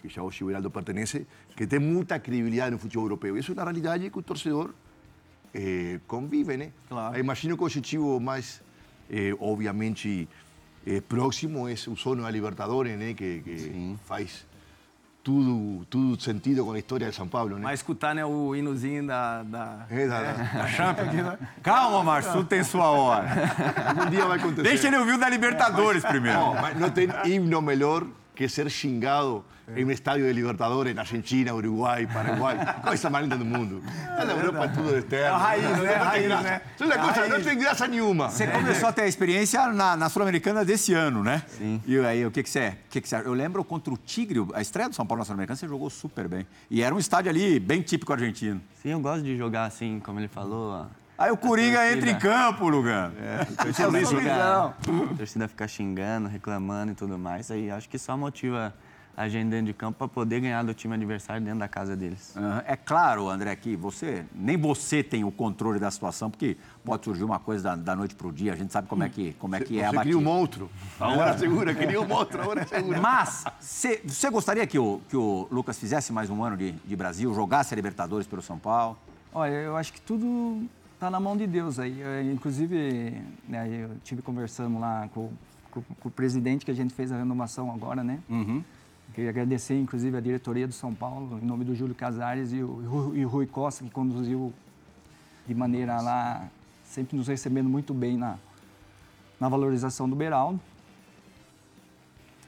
que 0.00 0.08
ya 0.08 0.22
hoy 0.22 0.34
o 0.40 0.46
Beraldo 0.46 0.70
pertenece, 0.70 1.26
que 1.54 1.66
tiene 1.66 1.84
mucha 1.84 2.22
credibilidad 2.22 2.68
en 2.68 2.74
el 2.74 2.80
fútbol 2.80 3.02
europeo. 3.02 3.36
Y 3.36 3.40
es 3.40 3.50
una 3.50 3.66
realidad 3.66 4.00
que 4.00 4.06
el 4.06 4.24
torcedor 4.24 4.74
eh, 5.52 6.00
convive, 6.06 6.56
¿no? 6.56 6.64
Claro. 6.88 7.18
Imagino 7.18 7.58
que 7.58 7.62
o 7.62 7.66
objetivo 7.66 8.18
mais, 8.18 8.62
eh, 9.10 9.34
obviamente, 9.38 10.26
eh, 10.86 11.02
próximo 11.02 11.68
é 11.68 11.74
o 11.74 11.94
sono 11.94 12.22
da 12.22 12.30
Libertadores, 12.30 12.98
né? 12.98 13.12
Que, 13.12 13.42
que 13.42 13.96
faz 14.06 14.46
tudo, 15.22 15.84
tudo 15.88 16.20
sentido 16.20 16.64
com 16.64 16.72
a 16.72 16.78
história 16.78 17.08
de 17.08 17.14
São 17.14 17.28
Paulo, 17.28 17.56
né? 17.56 17.62
Mas 17.62 17.80
escutar 17.80 18.14
né, 18.14 18.24
o 18.24 18.54
hinozinho 18.56 19.06
da, 19.06 19.42
da, 19.42 19.86
É, 19.90 20.06
da- 20.06 20.20
da- 20.20 20.32
da 20.32 20.66
Champions 20.66 21.12
né? 21.14 21.38
Calma, 21.62 22.02
Márcio, 22.02 22.32
tudo 22.32 22.44
tem 22.46 22.64
sua 22.64 22.90
hora. 22.90 23.28
Algum 23.88 24.06
dia 24.10 24.26
vai 24.26 24.38
acontecer. 24.38 24.62
Deixa 24.62 24.86
ele 24.88 24.96
ouvir 24.96 25.12
o 25.14 25.18
da 25.18 25.28
Libertadores 25.28 26.04
primeiro. 26.04 26.38
Não, 26.38 26.54
mas 26.54 26.78
não 26.78 26.90
tem 26.90 27.08
himno 27.24 27.62
melhor 27.62 28.04
que 28.34 28.48
ser 28.48 28.68
xingado 28.70 29.44
em 29.76 29.84
um 29.84 29.90
estádio 29.90 30.26
de 30.26 30.32
Libertadores 30.32 30.94
na 30.94 31.02
Argentina, 31.02 31.54
Uruguai, 31.54 32.06
Paraguai. 32.06 32.58
Coisa 32.82 33.10
mais 33.10 33.24
linda 33.24 33.36
do 33.36 33.44
mundo. 33.44 33.82
Tá 34.16 34.24
na 34.24 34.32
Europa 34.32 34.64
é 34.64 34.68
tudo 34.68 34.96
externo. 34.96 35.26
É 35.26 35.28
a 35.28 35.36
raiz, 35.36 35.62
né? 35.62 35.70
Não 35.70 35.80
tem 35.86 35.94
A 35.94 36.04
raiz, 36.04 36.26
graça. 36.26 36.42
né? 36.42 36.60
Isso 36.74 36.82
é 36.82 36.86
uma 36.86 36.94
É 36.94 36.98
a 36.98 37.02
coisa, 37.12 37.28
não 37.28 37.44
tem 37.44 37.58
graça 37.58 37.88
nenhuma. 37.88 38.30
Você 38.30 38.46
começou 38.46 38.88
a 38.88 38.92
ter 38.92 39.02
a 39.02 39.06
experiência 39.06 39.66
na, 39.68 39.96
na 39.96 40.08
Sul-Americana 40.08 40.64
desse 40.64 40.94
ano, 40.94 41.22
né? 41.22 41.42
Sim. 41.48 41.80
E 41.86 41.98
aí, 42.00 42.24
o 42.26 42.30
que 42.30 42.42
que 42.42 42.50
você... 42.50 42.68
O 42.68 42.90
que 42.90 43.00
que 43.00 43.08
você 43.08 43.16
eu 43.16 43.32
lembro 43.32 43.64
contra 43.64 43.92
o 43.92 43.96
Tigre, 43.96 44.46
a 44.54 44.60
estreia 44.60 44.88
do 44.88 44.94
São 44.94 45.06
Paulo 45.06 45.20
na 45.20 45.24
Sul-Americana, 45.24 45.56
você 45.56 45.68
jogou 45.68 45.88
super 45.90 46.28
bem. 46.28 46.46
E 46.70 46.82
era 46.82 46.94
um 46.94 46.98
estádio 46.98 47.30
ali 47.30 47.58
bem 47.60 47.82
típico 47.82 48.12
argentino. 48.12 48.60
Sim, 48.82 48.90
eu 48.90 49.00
gosto 49.00 49.22
de 49.22 49.36
jogar 49.36 49.64
assim, 49.64 50.00
como 50.04 50.18
ele 50.20 50.28
falou. 50.28 50.86
Aí 51.16 51.30
o 51.30 51.36
Coringa 51.36 51.92
entra 51.92 52.10
em 52.10 52.18
campo, 52.18 52.68
Lugan. 52.68 53.12
A 53.56 53.64
torcida, 53.64 53.86
Luiz 53.88 54.08
fica, 54.08 54.64
a 54.64 55.14
torcida 55.16 55.46
fica 55.46 55.68
xingando, 55.68 56.28
reclamando 56.28 56.92
e 56.92 56.94
tudo 56.96 57.16
mais. 57.16 57.48
Aí 57.50 57.70
acho 57.70 57.88
que 57.88 57.96
só 57.98 58.16
motiva 58.16 58.74
a 59.16 59.28
gente 59.28 59.50
dentro 59.50 59.66
de 59.66 59.72
campo 59.74 59.98
para 59.98 60.08
poder 60.08 60.40
ganhar 60.40 60.62
do 60.62 60.72
time 60.72 60.94
adversário 60.94 61.42
dentro 61.42 61.58
da 61.60 61.68
casa 61.68 61.94
deles. 61.94 62.34
Aham. 62.36 62.62
É 62.66 62.76
claro, 62.76 63.28
André, 63.28 63.54
que 63.56 63.76
você 63.76 64.24
nem 64.34 64.56
você 64.56 65.02
tem 65.02 65.22
o 65.22 65.30
controle 65.30 65.78
da 65.78 65.90
situação, 65.90 66.30
porque 66.30 66.56
pode 66.84 67.04
surgir 67.04 67.22
uma 67.24 67.38
coisa 67.38 67.62
da, 67.64 67.76
da 67.76 67.96
noite 67.96 68.14
para 68.14 68.26
o 68.26 68.32
dia, 68.32 68.52
a 68.52 68.56
gente 68.56 68.72
sabe 68.72 68.88
como 68.88 69.02
é 69.04 69.08
que, 69.08 69.34
como 69.34 69.54
é, 69.54 69.60
que 69.60 69.78
é 69.78 69.84
a 69.84 69.90
Você 69.90 69.96
batida. 69.96 70.14
cria 70.16 70.18
um 70.18 70.22
monstro. 70.32 70.70
A 70.98 71.08
hora 71.08 71.36
segura, 71.38 71.74
cria 71.74 72.00
um 72.00 72.06
monstro, 72.08 72.40
a 72.42 72.46
hora 72.48 72.66
segura. 72.66 73.00
Mas 73.00 73.44
cê- 73.60 74.00
você 74.06 74.30
gostaria 74.30 74.66
que 74.66 74.78
o, 74.78 75.00
que 75.08 75.16
o 75.16 75.46
Lucas 75.50 75.78
fizesse 75.78 76.12
mais 76.12 76.30
um 76.30 76.42
ano 76.42 76.56
de, 76.56 76.72
de 76.72 76.96
Brasil, 76.96 77.34
jogasse 77.34 77.74
a 77.74 77.76
Libertadores 77.76 78.26
pelo 78.26 78.40
São 78.40 78.58
Paulo? 78.58 78.96
Olha, 79.34 79.52
eu 79.52 79.76
acho 79.76 79.92
que 79.92 80.00
tudo 80.00 80.66
está 80.94 81.10
na 81.10 81.20
mão 81.20 81.36
de 81.36 81.46
Deus 81.46 81.78
aí. 81.78 82.00
Eu, 82.00 82.32
inclusive, 82.32 83.20
né, 83.48 83.68
eu 83.68 83.90
tive 84.04 84.22
conversando 84.22 84.78
lá 84.78 85.08
com, 85.12 85.30
com- 85.70 85.82
com 86.00 86.08
o 86.08 86.12
presidente 86.12 86.64
que 86.64 86.70
a 86.70 86.74
gente 86.74 86.94
fez 86.94 87.12
a 87.12 87.16
renovação 87.18 87.70
agora, 87.72 88.02
né? 88.02 88.18
Queria 89.14 89.30
agradecer, 89.30 89.78
inclusive, 89.78 90.16
a 90.16 90.20
diretoria 90.20 90.66
do 90.66 90.72
São 90.72 90.94
Paulo, 90.94 91.38
em 91.42 91.44
nome 91.44 91.64
do 91.64 91.74
Júlio 91.74 91.94
Casares 91.94 92.52
e 92.52 92.62
o, 92.62 93.12
e 93.14 93.22
o- 93.24 93.26
o 93.26 93.28
Rui 93.28 93.46
Costa, 93.46 93.84
que 93.84 93.90
conduziu 93.90 94.52
de 95.46 95.54
maneira 95.54 96.00
lá, 96.00 96.48
sempre 96.84 97.16
nos 97.16 97.28
recebendo 97.28 97.68
muito 97.68 97.92
bem 97.92 98.16
na, 98.16 98.36
na 99.38 99.48
valorização 99.48 100.08
do 100.08 100.16
Beraldo. 100.16 100.58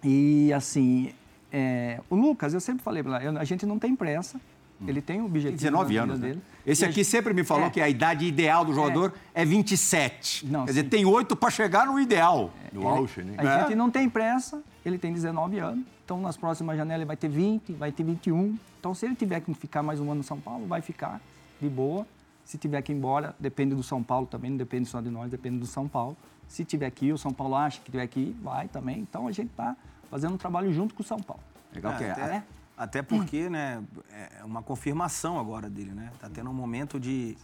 E, 0.03 0.53
assim, 0.53 1.13
é, 1.53 2.01
o 2.09 2.15
Lucas, 2.15 2.55
eu 2.55 2.61
sempre 2.61 2.83
falei 2.83 3.03
para 3.03 3.23
ele, 3.25 3.39
a 3.39 3.45
gente 3.45 3.65
não 3.67 3.79
tem 3.79 3.95
pressa, 3.97 4.41
ele 4.87 5.01
tem 5.01 5.21
um 5.21 5.27
objetivo 5.27 5.51
Tem 5.59 5.67
19 5.71 5.95
na 5.97 6.03
anos, 6.03 6.21
né? 6.21 6.29
dele. 6.29 6.43
Esse 6.67 6.83
E 6.83 6.85
aqui 6.87 6.95
gente- 6.97 7.07
sempre 7.07 7.33
me 7.35 7.45
falou 7.45 7.67
É. 7.67 7.71
que 7.71 7.81
a 7.81 7.89
idade 7.89 8.25
ideal 8.27 8.65
do 8.65 8.75
jogador 8.75 9.15
é, 9.35 9.45
27. 9.45 10.47
Não, 10.47 10.65
Quer 10.65 10.73
dizer, 10.73 10.83
sim. 10.85 10.89
tem 10.89 11.05
oito 11.05 11.37
para 11.37 11.51
chegar 11.51 11.87
no 11.87 11.99
ideal. 12.01 12.51
No 12.73 12.87
auge, 12.89 13.23
né? 13.23 13.35
A 13.39 13.43
É. 13.45 13.61
gente 13.67 13.75
não 13.77 13.91
tem 13.91 14.09
pressa, 14.11 14.63
ele 14.85 14.99
tem 14.99 15.13
19 15.13 15.59
anos, 15.59 15.85
então 16.05 16.21
nas 16.21 16.37
próximas 16.37 16.77
janelas 16.77 17.01
ele 17.01 17.07
vai 17.07 17.17
ter 17.17 17.29
20, 17.29 17.73
vai 17.73 17.91
ter 17.91 18.03
21. 18.03 18.57
Então 18.79 18.95
se 18.95 19.07
ele 19.07 19.15
tiver 19.15 19.41
que 19.41 19.53
ficar 19.55 19.83
mais 19.83 20.01
um 20.01 20.05
ano 20.05 20.17
no 20.17 20.23
São 20.23 20.41
Paulo, 20.41 20.67
vai 20.67 20.81
ficar 20.81 21.21
de 21.61 21.69
boa. 21.69 22.07
Se 22.45 22.59
tiver 22.59 22.83
que 22.83 22.93
ir 22.93 22.97
embora, 22.97 23.35
depende 23.41 23.75
do 23.75 23.83
São 23.83 24.03
Paulo 24.03 24.27
também, 24.27 24.51
não 24.51 24.59
depende 24.59 24.87
só 24.87 25.01
de 25.01 25.09
nós, 25.09 25.31
depende 25.31 25.59
do 25.59 25.67
São 25.67 25.89
Paulo. 25.89 26.17
Se 26.47 26.65
tiver 26.65 26.91
que 26.91 27.07
ir, 27.07 27.13
o 27.13 27.19
São 27.19 27.33
Paulo 27.33 27.55
acha 27.55 27.81
que 27.81 27.91
tiver 27.91 28.07
que 28.07 28.21
ir, 28.21 28.37
vai 28.43 28.69
também. 28.69 28.99
Então 29.01 29.27
a 29.27 29.33
gente 29.33 29.51
está 29.51 29.75
fazendo 30.11 30.35
um 30.35 30.37
trabalho 30.39 30.71
junto 30.73 30.95
com 30.95 31.03
o 31.03 31.07
São 31.07 31.19
Paulo. 31.19 31.43
Legal 31.75 31.93
É, 31.93 31.97
que 31.97 32.05
é. 32.05 32.11
até, 32.11 32.45
até 32.77 33.03
porque, 33.03 33.49
né, 33.49 33.83
é 34.13 34.45
uma 34.45 34.63
confirmação 34.63 35.39
agora 35.39 35.71
dele, 35.71 35.93
né? 35.93 36.13
Tá 36.21 36.29
tendo 36.29 36.51
um 36.51 36.55
momento 36.55 37.01
de, 37.01 37.37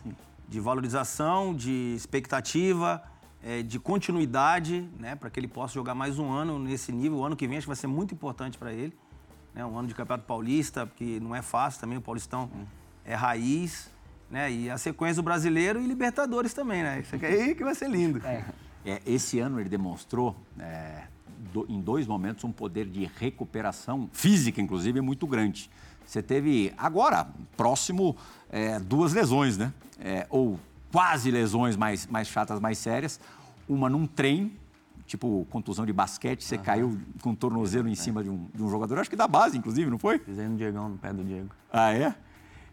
de 0.46 0.60
valorização, 0.60 1.54
de 1.54 1.94
expectativa, 1.96 3.02
é, 3.42 3.62
de 3.62 3.78
continuidade, 3.78 4.88
né? 4.98 5.14
Para 5.16 5.30
que 5.30 5.40
ele 5.40 5.48
possa 5.48 5.74
jogar 5.74 5.94
mais 5.94 6.18
um 6.18 6.30
ano 6.30 6.58
nesse 6.58 6.92
nível. 6.92 7.18
O 7.18 7.24
ano 7.24 7.36
que 7.36 7.46
vem 7.46 7.56
acho 7.58 7.64
que 7.64 7.68
vai 7.68 7.76
ser 7.76 7.86
muito 7.86 8.14
importante 8.14 8.58
para 8.58 8.72
ele. 8.72 8.92
Né? 9.54 9.64
Um 9.64 9.76
ano 9.78 9.88
de 9.88 9.94
Campeonato 9.94 10.26
Paulista, 10.26 10.86
porque 10.86 11.18
não 11.20 11.34
é 11.34 11.42
fácil 11.42 11.80
também, 11.80 11.98
o 11.98 12.00
Paulistão 12.00 12.50
é 13.04 13.14
raiz, 13.14 13.90
né? 14.30 14.50
E 14.52 14.70
a 14.70 14.78
sequência 14.78 15.16
do 15.16 15.24
Brasileiro 15.24 15.80
e 15.80 15.86
Libertadores 15.86 16.52
também, 16.54 16.82
né? 16.82 17.00
Isso 17.00 17.16
aqui 17.16 17.26
aí 17.26 17.54
que 17.54 17.64
vai 17.64 17.74
ser 17.74 17.88
lindo. 17.90 18.20
É, 18.84 19.02
esse 19.04 19.38
ano 19.40 19.58
ele 19.58 19.68
demonstrou, 19.68 20.36
é, 20.58 21.02
do- 21.52 21.66
em 21.68 21.80
dois 21.80 22.06
momentos, 22.06 22.44
um 22.44 22.52
poder 22.52 22.86
de 22.86 23.10
recuperação 23.18 24.08
física, 24.12 24.60
inclusive, 24.60 25.00
muito 25.00 25.26
grande. 25.26 25.68
Você 26.06 26.22
teve, 26.22 26.72
agora, 26.78 27.28
próximo, 27.56 28.16
é, 28.50 28.78
duas 28.78 29.12
lesões, 29.12 29.58
né? 29.58 29.72
É, 29.98 30.26
ou 30.30 30.58
quase 30.92 31.30
lesões 31.30 31.76
mais, 31.76 32.06
mais 32.06 32.28
chatas, 32.28 32.60
mais 32.60 32.78
sérias. 32.78 33.20
Uma 33.68 33.88
num 33.88 34.06
trem, 34.06 34.52
tipo 35.06 35.46
contusão 35.50 35.86
de 35.86 35.92
basquete, 35.92 36.44
você 36.44 36.58
caiu 36.58 36.98
com 37.22 37.30
o 37.30 37.36
tornozelo 37.36 37.88
em 37.88 37.94
cima 37.94 38.22
de 38.22 38.30
um, 38.30 38.46
de 38.54 38.62
um 38.62 38.70
jogador, 38.70 38.98
acho 38.98 39.10
que 39.10 39.16
da 39.16 39.28
base, 39.28 39.56
inclusive, 39.56 39.90
não 39.90 39.98
foi? 39.98 40.18
Pisei 40.18 40.46
no 40.46 40.56
Diegão, 40.56 40.88
no 40.88 40.98
pé 40.98 41.12
do 41.12 41.24
Diego. 41.24 41.50
Ah, 41.72 41.92
é? 41.92 42.14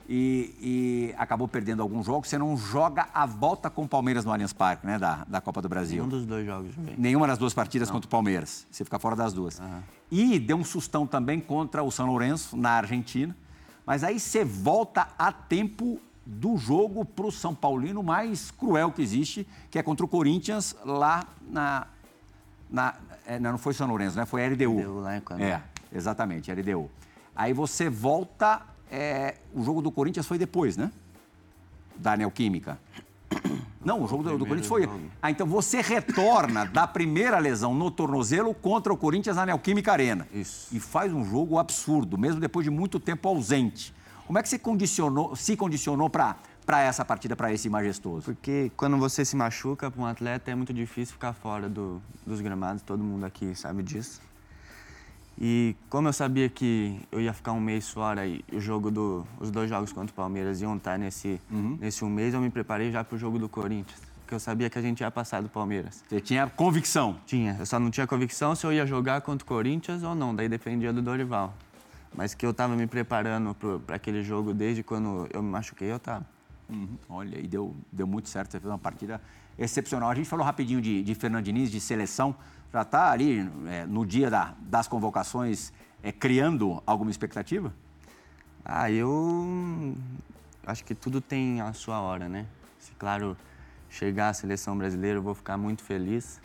E, 0.09 0.55
e 0.61 1.15
acabou 1.17 1.47
perdendo 1.47 1.81
alguns 1.81 2.05
jogos. 2.05 2.29
Você 2.29 2.37
não 2.37 2.55
joga 2.55 3.09
a 3.13 3.25
volta 3.25 3.69
com 3.69 3.83
o 3.83 3.87
Palmeiras 3.87 4.23
no 4.23 4.31
Allianz 4.31 4.53
Parque, 4.53 4.87
né? 4.87 4.97
Da, 4.97 5.25
da 5.27 5.41
Copa 5.41 5.61
do 5.61 5.67
Brasil. 5.67 6.03
Um 6.03 6.07
dos 6.07 6.25
dois 6.25 6.45
jogos 6.45 6.73
joguei. 6.73 6.95
Nenhuma 6.97 7.27
das 7.27 7.37
duas 7.37 7.53
partidas 7.53 7.91
contra 7.91 8.07
o 8.07 8.09
Palmeiras. 8.09 8.65
Você 8.71 8.85
fica 8.85 8.97
fora 8.97 9.17
das 9.17 9.33
duas. 9.33 9.61
E 10.09 10.39
deu 10.39 10.55
um 10.55 10.63
sustão 10.63 11.05
também 11.05 11.41
contra 11.41 11.83
o 11.83 11.91
São 11.91 12.07
Lourenço, 12.07 12.55
na 12.55 12.71
Argentina. 12.71 13.35
Mas 13.85 14.03
aí 14.03 14.17
você 14.17 14.45
volta 14.45 15.09
a 15.17 15.31
tempo 15.31 15.99
do 16.27 16.57
jogo 16.57 17.05
para 17.05 17.25
o 17.25 17.31
São 17.31 17.55
Paulino 17.55 18.03
mais 18.03 18.51
cruel 18.51 18.91
que 18.91 19.01
existe, 19.01 19.47
que 19.71 19.79
é 19.79 19.83
contra 19.83 20.05
o 20.05 20.09
Corinthians 20.09 20.75
lá 20.83 21.25
na. 21.49 21.87
na 22.69 22.95
é, 23.25 23.39
não, 23.39 23.57
foi 23.57 23.73
São 23.73 23.87
Lourenço, 23.87 24.17
né? 24.17 24.25
Foi 24.25 24.45
a 24.45 24.49
LDU. 24.49 24.79
LDU 24.79 24.99
lá 24.99 25.15
em 25.15 25.17
Equador. 25.19 25.45
É, 25.45 25.61
exatamente, 25.93 26.51
LDU. 26.51 26.91
Aí 27.33 27.53
você 27.53 27.89
volta. 27.89 28.61
é, 28.91 29.35
o 29.53 29.63
jogo 29.63 29.81
do 29.81 29.91
Corinthians 29.91 30.25
foi 30.25 30.37
depois, 30.37 30.75
né? 30.75 30.91
Da 31.95 32.17
Neoquímica. 32.17 32.77
Não, 33.83 34.03
o 34.03 34.07
jogo 34.07 34.21
do, 34.21 34.37
do 34.37 34.45
Corinthians 34.45 34.67
foi. 34.67 34.83
jogo. 34.83 34.99
Ah, 35.21 35.31
então 35.31 35.47
você 35.47 35.81
retorna 35.81 36.65
da 36.65 36.85
primeira 36.85 37.39
lesão 37.39 37.73
no 37.73 37.89
tornozelo 37.89 38.53
contra 38.53 38.91
o 38.91 38.97
Corinthians 38.97 39.37
na 39.37 39.45
Neoquímica 39.45 39.93
Arena. 39.93 40.27
Isso. 40.33 40.75
E 40.75 40.79
faz 40.79 41.13
um 41.13 41.23
jogo 41.23 41.57
absurdo, 41.57 42.17
mesmo 42.17 42.41
depois 42.41 42.65
de 42.65 42.69
muito 42.69 42.99
tempo 42.99 43.29
ausente. 43.29 43.95
Como 44.27 44.37
é 44.37 44.43
que 44.43 44.49
você 44.49 44.59
condicionou, 44.59 45.35
se 45.35 45.55
condicionou 45.55 46.09
para 46.09 46.35
essa 46.81 47.03
partida, 47.05 47.33
para 47.35 47.51
esse 47.53 47.69
majestoso? 47.69 48.25
Porque 48.25 48.69
quando 48.75 48.97
você 48.97 49.23
se 49.23 49.35
machuca 49.37 49.89
para 49.89 50.01
um 50.01 50.05
atleta 50.05 50.51
é 50.51 50.55
muito 50.55 50.73
difícil 50.73 51.13
ficar 51.13 51.31
fora 51.33 51.69
do- 51.69 52.01
dos 52.25 52.41
gramados, 52.41 52.81
todo 52.83 53.01
mundo 53.01 53.25
aqui 53.25 53.55
sabe 53.55 53.81
disso. 53.81 54.21
E 55.39 55.75
como 55.89 56.07
eu 56.09 56.13
sabia 56.13 56.49
que 56.49 56.99
eu 57.11 57.21
ia 57.21 57.31
ficar 57.31 57.51
um 57.53 57.59
mês 57.61 57.89
fora 57.89 58.25
e 58.27 58.43
o 58.51 58.59
jogo 58.59 58.89
do, 58.91 59.25
os 59.39 59.49
dois 59.51 59.69
jogos 59.69 59.93
contra 59.93 60.11
o 60.11 60.15
Palmeiras 60.15 60.61
iam 60.61 60.75
estar 60.75 60.97
nesse, 60.97 61.39
nesse 61.79 62.03
um 62.03 62.09
mês, 62.09 62.33
eu 62.33 62.41
me 62.41 62.49
preparei 62.49 62.91
já 62.91 63.03
para 63.03 63.15
o 63.15 63.19
jogo 63.19 63.37
do 63.39 63.47
Corinthians, 63.47 64.01
porque 64.21 64.33
eu 64.33 64.39
sabia 64.39 64.67
que 64.69 64.79
a 64.79 64.81
gente 64.81 65.01
ia 65.01 65.11
passar 65.11 65.41
do 65.43 65.47
Palmeiras. 65.47 66.03
Você 66.09 66.19
tinha 66.19 66.47
convicção. 66.47 67.17
Tinha, 67.25 67.55
eu 67.59 67.65
só 67.67 67.79
não 67.79 67.91
tinha 67.91 68.07
convicção 68.07 68.55
se 68.55 68.65
eu 68.65 68.73
ia 68.73 68.85
jogar 68.85 69.21
contra 69.21 69.45
o 69.45 69.47
Corinthians 69.47 70.01
ou 70.03 70.15
não, 70.15 70.35
daí 70.35 70.49
dependia 70.49 70.91
do 70.91 71.01
Dorival. 71.03 71.53
Mas 72.15 72.33
que 72.33 72.45
eu 72.45 72.51
estava 72.51 72.75
me 72.75 72.87
preparando 72.87 73.55
para 73.85 73.95
aquele 73.95 74.23
jogo 74.23 74.53
desde 74.53 74.83
quando 74.83 75.27
eu 75.31 75.41
me 75.41 75.49
machuquei, 75.49 75.91
eu 75.91 75.97
estava. 75.97 76.25
Uhum. 76.69 76.97
Olha, 77.09 77.37
e 77.39 77.47
deu, 77.47 77.75
deu 77.91 78.07
muito 78.07 78.27
certo. 78.29 78.51
Você 78.51 78.59
fez 78.59 78.69
uma 78.71 78.77
partida 78.79 79.21
excepcional. 79.57 80.09
A 80.09 80.15
gente 80.15 80.27
falou 80.27 80.45
rapidinho 80.45 80.81
de, 80.81 81.03
de 81.03 81.15
Fernando 81.15 81.43
Diniz, 81.45 81.69
de 81.71 81.79
seleção. 81.79 82.35
Já 82.73 82.81
está 82.81 83.11
ali 83.11 83.49
é, 83.67 83.85
no 83.85 84.05
dia 84.05 84.29
da- 84.29 84.53
das 84.59 84.87
convocações 84.87 85.71
é, 86.03 86.11
criando 86.11 86.81
alguma 86.85 87.09
expectativa? 87.11 87.73
Ah, 88.65 88.91
eu 88.91 89.95
acho 90.65 90.83
que 90.83 90.93
tudo 90.93 91.21
tem 91.21 91.61
a 91.61 91.71
sua 91.71 92.01
hora, 92.01 92.27
né? 92.27 92.45
Se, 92.79 92.91
claro, 92.93 93.37
chegar 93.89 94.29
à 94.29 94.33
seleção 94.33 94.77
brasileira, 94.77 95.17
eu 95.19 95.21
vou 95.21 95.33
ficar 95.33 95.57
muito 95.57 95.81
feliz. 95.83 96.41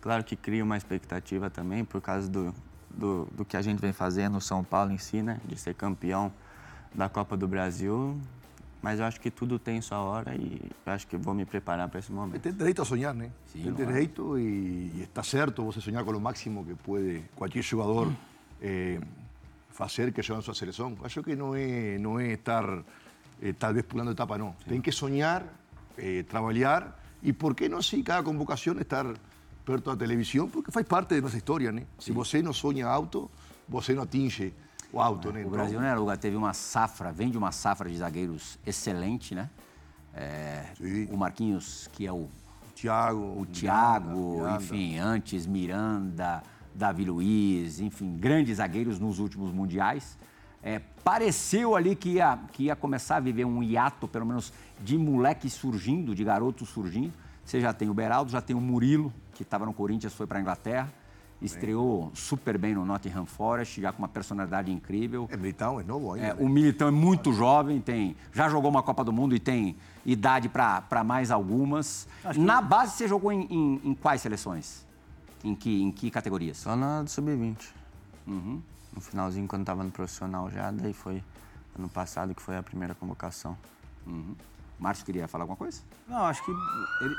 Claro 0.00 0.22
que 0.22 0.36
cria 0.36 0.62
uma 0.62 0.76
expectativa 0.76 1.48
também 1.48 1.84
por 1.84 2.00
causa 2.02 2.28
do, 2.28 2.54
do, 2.96 3.28
do 3.32 3.44
que 3.44 3.56
a 3.56 3.62
gente 3.62 3.78
vem 3.78 3.92
fazendo 3.92 4.34
no 4.34 4.40
São 4.40 4.64
Paulo 4.64 4.90
em 4.90 4.98
si, 4.98 5.22
né? 5.22 5.38
De 5.44 5.56
ser 5.56 5.74
campeão 5.74 6.32
da 6.94 7.08
Copa 7.08 7.36
do 7.36 7.46
Brasil. 7.46 8.18
Mas 8.82 9.00
eu 9.00 9.06
acho 9.06 9.20
que 9.20 9.30
tudo 9.30 9.58
tem 9.58 9.80
sua 9.80 9.98
hora 9.98 10.34
e 10.34 10.60
eu 10.84 10.92
acho 10.92 11.06
que 11.06 11.16
vou 11.16 11.34
me 11.34 11.44
preparar 11.44 11.88
para 11.88 11.98
esse 11.98 12.12
momento. 12.12 12.40
Tem 12.40 12.52
derecho 12.52 12.82
a 12.82 12.84
soñar, 12.84 13.14
né? 13.14 13.30
Tem 13.52 13.72
derecho 13.72 14.38
e, 14.38 14.92
e 14.94 15.00
está 15.02 15.22
certo 15.22 15.64
você 15.64 15.80
sonhar 15.80 16.04
com 16.04 16.12
o 16.12 16.20
máximo 16.20 16.64
que 16.64 16.74
pode 16.74 17.22
qualquer 17.34 17.62
jogador 17.62 18.12
eh, 18.62 19.00
fazer 19.70 20.12
que 20.12 20.22
joga 20.22 20.38
na 20.38 20.42
sua 20.42 20.54
seleção. 20.54 20.96
Acho 21.02 21.22
que 21.22 21.34
não 21.34 21.54
é, 21.54 21.98
não 21.98 22.20
é 22.20 22.32
estar 22.32 22.64
eh, 23.42 23.52
talvez 23.58 23.84
pulando 23.86 24.12
etapa, 24.12 24.38
não. 24.38 24.54
Tem 24.68 24.80
que 24.80 24.92
sonhar, 24.92 25.42
eh, 25.98 26.22
trabalhar 26.22 26.96
e 27.22 27.32
por 27.32 27.54
que 27.54 27.68
não, 27.68 27.82
se 27.82 28.00
cada 28.02 28.22
convocação 28.22 28.78
estar 28.78 29.06
perto 29.66 29.90
da 29.90 29.96
televisão, 29.96 30.48
porque 30.48 30.70
faz 30.70 30.86
parte 30.86 31.16
da 31.16 31.20
nossa 31.20 31.36
história, 31.36 31.72
né? 31.72 31.82
Se 31.98 32.12
você 32.12 32.40
não 32.40 32.52
sonha 32.52 32.86
alto, 32.86 33.28
você 33.68 33.92
não 33.92 34.04
atinge 34.04 34.54
o 34.92 35.00
alto, 35.00 35.32
né? 35.32 35.44
O 35.44 35.50
Brasil, 35.50 35.80
né, 35.80 35.92
Luga, 35.96 36.16
teve 36.16 36.36
uma 36.36 36.54
safra, 36.54 37.10
vem 37.10 37.28
de 37.28 37.36
uma 37.36 37.50
safra 37.50 37.90
de 37.90 37.96
zagueiros 37.96 38.60
excelente, 38.64 39.34
né? 39.34 39.50
É, 40.14 40.66
Sim. 40.78 41.08
o 41.10 41.16
Marquinhos, 41.16 41.90
que 41.92 42.06
é 42.06 42.12
o, 42.12 42.28
Thiago, 42.76 43.40
o 43.40 43.44
Thiago, 43.46 44.48
enfim, 44.56 44.98
antes 44.98 45.46
Miranda, 45.46 46.42
Davi 46.72 47.04
Luiz, 47.04 47.80
enfim, 47.80 48.16
grandes 48.16 48.58
zagueiros 48.58 49.00
nos 49.00 49.18
últimos 49.18 49.50
mundiais. 49.52 50.16
É, 50.62 50.80
pareceu 51.02 51.74
ali 51.74 51.96
que 51.96 52.10
ia, 52.10 52.38
que 52.52 52.64
ia 52.64 52.76
começar 52.76 53.16
a 53.16 53.20
viver 53.20 53.44
um 53.44 53.62
hiato, 53.62 54.06
pelo 54.06 54.24
menos, 54.24 54.52
de 54.80 54.96
moleque 54.96 55.50
surgindo, 55.50 56.14
de 56.14 56.22
garoto 56.22 56.64
surgindo. 56.64 57.12
Você 57.44 57.60
já 57.60 57.72
tem 57.72 57.90
o 57.90 57.94
Beraldo, 57.94 58.30
já 58.30 58.40
tem 58.40 58.54
o 58.54 58.60
Murilo, 58.60 59.12
que 59.36 59.42
estava 59.42 59.66
no 59.66 59.72
Corinthians, 59.74 60.14
foi 60.14 60.26
para 60.26 60.38
a 60.38 60.40
Inglaterra. 60.40 60.92
Estreou 61.40 62.10
super 62.14 62.56
bem 62.56 62.74
no 62.74 62.82
Nottingham 62.86 63.26
Forest, 63.26 63.78
já 63.82 63.92
com 63.92 63.98
uma 63.98 64.08
personalidade 64.08 64.72
incrível. 64.72 65.28
É 65.30 65.36
militão, 65.36 65.78
é 65.78 65.84
novo 65.84 66.14
ainda. 66.14 66.28
É, 66.28 66.34
né? 66.34 66.42
o 66.42 66.48
Militão 66.48 66.88
é 66.88 66.90
muito 66.90 67.30
jovem, 67.34 67.78
tem, 67.78 68.16
já 68.32 68.48
jogou 68.48 68.70
uma 68.70 68.82
Copa 68.82 69.04
do 69.04 69.12
Mundo 69.12 69.34
e 69.36 69.38
tem 69.38 69.76
idade 70.06 70.48
para 70.48 71.04
mais 71.04 71.30
algumas. 71.30 72.08
Na 72.38 72.62
base, 72.62 72.92
você 72.96 73.06
jogou 73.06 73.30
em, 73.30 73.42
em- 73.50 73.80
em 73.84 73.94
quais 73.94 74.22
seleções? 74.22 74.86
Em 75.44 75.54
que, 75.54 75.82
em 75.82 75.92
que 75.92 76.10
categorias? 76.10 76.56
Só 76.56 76.74
na 76.74 77.02
do 77.02 77.10
Sub-20. 77.10 77.58
No 78.26 79.00
finalzinho, 79.02 79.46
quando 79.46 79.60
estava 79.60 79.84
no 79.84 79.90
profissional 79.90 80.50
já, 80.50 80.70
daí 80.70 80.94
foi 80.94 81.22
ano 81.78 81.88
passado 81.90 82.34
que 82.34 82.40
foi 82.40 82.56
a 82.56 82.62
primeira 82.62 82.94
convocação. 82.94 83.58
Uhum. 84.06 84.34
Márcio 84.80 85.04
queria 85.04 85.28
falar 85.28 85.42
alguma 85.44 85.56
coisa? 85.56 85.82
Não, 86.08 86.24
acho 86.24 86.42
que 86.42 86.50
ele... 86.50 87.14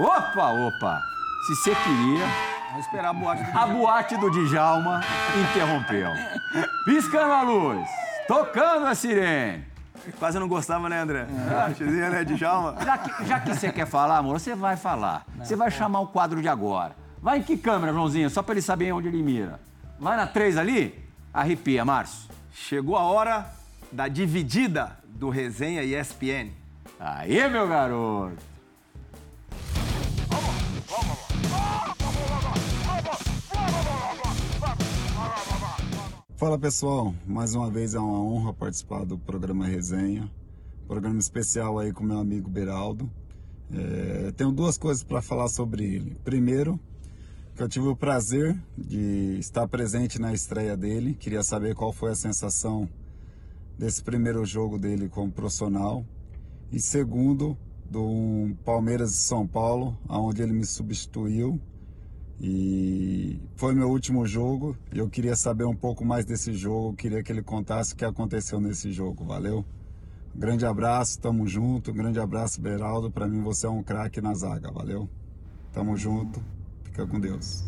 Opa, 0.00 0.50
opa! 0.52 1.17
Se 1.46 1.54
você 1.56 1.74
queria, 1.74 2.26
Vamos 2.70 2.84
esperar 2.84 3.08
a 3.08 3.12
boate 3.12 3.42
do 3.42 3.58
a 3.58 3.66
boate 3.66 4.16
do 4.18 4.30
Djalma 4.30 5.00
interrompeu. 5.40 6.10
Piscando 6.84 7.32
a 7.32 7.42
luz, 7.42 7.88
tocando 8.26 8.86
a 8.86 8.94
sirene. 8.94 9.64
Quase 10.18 10.38
não 10.38 10.48
gostava, 10.48 10.88
né, 10.88 11.00
André? 11.00 11.26
Ah, 11.50 11.72
Xizinha, 11.74 12.10
né, 12.10 12.24
Djalma? 12.24 12.76
Já 12.84 12.98
que, 12.98 13.24
já 13.24 13.40
que 13.40 13.54
você 13.54 13.72
quer 13.72 13.86
falar, 13.86 14.18
amor, 14.18 14.38
você 14.38 14.54
vai 14.54 14.76
falar. 14.76 15.24
Você 15.38 15.56
vai 15.56 15.70
chamar 15.70 16.00
o 16.00 16.08
quadro 16.08 16.42
de 16.42 16.48
agora. 16.48 16.94
Vai 17.22 17.38
em 17.38 17.42
que 17.42 17.56
câmera, 17.56 17.92
Joãozinho? 17.92 18.28
Só 18.30 18.42
para 18.42 18.54
ele 18.54 18.62
saber 18.62 18.92
onde 18.92 19.08
ele 19.08 19.22
mira. 19.22 19.60
Vai 19.98 20.16
na 20.16 20.26
3 20.26 20.56
ali? 20.56 21.04
Arrepia, 21.32 21.84
Márcio. 21.84 22.28
Chegou 22.52 22.96
a 22.96 23.02
hora 23.02 23.46
da 23.90 24.08
dividida 24.08 24.98
do 25.04 25.30
Resenha 25.30 25.82
ESPN. 25.82 26.52
Aí, 27.00 27.48
meu 27.48 27.66
garoto. 27.66 28.36
Fala 36.36 36.56
pessoal, 36.56 37.12
mais 37.26 37.54
uma 37.54 37.68
vez 37.68 37.94
é 37.94 37.98
uma 37.98 38.22
honra 38.22 38.54
participar 38.54 39.04
do 39.04 39.18
programa 39.18 39.66
Resenha, 39.66 40.30
programa 40.86 41.18
especial 41.18 41.78
aí 41.80 41.92
com 41.92 42.04
meu 42.04 42.18
amigo 42.18 42.48
Beraldo. 42.48 43.10
É, 43.74 44.32
tenho 44.36 44.52
duas 44.52 44.78
coisas 44.78 45.02
para 45.02 45.20
falar 45.20 45.48
sobre 45.48 45.84
ele. 45.84 46.16
Primeiro, 46.24 46.78
que 47.56 47.62
eu 47.64 47.68
tive 47.68 47.88
o 47.88 47.96
prazer 47.96 48.56
de 48.76 49.36
estar 49.40 49.66
presente 49.66 50.20
na 50.20 50.32
estreia 50.32 50.76
dele, 50.76 51.12
queria 51.14 51.42
saber 51.42 51.74
qual 51.74 51.92
foi 51.92 52.12
a 52.12 52.14
sensação 52.14 52.88
desse 53.76 54.00
primeiro 54.00 54.44
jogo 54.44 54.78
dele 54.78 55.08
como 55.08 55.32
profissional. 55.32 56.04
E 56.70 56.78
segundo, 56.78 57.58
do 57.90 58.54
Palmeiras 58.64 59.10
de 59.10 59.16
São 59.16 59.46
Paulo, 59.46 59.96
onde 60.08 60.42
ele 60.42 60.52
me 60.52 60.64
substituiu. 60.64 61.60
E 62.40 63.40
foi 63.56 63.74
meu 63.74 63.88
último 63.88 64.26
jogo. 64.26 64.76
e 64.92 64.98
Eu 64.98 65.08
queria 65.08 65.34
saber 65.34 65.64
um 65.64 65.74
pouco 65.74 66.04
mais 66.04 66.24
desse 66.24 66.52
jogo. 66.52 66.94
Queria 66.94 67.22
que 67.22 67.32
ele 67.32 67.42
contasse 67.42 67.94
o 67.94 67.96
que 67.96 68.04
aconteceu 68.04 68.60
nesse 68.60 68.92
jogo. 68.92 69.24
Valeu? 69.24 69.64
Grande 70.34 70.64
abraço, 70.64 71.18
tamo 71.18 71.48
junto. 71.48 71.92
Grande 71.92 72.20
abraço, 72.20 72.60
Beraldo. 72.60 73.10
Para 73.10 73.26
mim 73.26 73.42
você 73.42 73.66
é 73.66 73.70
um 73.70 73.82
craque 73.82 74.20
na 74.20 74.34
zaga. 74.34 74.70
Valeu? 74.70 75.08
Tamo 75.72 75.96
junto. 75.96 76.40
Fica 76.84 77.04
com 77.06 77.18
Deus. 77.18 77.64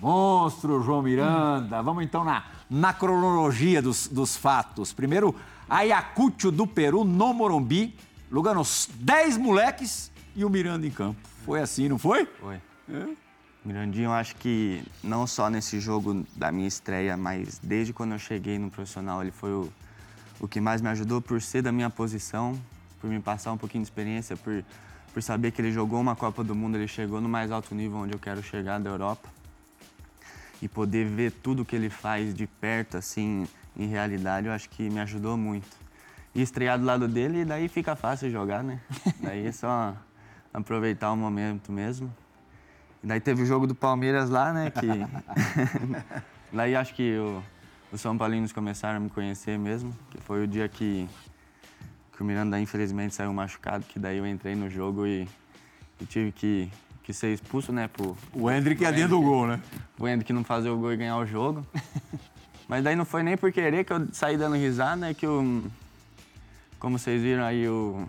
Monstro 0.00 0.82
João 0.82 1.02
Miranda. 1.02 1.82
Vamos 1.82 2.02
então 2.02 2.24
na, 2.24 2.44
na 2.70 2.94
cronologia 2.94 3.82
dos, 3.82 4.08
dos 4.08 4.36
fatos. 4.36 4.92
Primeiro, 4.92 5.34
Ayacucho 5.68 6.50
do 6.50 6.66
Peru, 6.66 7.04
no 7.04 7.34
Morumbi. 7.34 7.94
Lugano, 8.32 8.62
10 8.94 9.36
moleques 9.36 10.10
e 10.34 10.42
o 10.42 10.48
Miranda 10.48 10.86
em 10.86 10.90
campo. 10.90 11.20
Foi 11.44 11.60
assim, 11.60 11.86
não 11.86 11.98
foi? 11.98 12.24
Foi. 12.40 12.58
Mirandinho, 13.62 14.06
eu 14.06 14.12
acho 14.12 14.34
que 14.36 14.82
não 15.04 15.26
só 15.26 15.50
nesse 15.50 15.78
jogo 15.78 16.26
da 16.34 16.50
minha 16.50 16.66
estreia, 16.66 17.14
mas 17.14 17.60
desde 17.62 17.92
quando 17.92 18.12
eu 18.12 18.18
cheguei 18.18 18.58
no 18.58 18.70
profissional, 18.70 19.20
ele 19.20 19.30
foi 19.30 19.50
o, 19.50 19.70
o 20.40 20.48
que 20.48 20.62
mais 20.62 20.80
me 20.80 20.88
ajudou 20.88 21.20
por 21.20 21.42
ser 21.42 21.60
da 21.60 21.70
minha 21.70 21.90
posição, 21.90 22.58
por 23.00 23.10
me 23.10 23.20
passar 23.20 23.52
um 23.52 23.58
pouquinho 23.58 23.84
de 23.84 23.90
experiência, 23.90 24.34
por, 24.34 24.64
por 25.12 25.22
saber 25.22 25.52
que 25.52 25.60
ele 25.60 25.70
jogou 25.70 26.00
uma 26.00 26.16
Copa 26.16 26.42
do 26.42 26.54
Mundo, 26.54 26.76
ele 26.76 26.88
chegou 26.88 27.20
no 27.20 27.28
mais 27.28 27.52
alto 27.52 27.74
nível 27.74 27.98
onde 27.98 28.14
eu 28.14 28.18
quero 28.18 28.42
chegar 28.42 28.80
da 28.80 28.88
Europa. 28.88 29.28
E 30.62 30.68
poder 30.68 31.04
ver 31.06 31.32
tudo 31.32 31.66
que 31.66 31.76
ele 31.76 31.90
faz 31.90 32.34
de 32.34 32.46
perto, 32.46 32.96
assim, 32.96 33.46
em 33.76 33.88
realidade, 33.88 34.46
eu 34.46 34.52
acho 34.54 34.70
que 34.70 34.88
me 34.88 35.00
ajudou 35.00 35.36
muito. 35.36 35.81
E 36.34 36.40
estrear 36.40 36.78
do 36.78 36.84
lado 36.84 37.06
dele, 37.06 37.44
daí 37.44 37.68
fica 37.68 37.94
fácil 37.94 38.30
jogar, 38.30 38.64
né? 38.64 38.80
Daí 39.20 39.46
é 39.46 39.52
só 39.52 39.94
aproveitar 40.52 41.12
o 41.12 41.16
momento 41.16 41.70
mesmo. 41.70 42.12
E 43.02 43.06
daí 43.06 43.20
teve 43.20 43.42
o 43.42 43.46
jogo 43.46 43.66
do 43.66 43.74
Palmeiras 43.74 44.30
lá, 44.30 44.52
né? 44.52 44.70
Que... 44.70 44.86
daí 46.52 46.76
acho 46.76 46.94
que 46.94 47.16
o, 47.18 47.42
os 47.90 48.00
São 48.00 48.16
Paulinos 48.16 48.52
começaram 48.52 48.98
a 48.98 49.00
me 49.00 49.10
conhecer 49.10 49.58
mesmo, 49.58 49.92
que 50.10 50.18
foi 50.18 50.44
o 50.44 50.46
dia 50.46 50.68
que, 50.68 51.08
que 52.16 52.22
o 52.22 52.24
Miranda 52.24 52.60
infelizmente 52.60 53.14
saiu 53.14 53.32
machucado, 53.32 53.84
que 53.84 53.98
daí 53.98 54.18
eu 54.18 54.26
entrei 54.26 54.54
no 54.54 54.70
jogo 54.70 55.06
e, 55.06 55.28
e 56.00 56.06
tive 56.06 56.30
que, 56.30 56.70
que 57.02 57.12
ser 57.12 57.32
expulso, 57.32 57.72
né? 57.72 57.88
Por, 57.88 58.16
O 58.32 58.48
Hendrick 58.48 58.84
é 58.84 58.92
dentro 58.92 59.16
do 59.16 59.20
gol, 59.20 59.48
né? 59.48 59.60
o 59.98 60.06
Hendrick 60.06 60.32
não 60.32 60.44
fazer 60.44 60.70
o 60.70 60.78
gol 60.78 60.92
e 60.92 60.96
ganhar 60.96 61.16
o 61.18 61.26
jogo. 61.26 61.66
Mas 62.68 62.84
daí 62.84 62.94
não 62.94 63.04
foi 63.04 63.22
nem 63.22 63.36
por 63.36 63.50
querer 63.52 63.84
que 63.84 63.92
eu 63.92 64.06
saí 64.12 64.36
dando 64.36 64.56
risada, 64.56 64.96
né? 64.96 65.14
Que 65.14 65.26
eu, 65.26 65.64
como 66.82 66.98
vocês 66.98 67.22
viram 67.22 67.44
aí, 67.44 67.62
eu, 67.62 68.04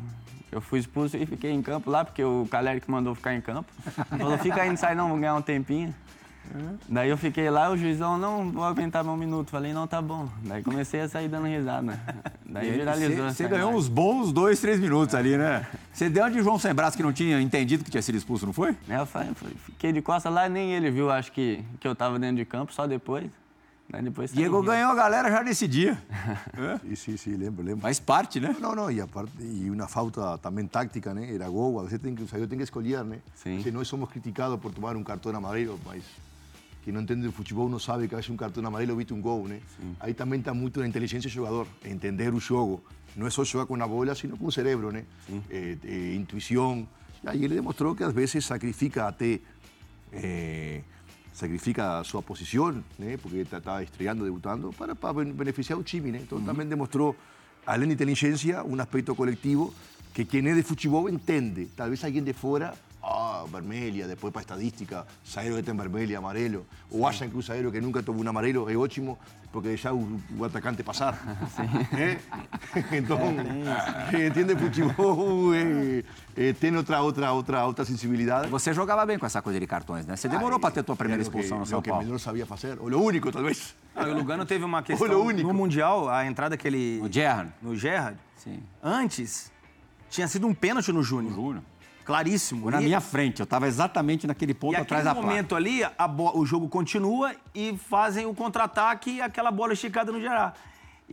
eu 0.52 0.60
fui 0.60 0.80
expulso 0.80 1.16
e 1.16 1.28
fiquei 1.28 1.52
em 1.52 1.62
campo 1.62 1.92
lá, 1.92 2.04
porque 2.04 2.24
o 2.24 2.48
Caleri 2.50 2.82
que 2.82 2.90
mandou 2.90 3.14
ficar 3.14 3.36
em 3.36 3.40
campo. 3.40 3.72
Falou, 4.10 4.36
fica 4.40 4.64
aí, 4.64 4.70
não 4.70 4.76
sai 4.76 4.96
não, 4.96 5.10
vou 5.10 5.20
ganhar 5.20 5.36
um 5.36 5.44
tempinho. 5.44 5.94
Daí 6.90 7.08
eu 7.08 7.16
fiquei 7.16 7.52
lá, 7.52 7.70
o 7.70 7.78
juizão, 7.78 8.18
não, 8.18 8.50
vou 8.50 8.64
aguentar 8.64 9.06
um 9.06 9.16
minuto. 9.16 9.52
Falei, 9.52 9.74
não, 9.74 9.86
tá 9.86 10.02
bom. 10.02 10.28
Daí 10.44 10.64
comecei 10.64 11.02
a 11.02 11.08
sair 11.08 11.28
dando 11.28 11.46
risada. 11.46 12.00
Daí 12.44 12.72
viralizou. 12.72 13.30
Você 13.30 13.44
ganhou 13.48 13.70
imagem. 13.70 13.80
uns 13.80 13.88
bons 13.88 14.32
dois, 14.32 14.60
três 14.60 14.80
minutos 14.80 15.14
ali, 15.14 15.38
né? 15.38 15.68
Você 15.92 16.10
deu 16.10 16.28
de 16.32 16.42
João 16.42 16.58
Sem 16.58 16.74
Braço 16.74 16.98
que 16.98 17.04
não 17.04 17.14
tinha 17.14 17.40
entendido 17.40 17.84
que 17.84 17.92
tinha 17.92 18.02
sido 18.02 18.16
expulso, 18.16 18.46
não 18.48 18.54
foi? 18.54 18.76
Né, 18.88 19.00
Eu 19.00 19.06
falei, 19.06 19.30
fiquei 19.68 19.94
de 19.94 20.02
costas 20.02 20.34
lá, 20.34 20.50
nem 20.50 20.74
ele 20.74 20.90
viu, 20.90 21.12
acho 21.12 21.32
que, 21.32 21.64
que 21.80 21.88
eu 21.88 21.96
tava 21.96 22.18
dentro 22.18 22.38
de 22.38 22.46
campo, 22.46 22.74
só 22.74 22.88
depois. 22.88 23.30
Daí 23.90 24.02
depois 24.02 24.32
saí 24.32 24.38
Diego 24.38 24.62
ganhou 24.62 24.92
a 24.92 24.96
galera 24.96 25.30
já 25.30 25.44
nesse 25.44 25.68
dia. 25.68 26.02
Sí, 26.82 26.96
sí, 26.96 27.18
sí, 27.18 27.38
lembro, 27.38 27.64
lembro. 27.64 27.82
Faz 27.82 28.00
parte, 28.00 28.40
né? 28.40 28.56
No, 28.60 28.74
no, 28.74 28.90
y 28.90 29.00
aparte, 29.00 29.44
y 29.44 29.70
una 29.70 29.88
falta 29.88 30.38
también 30.38 30.70
táctica, 30.70 31.14
¿no? 31.14 31.22
Era 31.22 31.48
gol, 31.48 31.80
a 31.80 31.84
veces 31.84 32.02
tem 32.02 32.16
que, 32.16 32.24
tengo 32.26 32.58
que 32.58 32.64
escolher, 32.64 33.06
¿no? 33.06 33.16
Sí. 33.36 33.62
Si 33.62 33.72
no 33.72 33.84
somos 33.84 34.10
criticados 34.10 34.60
por 34.60 34.72
tomar 34.72 34.96
un 34.96 35.04
cartón 35.04 35.36
amarelo, 35.36 35.78
mas 35.86 36.04
que 36.84 36.92
não 36.92 37.02
entende 37.02 37.28
de 37.28 37.32
futebol 37.32 37.70
não 37.70 37.80
sabe 37.80 38.08
que 38.08 38.16
a 38.16 38.18
veces 38.18 38.30
un 38.30 38.38
cartón 38.38 38.66
amarelo 38.66 38.94
evita 38.94 39.14
un 39.14 39.22
gol, 39.22 39.48
né? 39.48 39.60
Aí 40.00 40.14
também 40.14 40.40
está 40.40 40.54
muito 40.54 40.80
na 40.80 40.88
inteligência 40.88 41.30
do 41.30 41.34
jogador, 41.34 41.68
entender 41.86 42.34
o 42.34 42.40
jogo. 42.40 42.84
Não 43.16 43.28
é 43.28 43.30
só 43.30 43.44
jogar 43.44 43.66
com 43.66 43.76
a 43.82 43.88
bola, 43.88 44.16
sino 44.16 44.38
com 44.38 44.48
o 44.48 44.52
cerebro, 44.52 44.92
né? 44.92 45.06
Eh, 45.50 45.78
eh, 45.84 46.16
intuição. 46.16 46.88
E 47.24 47.30
aí 47.30 47.46
ele 47.46 47.56
demonstrou 47.56 47.96
que 47.96 48.04
às 48.04 48.14
vezes 48.14 48.44
sacrifica 48.44 49.08
até 49.08 49.40
eh, 50.12 50.82
sacrifica 51.34 52.00
a 52.00 52.04
sua 52.04 52.22
posição, 52.22 52.84
né? 52.98 53.18
Porque 53.22 53.38
estava 53.38 53.84
estreando, 53.84 54.24
debutando, 54.24 54.72
para, 54.74 54.96
para 54.96 55.14
ben- 55.14 55.34
beneficiar 55.34 55.78
o 55.80 55.84
time, 55.84 56.12
né? 56.12 56.20
Então 56.22 56.40
também 56.42 56.68
demonstrou, 56.68 57.16
além 57.66 57.88
de 57.88 57.96
inteligência, 57.96 58.64
um 58.64 58.80
aspecto 58.80 59.16
coletivo 59.16 59.74
que 60.14 60.24
quem 60.24 60.48
é 60.48 60.54
de 60.54 60.62
futebol 60.62 61.10
entende. 61.10 61.68
Talvez 61.76 62.04
alguém 62.04 62.24
de 62.24 62.34
fora, 62.34 62.74
ah, 63.04 63.44
vermelha, 63.52 64.08
depois 64.08 64.32
para 64.32 64.42
estadística, 64.42 65.06
zagueiro 65.30 65.58
que 65.58 65.64
tem 65.64 65.76
vermelho 65.76 66.12
e 66.12 66.16
amarelo, 66.16 66.66
ou 66.90 67.06
acham 67.06 67.30
que 67.30 67.38
o 67.38 67.42
zagueiro 67.42 67.72
que 67.72 67.82
nunca 67.82 68.02
tomou 68.02 68.24
um 68.24 68.30
amarelo 68.30 68.70
é 68.70 68.76
ótimo 68.78 69.18
porque 69.52 69.68
deixa 69.68 69.94
o, 69.94 70.20
o 70.36 70.44
atacante 70.44 70.82
passar. 70.82 71.16
¿Eh? 71.96 72.18
Então, 72.98 73.20
quem 74.10 74.26
entende 74.26 74.56
futebol 74.56 75.54
eh, 75.54 76.04
eh, 76.36 76.54
tem 76.54 76.76
outra, 76.76 77.02
outra, 77.02 77.32
outra, 77.32 77.64
outra 77.64 77.86
sensibilidade. 77.86 78.50
Você 78.50 78.74
jogava 78.74 79.06
bem 79.06 79.20
com 79.20 79.28
essa 79.28 79.44
coisa 79.44 79.60
de 79.60 79.68
cartões, 79.68 80.08
né? 80.08 80.16
Você 80.16 80.28
demorou 80.28 80.60
para 80.60 80.72
ter 80.72 80.84
tua 80.84 80.96
primeira 80.96 81.22
Era 81.22 81.30
o 81.30 81.32
que- 81.32 81.38
expulsão 81.38 81.60
no 81.60 81.68
São 81.68 81.80
o 81.80 81.82
que 81.84 81.90
Paulo. 81.92 82.04
melhor 82.04 82.18
sabia 82.18 82.48
fazer, 82.48 82.80
ou 82.80 82.90
o 82.90 83.04
único, 83.04 83.32
talvez. 83.32 83.76
Ah, 83.96 84.06
o 84.06 84.14
Lugano 84.16 84.44
teve 84.44 84.66
uma 84.66 84.82
questão 84.84 85.32
no 85.32 85.54
Mundial, 85.54 86.10
a 86.10 86.26
entrada 86.26 86.58
que 86.58 86.68
ele... 86.68 87.00
O 87.04 87.12
Gerrard. 87.12 87.52
No 87.62 87.76
Gerrard. 87.76 88.18
Sim. 88.38 88.60
Antes, 88.82 89.52
tinha 90.10 90.28
sido 90.28 90.48
um 90.48 90.54
pênalti 90.54 90.92
no 90.92 91.04
Júnior. 91.04 91.36
Júnior. 91.36 91.64
Claríssimo. 92.06 92.64
Foi 92.64 92.72
na 92.72 92.82
E- 92.82 92.86
minha 92.86 93.00
frente, 93.02 93.40
eu 93.40 93.46
estava 93.46 93.68
exatamente 93.68 94.28
naquele 94.28 94.54
ponto 94.54 94.74
E 94.74 94.82
atrás 94.82 95.04
da 95.04 95.14
placa. 95.14 95.28
momento 95.28 95.56
ali, 95.56 95.82
bo- 96.10 96.38
o 96.38 96.46
jogo 96.46 96.68
continua 96.68 97.34
e 97.56 97.78
fazem 97.90 98.26
o 98.26 98.34
contra-ataque 98.34 99.12
e 99.12 99.22
aquela 99.22 99.52
bola 99.52 99.74
esticada 99.74 100.12
no 100.12 100.20
Gerard. 100.20 100.54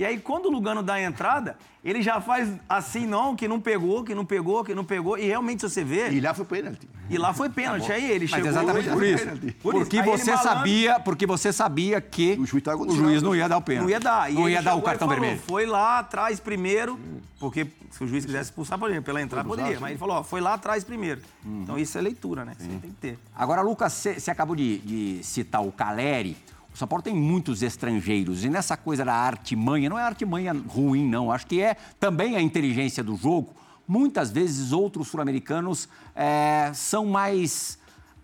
E 0.01 0.05
aí, 0.07 0.18
quando 0.18 0.46
o 0.46 0.51
Lugano 0.51 0.82
dá 0.82 0.94
a 0.94 1.03
entrada, 1.03 1.59
ele 1.84 2.01
já 2.01 2.22
faz 2.22 2.48
assim, 2.66 3.07
não, 3.07 3.36
que 3.36 3.46
não 3.46 3.61
pegou, 3.61 4.03
que 4.03 4.14
não 4.14 4.24
pegou, 4.24 4.64
que 4.64 4.74
não 4.74 4.82
pegou. 4.82 5.18
E 5.18 5.26
realmente, 5.26 5.61
se 5.61 5.68
você 5.68 5.84
vê, 5.84 6.09
E 6.09 6.18
lá 6.22 6.32
foi 6.32 6.46
pênalti. 6.46 6.88
e 7.11 7.18
lá 7.18 7.34
foi 7.34 7.51
pênalti. 7.51 7.92
Aí 7.92 8.11
ele 8.11 8.26
Tá 8.26 8.38
Mas 8.38 8.46
chegou... 8.46 8.62
exatamente 8.62 8.88
por 8.88 9.05
isso. 9.05 9.26
Por 9.62 9.74
isso. 9.74 9.84
Porque 9.84 10.01
você 10.03 10.34
sabia, 10.38 10.98
porque 11.01 11.26
você 11.26 11.53
sabia 11.53 12.01
que 12.01 12.32
O 12.40 12.46
juiz 12.46 12.64
tava 12.64 12.82
o 12.82 12.96
juiz 12.96 13.20
não 13.22 13.36
ia 13.36 13.46
dar 13.46 13.59
o 13.59 13.61
pênalti. 13.61 13.82
Não 13.84 13.90
ia 13.90 14.01
dar. 14.01 14.32
E 14.32 14.34
Não 14.36 14.48
ia 14.48 14.62
dar 14.62 14.74
o 14.74 14.80
cartão 14.80 15.07
falou, 15.07 15.20
vermelho. 15.22 15.42
Foi 15.46 15.66
lá 15.66 15.98
atrás 15.98 16.40
primeiro, 16.40 16.98
porque 17.38 17.66
se 17.90 18.03
o 18.03 18.07
juiz 18.09 18.24
quisesse 18.24 18.44
expulsar, 18.44 18.78
poderia. 18.78 19.03
Pela 19.03 19.20
entrada, 19.20 19.46
poderia. 19.46 19.74
sim. 19.74 19.80
Mas 19.82 19.90
ele 19.90 19.98
falou, 19.98 20.16
ó, 20.16 20.22
foi 20.22 20.40
lá 20.40 20.55
atrás 20.55 20.82
primeiro. 20.82 21.20
Uhum. 21.44 21.61
Então 21.62 21.78
isso 21.78 21.98
é 21.98 22.01
leitura, 22.01 22.42
né? 22.42 22.55
Você 22.59 22.68
tem 22.68 22.78
que 22.90 22.96
ter. 22.96 23.18
Agora, 23.36 23.61
Lucas, 23.61 23.92
você 23.92 24.30
acabou 24.30 24.57
de, 24.57 24.78
de 24.78 25.22
citar 25.22 25.62
o 25.62 25.70
Caleri. 25.70 26.38
O 26.73 26.77
São 26.77 26.87
Paulo 26.87 27.03
tem 27.03 27.14
muitos 27.14 27.62
estrangeiros. 27.62 28.45
E 28.45 28.49
nessa 28.49 28.77
coisa 28.77 29.05
da 29.05 29.14
artimanha, 29.14 29.89
não 29.89 29.99
é 29.99 30.03
artimanha 30.03 30.53
ruim, 30.53 31.09
não. 31.09 31.31
Acho 31.33 31.47
que 31.47 31.61
é 31.61 31.75
também 31.99 32.37
a 32.37 32.41
inteligência 32.41 33.03
do 33.03 33.16
jogo. 33.16 33.55
Muitas 33.87 34.31
vezes 34.31 34.71
outros 34.73 35.09
sul-americanos 35.09 35.89
eh, 36.14 36.71
são 36.73 37.07
mais 37.07 37.77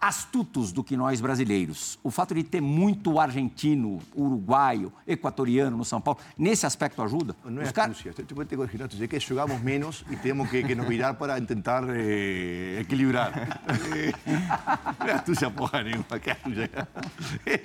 astutos 0.07 0.71
do 0.71 0.85
que 0.85 0.97
nós 0.97 1.21
brasileiros. 1.21 1.99
O 2.03 2.11
fato 2.13 2.33
de 2.33 2.45
ter 2.45 2.61
muito 2.61 3.19
argentino, 3.19 3.99
uruguaio, 4.15 4.93
equatoriano 5.07 5.77
no 5.77 5.85
São 5.85 6.01
Paulo, 6.01 6.21
nesse 6.39 6.65
aspecto 6.65 7.03
ajuda? 7.03 7.35
Não 7.45 7.61
é 7.61 7.65
Os 7.65 7.73
caras- 7.73 7.97
astúcia, 7.97 8.25
te 8.25 8.35
puedes 8.35 8.57
corrigir, 8.57 8.79
Renato, 8.79 9.03
é 9.03 9.07
que 9.09 9.19
jogamos 9.19 9.61
menos 9.61 10.05
e 10.09 10.17
temos 10.17 10.49
que, 10.49 10.63
que 10.63 10.75
nos 10.77 10.87
virar 10.87 11.15
para 11.15 11.41
tentar 11.41 11.83
eh, 11.89 12.79
equilibrar. 12.81 13.33
Eh, 13.37 14.13
não 15.01 15.07
é 15.09 15.13
astúcia 15.13 15.51
porra 15.51 15.83
nenhuma, 15.83 16.19
que 16.21 16.31
astúcia. 16.31 16.71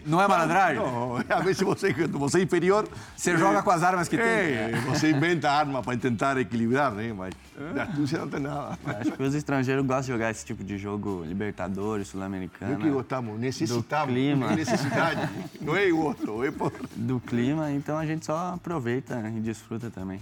Não 0.06 0.20
é 0.22 0.28
malandragem? 0.28 0.82
Não, 0.82 1.18
às 1.18 1.44
vezes 1.44 1.62
você, 1.62 1.94
quando 1.94 2.18
você 2.18 2.40
é 2.40 2.42
inferior... 2.42 2.90
Você 3.16 3.38
joga 3.38 3.62
com 3.62 3.70
as 3.70 3.84
armas 3.84 4.08
que 4.08 4.18
tem. 4.18 4.26
É, 4.26 4.72
você 4.88 5.12
inventa 5.12 5.52
arma 5.52 5.84
para 5.84 5.96
tentar 5.96 6.38
equilibrar, 6.38 6.92
né? 6.92 7.14
Mas 7.14 7.32
de 7.32 7.51
não 7.58 8.28
tem 8.30 8.40
nada. 8.40 8.78
Acho 8.86 9.12
que 9.12 9.24
os 9.24 9.36
estrangeiros 9.36 9.86
gostam 9.86 10.02
de 10.02 10.08
jogar 10.08 10.32
esse 10.32 10.46
tipo 10.46 10.64
de 10.64 10.78
jogo, 10.78 11.24
Libertadores, 11.26 12.08
Sul-Americana. 12.08 12.74
É 12.74 12.78
que 12.78 12.90
gostamos, 12.90 13.40
necessitamos. 13.40 13.86
Do 13.86 14.14
clima. 14.14 14.56
Necessidade, 14.56 15.30
não 15.62 15.76
é 15.76 15.92
outro, 15.92 16.44
é 16.44 16.52
por... 16.52 16.72
Do 16.96 17.20
clima, 17.20 17.72
então 17.72 17.98
a 17.98 18.06
gente 18.06 18.26
só 18.26 18.54
aproveita 18.54 19.20
e 19.36 19.40
desfruta 19.40 19.90
também. 19.90 20.20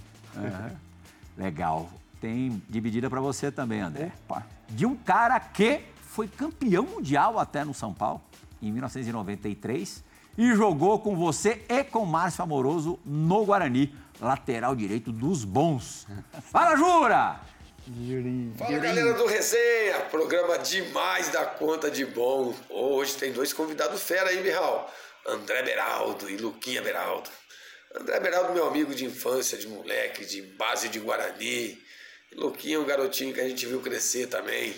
Legal. 1.36 1.90
Tem 2.20 2.62
dividida 2.68 3.08
para 3.08 3.20
você 3.20 3.50
também, 3.50 3.80
André. 3.80 4.12
De 4.68 4.84
um 4.84 4.94
cara 4.94 5.40
que 5.40 5.80
foi 6.02 6.28
campeão 6.28 6.84
mundial 6.84 7.38
até 7.38 7.64
no 7.64 7.72
São 7.72 7.94
Paulo, 7.94 8.20
em 8.60 8.70
1993, 8.70 10.04
e 10.36 10.54
jogou 10.54 10.98
com 10.98 11.16
você 11.16 11.64
e 11.68 11.82
com 11.82 12.04
Márcio 12.04 12.42
Amoroso 12.42 12.98
no 13.04 13.44
Guarani, 13.44 13.94
lateral 14.20 14.76
direito 14.76 15.10
dos 15.10 15.44
bons. 15.44 16.06
Fala, 16.52 16.76
Jura! 16.76 17.40
Fala 18.56 18.78
galera 18.78 19.14
do 19.14 19.26
Resenha, 19.26 20.00
programa 20.10 20.58
demais 20.58 21.28
da 21.28 21.44
conta 21.44 21.90
de 21.90 22.04
bom. 22.04 22.54
Hoje 22.68 23.14
tem 23.14 23.32
dois 23.32 23.52
convidados 23.52 24.02
fera 24.02 24.28
aí, 24.28 24.42
Birral. 24.42 24.92
André 25.26 25.62
Beraldo 25.62 26.30
e 26.30 26.36
Luquinha 26.36 26.82
Beraldo. 26.82 27.28
André 27.94 28.20
Beraldo, 28.20 28.52
meu 28.52 28.68
amigo 28.68 28.94
de 28.94 29.04
infância, 29.04 29.58
de 29.58 29.66
moleque, 29.66 30.24
de 30.24 30.42
base 30.42 30.88
de 30.88 31.00
Guarani. 31.00 31.82
E 32.30 32.34
Luquinha, 32.36 32.78
um 32.78 32.84
garotinho 32.84 33.34
que 33.34 33.40
a 33.40 33.48
gente 33.48 33.66
viu 33.66 33.80
crescer 33.80 34.28
também. 34.28 34.74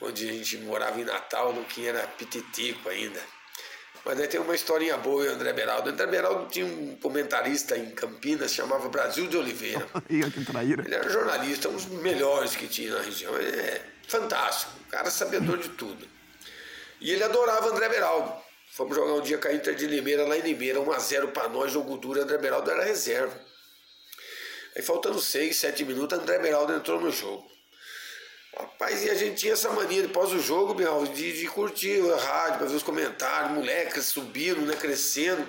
Onde 0.00 0.28
a 0.28 0.32
gente 0.32 0.56
morava 0.58 1.00
em 1.00 1.04
Natal, 1.04 1.52
Luquinha 1.52 1.90
era 1.90 2.06
pititico 2.06 2.88
ainda. 2.88 3.20
Mas 4.04 4.18
aí 4.18 4.26
tem 4.26 4.40
uma 4.40 4.54
historinha 4.54 4.96
boa, 4.96 5.24
o 5.24 5.28
André 5.28 5.52
Beraldo. 5.52 5.88
O 5.88 5.92
André 5.92 6.06
Beraldo 6.06 6.50
tinha 6.50 6.66
um 6.66 6.96
comentarista 6.96 7.76
em 7.76 7.90
Campinas, 7.90 8.52
chamava 8.52 8.88
Brasil 8.88 9.28
de 9.28 9.36
Oliveira. 9.36 9.86
Ele 10.84 10.94
era 10.94 11.08
jornalista, 11.08 11.68
um 11.68 11.74
dos 11.74 11.86
melhores 11.86 12.56
que 12.56 12.66
tinha 12.66 12.94
na 12.94 13.02
região. 13.02 13.36
Ele 13.36 13.60
é 13.60 13.84
fantástico, 14.08 14.72
um 14.86 14.90
cara 14.90 15.10
sabedor 15.10 15.58
de 15.58 15.68
tudo. 15.70 16.06
E 17.00 17.10
ele 17.10 17.22
adorava 17.22 17.68
André 17.68 17.88
Beraldo. 17.88 18.32
Fomos 18.72 18.96
jogar 18.96 19.14
um 19.14 19.20
dia 19.20 19.36
com 19.38 19.48
a 19.48 19.52
Inter 19.52 19.74
de 19.74 19.86
Limeira, 19.86 20.26
lá 20.26 20.36
em 20.36 20.40
Limeira, 20.40 20.80
1x0 20.80 21.32
para 21.32 21.48
nós, 21.48 21.72
jogo 21.72 21.96
duro, 21.96 22.22
André 22.22 22.38
Beraldo 22.38 22.70
era 22.70 22.84
reserva. 22.84 23.38
Aí 24.74 24.82
faltando 24.82 25.20
6, 25.20 25.54
7 25.54 25.84
minutos, 25.84 26.18
André 26.18 26.38
Beraldo 26.38 26.72
entrou 26.72 27.00
no 27.00 27.10
jogo. 27.10 27.51
Rapaz, 28.56 29.02
e 29.02 29.10
a 29.10 29.14
gente 29.14 29.36
tinha 29.36 29.54
essa 29.54 29.70
mania, 29.70 30.02
depois 30.02 30.30
do 30.30 30.40
jogo, 30.40 30.74
Beraldo, 30.74 31.10
de, 31.12 31.32
de 31.32 31.46
curtir 31.46 32.00
a 32.12 32.16
rádio, 32.16 32.58
para 32.58 32.66
ver 32.66 32.76
os 32.76 32.82
comentários, 32.82 33.52
moleques 33.52 34.06
subindo, 34.06 34.60
né, 34.62 34.76
crescendo. 34.76 35.46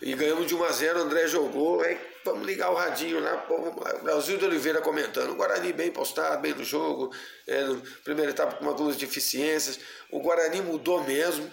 E 0.00 0.14
ganhamos 0.14 0.46
de 0.46 0.54
1 0.54 0.64
a 0.64 0.72
0 0.72 0.98
o 0.98 1.02
André 1.02 1.26
jogou, 1.26 1.80
aí 1.80 1.98
vamos 2.24 2.46
ligar 2.46 2.70
o 2.70 2.74
radinho 2.74 3.18
lá, 3.18 3.36
pô. 3.38 3.72
Brasil 4.02 4.36
de 4.36 4.44
Oliveira 4.44 4.80
comentando, 4.80 5.30
o 5.30 5.34
Guarani 5.34 5.72
bem 5.72 5.90
postado, 5.90 6.40
bem 6.40 6.54
no 6.54 6.64
jogo, 6.64 7.12
é, 7.46 7.64
no 7.64 7.80
primeira 8.04 8.30
etapa 8.30 8.56
com 8.56 8.68
algumas 8.68 8.96
deficiências. 8.96 9.80
O 10.10 10.20
Guarani 10.20 10.60
mudou 10.60 11.02
mesmo, 11.02 11.50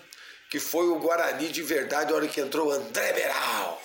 que 0.51 0.59
foi 0.59 0.87
o 0.87 0.99
Guarani 0.99 1.49
de 1.49 1.63
verdade 1.63 2.11
a 2.11 2.15
hora 2.15 2.27
que 2.27 2.41
entrou 2.41 2.67
o 2.67 2.71
André 2.71 3.13
Beraldo. 3.13 3.77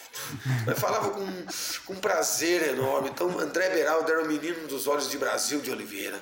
Mas 0.66 0.78
falava 0.78 1.10
com, 1.10 1.46
com 1.86 2.00
prazer 2.00 2.74
enorme. 2.74 3.10
Então, 3.10 3.38
André 3.38 3.70
Beraldo 3.70 4.10
era 4.10 4.22
o 4.22 4.26
menino 4.26 4.66
dos 4.66 4.86
olhos 4.86 5.08
de 5.08 5.16
Brasil 5.16 5.60
de 5.60 5.70
Oliveira. 5.70 6.20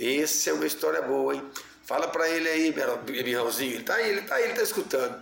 Essa 0.00 0.50
é 0.50 0.52
uma 0.52 0.66
história 0.66 1.02
boa, 1.02 1.34
hein? 1.34 1.42
Fala 1.84 2.08
pra 2.08 2.28
ele 2.28 2.48
aí, 2.48 2.72
Beraldo, 2.72 3.04
Birrãozinho. 3.04 3.74
Ele 3.74 3.84
tá 3.84 3.94
aí, 3.94 4.10
ele 4.10 4.22
tá 4.22 4.34
aí, 4.36 4.44
ele 4.44 4.54
tá 4.54 4.62
escutando. 4.62 5.16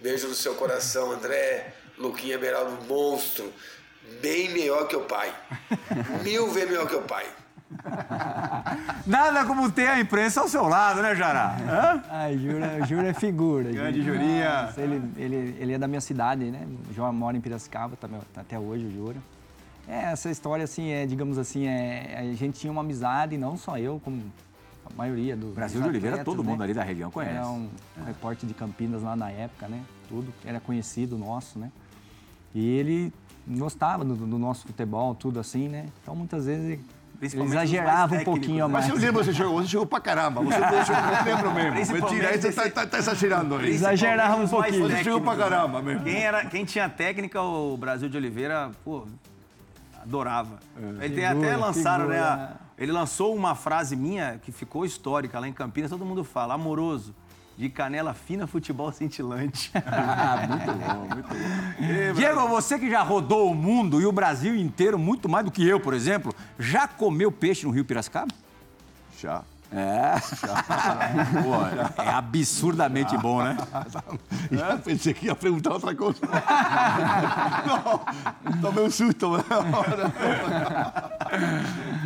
Beijo 0.00 0.28
no 0.28 0.34
seu 0.34 0.54
coração, 0.54 1.12
André. 1.12 1.74
Luquinha 1.98 2.38
Beraldo, 2.38 2.76
monstro. 2.86 3.52
Bem 4.20 4.50
melhor 4.50 4.86
que 4.86 4.96
o 4.96 5.02
pai. 5.02 5.34
Mil 6.22 6.50
vezes 6.50 6.68
melhor 6.68 6.86
que 6.86 6.94
o 6.94 7.02
pai. 7.02 7.26
Nada 9.06 9.44
como 9.46 9.70
ter 9.70 9.88
a 9.88 9.98
imprensa 9.98 10.40
ao 10.40 10.48
seu 10.48 10.64
lado, 10.68 11.02
né, 11.02 11.14
Jará? 11.14 11.56
Hã? 11.68 12.02
Ai, 12.10 12.38
Jura, 12.38 12.86
Jura 12.86 13.08
é 13.08 13.14
figura. 13.14 13.72
Grande. 13.72 14.02
Jurinha. 14.02 14.72
Ele, 14.76 15.02
ele, 15.16 15.56
ele 15.58 15.72
é 15.72 15.78
da 15.78 15.88
minha 15.88 16.00
cidade, 16.00 16.44
né? 16.50 16.66
O 16.90 16.92
João 16.92 17.12
mora 17.12 17.36
em 17.36 17.40
Piracicaba 17.40 17.96
também, 17.96 18.20
até 18.36 18.58
hoje, 18.58 18.84
o 18.84 18.92
Jura. 18.92 19.16
É, 19.88 20.12
essa 20.12 20.30
história, 20.30 20.64
assim, 20.64 20.90
é, 20.90 21.06
digamos 21.06 21.38
assim, 21.38 21.66
é, 21.66 22.16
a 22.18 22.34
gente 22.34 22.58
tinha 22.58 22.72
uma 22.72 22.80
amizade, 22.80 23.36
não 23.36 23.56
só 23.56 23.78
eu, 23.78 24.00
como 24.02 24.22
a 24.84 24.96
maioria 24.96 25.36
do 25.36 25.48
Brasil 25.48 25.80
de 25.80 25.88
Oliveira, 25.88 26.16
atletas, 26.16 26.34
todo 26.34 26.44
né? 26.44 26.50
mundo 26.50 26.62
ali 26.62 26.74
da 26.74 26.82
região 26.82 27.10
conhece. 27.10 27.36
Era 27.36 27.46
um 27.48 27.68
repórter 28.06 28.48
de 28.48 28.54
Campinas 28.54 29.02
lá 29.02 29.14
na 29.14 29.30
época, 29.30 29.68
né? 29.68 29.82
Tudo, 30.08 30.32
era 30.44 30.60
conhecido 30.60 31.18
nosso, 31.18 31.58
né? 31.58 31.70
E 32.54 32.66
ele 32.66 33.12
gostava 33.46 34.04
do, 34.04 34.14
do 34.14 34.38
nosso 34.38 34.66
futebol, 34.66 35.14
tudo 35.14 35.40
assim, 35.40 35.68
né? 35.68 35.86
Então, 36.02 36.14
muitas 36.14 36.46
vezes, 36.46 36.64
ele 36.64 36.80
exagerava 37.22 38.16
um 38.16 38.24
pouquinho 38.24 38.64
a 38.64 38.68
Mas 38.68 38.86
mais. 38.86 38.94
eu 38.94 39.06
lembro 39.06 39.24
você 39.24 39.32
jogou, 39.32 39.62
você 39.62 39.68
jogou 39.68 39.86
pra 39.86 40.00
caramba. 40.00 40.42
Você 40.42 40.60
deixou, 40.60 40.94
eu 40.94 41.24
lembro 41.24 41.52
mesmo. 41.52 41.94
Mentira, 41.94 42.28
aí 42.28 42.40
você 42.40 42.52
tá, 42.52 42.70
tá, 42.70 42.86
tá 42.86 42.98
exagerando 42.98 43.56
aí. 43.56 43.70
Exagerava 43.70 44.42
um 44.42 44.48
pouquinho. 44.48 44.88
Você 44.88 45.04
jogou 45.04 45.20
pra 45.20 45.36
caramba 45.36 45.82
mesmo. 45.82 46.04
Quem, 46.04 46.22
era, 46.22 46.44
quem 46.46 46.64
tinha 46.64 46.88
técnica, 46.88 47.40
o 47.40 47.76
Brasil 47.76 48.08
de 48.08 48.16
Oliveira, 48.16 48.70
pô, 48.84 49.06
adorava. 50.04 50.58
Ele 51.00 51.14
tem 51.14 51.26
Figura, 51.28 51.48
até 51.48 51.56
lançaram, 51.56 52.06
né? 52.08 52.14
figura. 52.16 52.34
a- 52.34 52.64
Ele 52.82 52.92
lançou 52.92 53.34
uma 53.34 53.54
frase 53.54 53.96
minha 53.96 54.38
que 54.42 54.52
ficou 54.52 54.84
histórica 54.84 55.38
lá 55.40 55.48
em 55.48 55.52
Campinas, 55.52 55.90
todo 55.90 56.04
mundo 56.04 56.22
fala, 56.24 56.54
amoroso. 56.54 57.14
De 57.56 57.68
canela 57.68 58.12
fina, 58.14 58.48
futebol 58.48 58.90
cintilante. 58.90 59.70
Ah, 59.86 60.44
muito 60.48 60.72
bom, 60.72 61.14
muito 61.14 61.28
bom. 61.28 62.14
Diego, 62.18 62.48
você 62.48 62.76
que 62.80 62.90
já 62.90 63.00
rodou 63.02 63.48
o 63.50 63.54
mundo 63.54 64.00
e 64.00 64.06
o 64.06 64.10
Brasil 64.10 64.56
inteiro, 64.56 64.98
muito 64.98 65.28
mais 65.28 65.44
do 65.44 65.52
que 65.52 65.64
eu, 65.66 65.78
por 65.78 65.94
exemplo, 65.94 66.34
já 66.58 66.88
comeu 66.88 67.30
peixe 67.30 67.64
no 67.64 67.70
Rio 67.72 67.84
Piracicaba? 67.84 68.32
Já. 69.20 69.42
É. 69.72 70.14
Pô, 71.42 72.02
é 72.02 72.08
absurdamente 72.10 73.16
bom, 73.18 73.42
né? 73.42 73.56
Já 74.50 74.76
pensei 74.78 75.12
que 75.14 75.26
ia 75.26 75.34
perguntar 75.34 75.72
outra 75.72 75.94
coisa. 75.94 76.20
Não, 77.66 78.60
tomei 78.60 78.84
um 78.84 78.90
susto. 78.90 79.32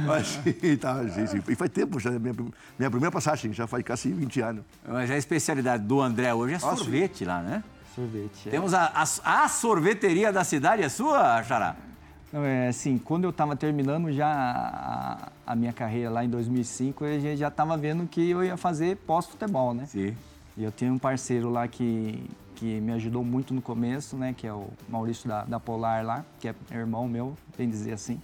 Mas 0.07 0.27
sim, 0.29 0.77
tá, 0.77 0.97
sim. 1.09 1.43
E 1.49 1.55
faz 1.55 1.71
tempo 1.71 2.01
já, 2.01 2.11
minha, 2.11 2.35
minha 2.79 2.91
primeira 2.91 3.13
passagem, 3.13 3.53
já 3.53 3.67
faz 3.67 3.85
quase 3.85 4.11
20 4.13 4.41
anos. 4.41 4.65
Mas 4.87 5.11
a 5.11 5.17
especialidade 5.17 5.85
do 5.85 6.01
André 6.01 6.33
hoje 6.33 6.55
é 6.55 6.59
sorvete 6.59 7.25
lá, 7.25 7.43
né? 7.43 7.63
Sorvete. 7.95 8.49
é. 8.49 8.51
Temos 8.51 8.73
a, 8.73 8.93
a, 8.95 9.45
a 9.45 9.49
sorveteria 9.49 10.33
da 10.33 10.45
cidade, 10.45 10.83
é 10.83 10.89
sua, 10.89 11.43
Xará? 11.43 11.77
Não, 12.33 12.45
é 12.45 12.68
assim, 12.68 12.99
quando 12.99 13.24
eu 13.24 13.31
estava 13.31 13.57
terminando 13.57 14.12
já 14.12 14.29
a, 15.47 15.53
a 15.53 15.57
minha 15.57 15.72
carreira 15.72 16.11
lá 16.11 16.24
em 16.24 16.29
2005, 16.29 17.05
eu 17.05 17.20
já- 17.20 17.35
já 17.37 17.49
estava 17.49 17.76
vendo 17.76 18.07
que 18.07 18.31
eu 18.31 18.45
ia 18.45 18.57
fazer 18.57 18.97
pós-futebol, 18.99 19.72
né? 19.72 19.87
Sim. 19.87 20.14
E 20.57 20.62
eu 20.64 20.70
tenho 20.70 20.93
um 20.93 20.99
parceiro 20.99 21.49
lá 21.49 21.66
que, 21.66 22.22
que 22.57 22.81
me 22.81 22.93
ajudou 22.93 23.24
muito 23.24 23.55
no 23.55 23.62
começo, 23.62 24.16
né? 24.16 24.35
Que 24.37 24.47
é 24.47 24.53
o 24.53 24.66
Maurício 24.89 25.26
da, 25.29 25.45
da 25.45 25.59
Polar 25.59 26.05
lá, 26.05 26.24
que 26.39 26.49
é 26.49 26.55
irmão 26.72 27.09
meu, 27.09 27.35
bem 27.57 27.68
dizer 27.68 27.93
assim. 27.93 28.20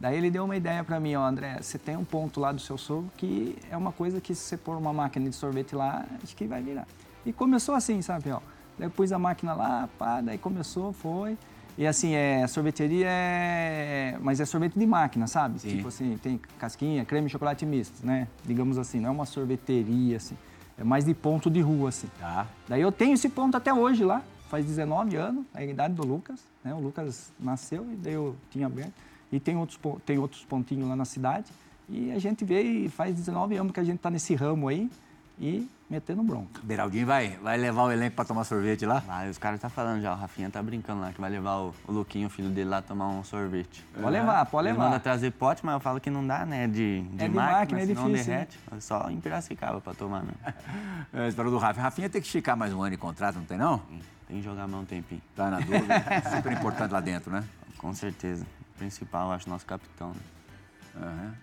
Daí 0.00 0.16
ele 0.16 0.30
deu 0.30 0.44
uma 0.44 0.54
ideia 0.56 0.84
para 0.84 1.00
mim, 1.00 1.16
ó, 1.16 1.24
André, 1.26 1.58
você 1.60 1.76
tem 1.76 1.96
um 1.96 2.04
ponto 2.04 2.38
lá 2.38 2.52
do 2.52 2.60
seu 2.60 2.78
sogro 2.78 3.10
que 3.16 3.56
é 3.68 3.76
uma 3.76 3.90
coisa 3.90 4.20
que 4.20 4.32
se 4.32 4.42
você 4.42 4.56
pôr 4.56 4.76
uma 4.76 4.92
máquina 4.92 5.28
de 5.28 5.34
sorvete 5.34 5.74
lá, 5.74 6.04
acho 6.22 6.36
que 6.36 6.46
vai 6.46 6.62
virar. 6.62 6.86
E 7.26 7.32
começou 7.32 7.74
assim, 7.74 8.00
sabe, 8.00 8.30
ó. 8.30 8.38
Daí 8.78 8.86
eu 8.86 8.90
pus 8.92 9.10
a 9.10 9.18
máquina 9.18 9.54
lá, 9.54 9.88
pá, 9.98 10.20
daí 10.20 10.38
começou, 10.38 10.92
foi. 10.92 11.36
E 11.78 11.86
assim, 11.86 12.12
é, 12.12 12.44
sorveteria 12.48 13.06
é... 13.08 14.18
Mas 14.20 14.40
é 14.40 14.44
sorvete 14.44 14.76
de 14.76 14.84
máquina, 14.84 15.28
sabe? 15.28 15.60
Sim. 15.60 15.76
Tipo 15.76 15.86
assim, 15.86 16.18
tem 16.20 16.40
casquinha, 16.58 17.04
creme 17.04 17.28
chocolate 17.28 17.64
misto, 17.64 18.04
né? 18.04 18.26
Digamos 18.44 18.78
assim, 18.78 18.98
não 18.98 19.10
é 19.10 19.12
uma 19.12 19.24
sorveteria, 19.24 20.16
assim. 20.16 20.36
É 20.76 20.82
mais 20.82 21.04
de 21.04 21.14
ponto 21.14 21.48
de 21.48 21.60
rua, 21.60 21.90
assim. 21.90 22.08
Tá. 22.18 22.48
Daí 22.68 22.80
eu 22.80 22.90
tenho 22.90 23.14
esse 23.14 23.28
ponto 23.28 23.56
até 23.56 23.72
hoje 23.72 24.02
lá, 24.02 24.24
faz 24.50 24.66
19 24.66 25.14
anos, 25.14 25.46
a 25.54 25.62
idade 25.62 25.94
do 25.94 26.04
Lucas, 26.04 26.40
né? 26.64 26.74
O 26.74 26.80
Lucas 26.80 27.32
nasceu 27.38 27.86
e 27.92 27.94
daí 27.94 28.14
eu 28.14 28.34
tinha 28.50 28.66
aberto. 28.66 28.94
E 29.30 29.38
tem 29.38 29.56
outros, 29.56 29.78
tem 30.04 30.18
outros 30.18 30.44
pontinhos 30.44 30.88
lá 30.88 30.96
na 30.96 31.04
cidade. 31.04 31.52
E 31.88 32.10
a 32.10 32.18
gente 32.18 32.44
vê 32.44 32.60
e 32.60 32.88
faz 32.88 33.14
19 33.14 33.56
anos 33.56 33.72
que 33.72 33.78
a 33.78 33.84
gente 33.84 34.00
tá 34.00 34.10
nesse 34.10 34.34
ramo 34.34 34.66
aí 34.66 34.90
e 35.40 35.68
metendo 35.88 36.22
bronca. 36.22 36.60
Beraldinho 36.62 37.06
vai, 37.06 37.38
vai 37.42 37.56
levar 37.56 37.84
o 37.84 37.92
elenco 37.92 38.14
pra 38.16 38.24
tomar 38.24 38.44
sorvete 38.44 38.84
lá? 38.84 39.02
Lá, 39.06 39.24
os 39.28 39.38
caras 39.38 39.60
tá 39.60 39.68
falando 39.68 40.02
já, 40.02 40.12
o 40.12 40.16
Rafinha 40.16 40.50
tá 40.50 40.62
brincando 40.62 41.00
lá, 41.00 41.12
que 41.12 41.20
vai 41.20 41.30
levar 41.30 41.56
o, 41.56 41.74
o 41.86 41.92
Luquinho, 41.92 42.26
o 42.26 42.30
filho 42.30 42.50
dele, 42.50 42.68
lá 42.68 42.82
tomar 42.82 43.08
um 43.08 43.24
sorvete. 43.24 43.84
Pode 43.94 44.10
levar, 44.10 44.44
pode 44.46 44.68
Ele 44.68 44.72
levar. 44.74 44.84
manda 44.90 45.00
trazer 45.00 45.30
pote, 45.32 45.64
mas 45.64 45.74
eu 45.74 45.80
falo 45.80 46.00
que 46.00 46.10
não 46.10 46.26
dá, 46.26 46.44
né? 46.44 46.66
De, 46.66 47.02
de, 47.02 47.24
É 47.24 47.28
de 47.28 47.34
máquina, 47.34 47.58
máquina, 47.58 47.80
é 47.80 47.86
senão 47.86 48.10
difícil, 48.10 48.32
derrete. 48.32 48.58
Só 48.80 49.10
em 49.10 49.20
Piracicaba 49.20 49.80
pra 49.80 49.94
tomar 49.94 50.22
mesmo. 50.22 50.38
É, 51.12 51.26
esperou 51.28 51.50
do 51.50 51.56
Rafinha. 51.58 51.84
Rafinha 51.84 52.10
tem 52.10 52.20
que 52.20 52.26
esticar 52.26 52.54
mais 52.56 52.72
um 52.72 52.82
ano 52.82 52.90
de 52.90 52.96
contrato, 52.98 53.36
não 53.36 53.44
tem 53.44 53.56
não? 53.56 53.78
Tem 54.26 54.36
que 54.36 54.42
jogar 54.42 54.68
mais 54.68 54.82
um 54.82 54.86
tempinho. 54.86 55.22
Tá 55.34 55.50
na 55.50 55.58
dúvida. 55.58 55.94
Super 56.36 56.52
importante 56.52 56.92
lá 56.92 57.00
dentro, 57.00 57.30
né? 57.32 57.42
Com 57.78 57.94
certeza. 57.94 58.44
O 58.74 58.78
principal, 58.78 59.28
eu 59.28 59.32
acho, 59.32 59.48
nosso 59.48 59.64
capitão. 59.64 60.10
Né? 60.10 60.20
Aham. 61.02 61.34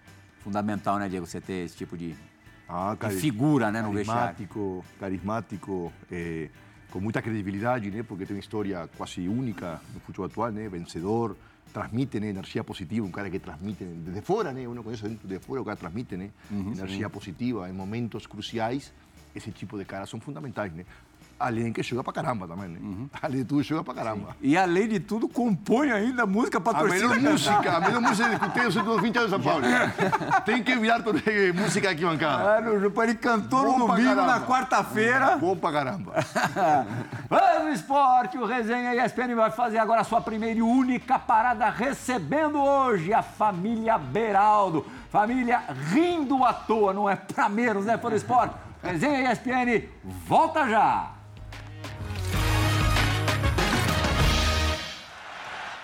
Fundamental, 0.44 1.00
né, 1.00 1.10
Diego, 1.10 1.26
você 1.26 1.42
ter 1.42 1.66
esse 1.66 1.76
tipo 1.76 1.98
de, 1.98 2.16
Ah, 2.68 2.98
figura, 3.10 3.72
né, 3.72 3.82
no 3.82 3.92
vestiário. 3.92 4.22
carismático, 4.24 4.86
carismático, 5.00 5.94
eh, 6.12 6.50
com 6.90 7.00
muita 7.00 7.22
credibilidade, 7.22 7.92
né? 7.92 8.04
Porque 8.04 8.26
tem 8.26 8.36
uma 8.36 8.40
história 8.40 8.90
quase 8.98 9.28
única 9.28 9.82
no 9.94 10.00
futebol 10.00 10.26
atual, 10.26 10.52
né? 10.52 10.68
Vencedor, 10.70 11.38
transmite 11.74 12.20
né? 12.20 12.30
energia 12.30 12.64
positiva, 12.64 13.06
um 13.06 13.12
cara 13.12 13.30
que 13.30 13.38
transmite 13.38 13.84
desde 13.84 14.22
fora, 14.22 14.54
né? 14.54 14.68
Uno 14.68 14.84
conhece 14.84 15.04
dentro 15.04 15.28
de 15.28 15.40
fora, 15.40 15.62
o 15.62 15.66
cara 15.66 15.76
transmite, 15.76 16.16
né? 16.16 16.30
energia 16.50 17.10
positiva 17.10 17.70
em 17.70 17.74
momentos 17.74 18.26
cruciais. 18.26 18.94
Esse 19.36 19.52
tipo 19.52 19.78
de 19.78 19.84
caras 19.84 20.10
são 20.10 20.20
fundamentais, 20.22 20.72
né? 20.74 20.86
Além 21.38 21.74
que 21.74 21.84
joga 21.84 22.02
pra 22.02 22.14
caramba 22.14 22.48
também, 22.48 22.70
né? 22.70 22.80
Além 23.22 23.40
de 23.40 23.44
tudo, 23.46 23.62
joga 23.62 23.84
pra 23.84 23.94
caramba. 23.94 24.38
E 24.42 24.56
além 24.58 24.88
de 24.88 25.02
tudo, 25.02 25.28
compõe 25.28 25.92
ainda 25.92 26.26
música 26.26 26.62
pra 26.62 26.72
A 26.72 26.76
torcida. 26.80 27.10
melhor 27.10 27.32
música, 27.34 27.72
a 27.76 27.80
melhor 27.82 28.02
música 28.02 28.50
que 28.50 28.62
nos 28.64 28.76
últimos 28.78 29.02
20 29.02 29.18
anos 29.18 29.30
de 29.32 29.36
São 29.36 29.44
Paulo. 29.44 29.66
Tem 30.46 30.64
que 30.64 30.76
virar 30.78 31.02
toda 31.04 31.20
música 31.54 31.90
aqui 31.90 32.06
bancada. 32.06 32.58
Ah, 32.58 32.62
no, 32.62 33.04
ele 33.04 33.16
cantou 33.16 33.64
Bom 33.66 33.80
no 33.80 33.88
domingo, 33.88 34.16
na 34.16 34.26
caramba. 34.26 34.46
quarta-feira. 34.46 35.36
Bom 35.36 35.58
pra 35.58 35.72
caramba. 35.74 36.14
Vamos 37.30 37.80
esporte, 37.82 38.38
o 38.38 38.46
Resenha 38.46 39.06
ESPN 39.06 39.36
vai 39.36 39.52
fazer 39.52 39.78
agora 39.78 40.02
a 40.02 40.06
sua 40.06 40.22
primeira 40.22 40.58
e 40.58 40.62
única 40.62 41.20
parada, 41.20 41.70
recebendo 41.70 42.60
hoje 42.62 43.14
a 43.14 43.22
família 43.22 43.98
Beraldo. 43.98 44.86
Família 45.12 45.62
rindo 45.92 46.44
à 46.46 46.54
toa, 46.54 46.94
não 46.94 47.10
é 47.10 47.16
pra 47.18 47.50
menos, 47.50 47.86
né, 47.86 47.98
Fã 47.98 48.10
do 48.10 48.16
Esporte? 48.16 48.56
Resenha 48.82 49.32
ESPN, 49.32 49.84
volta 50.26 50.68
já! 50.70 51.15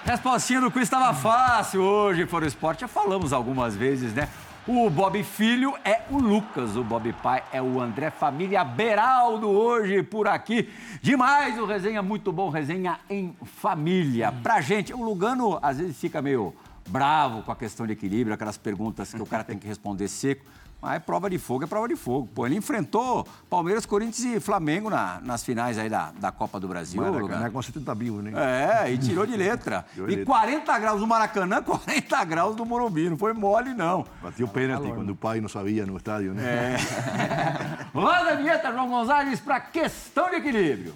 Respostinha 0.03 0.59
do 0.59 0.71
quiz 0.71 0.83
estava 0.83 1.13
fácil 1.13 1.81
hoje, 1.83 2.25
Fora 2.25 2.47
Esporte. 2.47 2.81
Já 2.81 2.87
falamos 2.87 3.31
algumas 3.31 3.75
vezes, 3.75 4.13
né? 4.13 4.27
O 4.67 4.89
Bob 4.89 5.23
Filho 5.23 5.75
é 5.85 6.01
o 6.09 6.17
Lucas, 6.17 6.75
o 6.75 6.83
Bob 6.83 7.13
Pai 7.21 7.43
é 7.53 7.61
o 7.61 7.79
André 7.79 8.09
Família 8.09 8.63
Beraldo 8.63 9.47
hoje 9.47 10.01
por 10.01 10.27
aqui. 10.27 10.69
Demais 11.03 11.57
o 11.59 11.65
resenha, 11.65 12.01
muito 12.01 12.31
bom, 12.31 12.49
resenha 12.49 12.99
em 13.09 13.35
família. 13.43 14.31
Pra 14.43 14.59
gente, 14.59 14.91
o 14.91 15.03
Lugano 15.03 15.59
às 15.61 15.77
vezes 15.77 15.99
fica 15.99 16.19
meio 16.19 16.53
bravo 16.87 17.43
com 17.43 17.51
a 17.51 17.55
questão 17.55 17.85
de 17.87 17.93
equilíbrio, 17.93 18.33
aquelas 18.33 18.57
perguntas 18.57 19.13
que 19.13 19.21
o 19.21 19.25
cara 19.25 19.43
tem 19.43 19.57
que 19.57 19.67
responder 19.67 20.07
seco. 20.07 20.45
Mas 20.83 20.95
é 20.95 20.99
prova 20.99 21.29
de 21.29 21.37
fogo, 21.37 21.63
é 21.63 21.67
prova 21.67 21.87
de 21.87 21.95
fogo. 21.95 22.27
Pô, 22.33 22.43
ele 22.43 22.55
enfrentou 22.55 23.23
Palmeiras, 23.47 23.85
Corinthians 23.85 24.37
e 24.37 24.39
Flamengo 24.39 24.89
na- 24.89 25.19
nas 25.21 25.43
finais 25.43 25.77
aí 25.77 25.87
da, 25.87 26.11
da 26.19 26.31
Copa 26.31 26.59
do 26.59 26.67
Brasil. 26.67 26.99
Maracanã 26.99 27.51
com 27.51 27.61
70 27.61 27.93
mil, 27.93 28.15
né? 28.23 28.31
É, 28.83 28.91
e 28.91 28.97
tirou 28.97 29.23
de 29.27 29.37
letra. 29.37 29.85
Tirou 29.93 30.07
de 30.07 30.13
e 30.13 30.15
letra. 30.17 30.33
40 30.33 30.79
graus 30.79 30.99
no 30.99 31.05
Maracanã, 31.05 31.61
40 31.63 32.23
graus 32.25 32.55
no 32.55 32.65
Morumbi. 32.65 33.11
Não 33.11 33.17
foi 33.17 33.31
mole, 33.31 33.75
não. 33.75 34.03
Bateu 34.23 34.47
pênalti 34.47 34.91
quando 34.91 35.11
o 35.11 35.15
pai 35.15 35.39
não 35.39 35.47
sabia 35.47 35.85
no 35.85 35.95
estádio, 35.97 36.33
né? 36.33 36.77
Roda 37.93 38.31
a 38.31 38.35
vinheta, 38.35 38.71
João 38.71 38.89
Gonzalez, 38.89 39.39
para 39.39 39.59
questão 39.59 40.31
de 40.31 40.37
equilíbrio. 40.37 40.95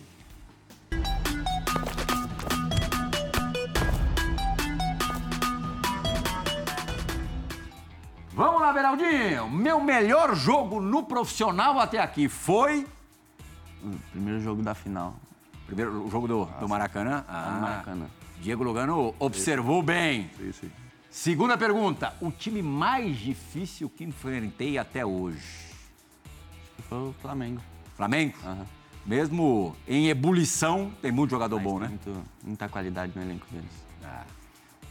Vamos 8.36 8.62
lá, 8.62 8.74
Beraldinho. 8.74 9.50
Meu 9.50 9.80
melhor 9.80 10.36
jogo 10.36 10.82
no 10.82 11.04
profissional 11.04 11.80
até 11.80 12.00
aqui 12.00 12.28
foi. 12.28 12.86
O 13.82 13.92
primeiro 14.12 14.42
jogo 14.42 14.62
da 14.62 14.76
final. 14.76 15.16
Primeiro 15.66 16.06
o 16.06 16.12
jogo 16.12 16.28
do, 16.28 16.46
do 16.60 16.68
Maracanã. 16.68 17.24
Ah, 17.28 17.52
no 17.56 17.62
Maracanã. 17.62 18.06
Diego 18.42 18.64
Lugano 18.64 19.16
observou 19.20 19.82
bem. 19.82 20.30
Sim, 20.38 20.52
sim. 20.52 20.72
Segunda 21.10 21.58
pergunta. 21.58 22.14
O 22.20 22.30
time 22.30 22.62
mais 22.62 23.18
difícil 23.18 23.90
que 23.90 24.04
enfrentei 24.04 24.78
até 24.78 25.06
hoje? 25.06 25.72
Foi 26.90 26.98
o 26.98 27.16
Flamengo. 27.22 27.62
Flamengo? 27.96 28.36
Aham. 28.44 28.66
Mesmo 29.06 29.76
em 29.88 30.08
ebulição, 30.10 30.92
tem 31.02 31.12
muito 31.12 31.30
jogador 31.30 31.56
Mas 31.58 31.64
bom, 31.64 31.80
tem 31.80 31.90
né? 31.90 32.00
muito- 32.06 32.24
muita 32.44 32.68
qualidade 32.68 33.14
no 33.16 33.22
elenco 33.22 33.46
deles. 33.52 33.86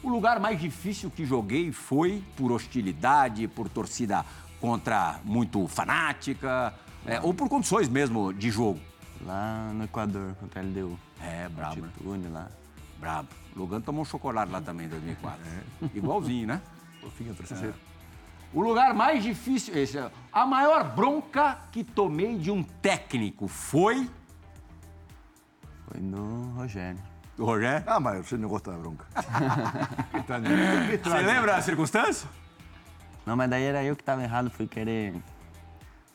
O 0.05 0.09
lugar 0.11 0.39
mais 0.39 0.61
difícil 0.61 1.11
que 1.11 1.25
joguei 1.25 1.73
foi 1.73 2.23
por 2.37 2.53
hostilidade, 2.53 3.49
por 3.49 3.71
torcida 3.71 4.23
contra 4.61 5.19
muito 5.25 5.67
fanática, 5.67 6.75
é, 7.07 7.19
ou 7.21 7.33
por 7.33 7.49
condições 7.49 7.89
mesmo 7.89 8.31
de 8.33 8.51
jogo. 8.51 8.79
Lá 9.25 9.71
no 9.73 9.85
Equador, 9.85 10.35
contra 10.35 10.61
a 10.61 10.63
LDU. 10.63 10.99
É, 11.23 11.49
brabo, 11.49 11.81
né? 11.81 11.87
Altitude 11.89 12.29
lá. 12.29 12.49
Brabo. 13.01 13.29
Lugano 13.57 13.83
tomou 13.83 14.03
um 14.03 14.05
chocolate 14.05 14.53
lá 14.53 14.61
também 14.61 14.85
em 14.87 14.91
2004. 14.91 15.41
Igualzinho, 15.95 16.47
né? 16.49 16.61
Fofinho, 17.01 17.35
3 17.35 17.53
a 17.53 17.57
0. 17.57 17.75
O 18.53 18.61
lugar 18.63 18.93
mais 18.93 19.23
difícil, 19.25 19.75
esse, 19.77 19.97
é- 19.97 20.11
a 20.31 20.45
maior 20.47 20.95
bronca 20.95 21.59
que 21.73 21.83
tomei 21.83 22.37
de 22.37 22.51
um 22.51 22.63
técnico 22.63 23.49
foi 23.49 24.09
Foi 25.89 26.01
no 26.01 26.53
Rogério. 26.57 26.99
Do 27.37 27.45
Rogério. 27.45 27.85
Ah, 27.87 27.99
mas 28.01 28.27
você 28.27 28.37
não 28.37 28.49
gosta 28.49 28.71
da 28.73 28.79
bronca. 28.79 29.05
estranho. 30.19 30.45
Que 30.99 31.09
Você 31.09 31.23
lembra 31.23 31.57
a 31.57 31.63
circunstância? 31.63 32.29
Não, 33.27 33.37
mas 33.37 33.49
daí 33.51 33.65
era 33.65 33.83
eu 33.83 33.97
que 33.97 34.05
tava 34.05 34.23
errado, 34.23 34.51
fui 34.51 34.67
querer 34.67 35.15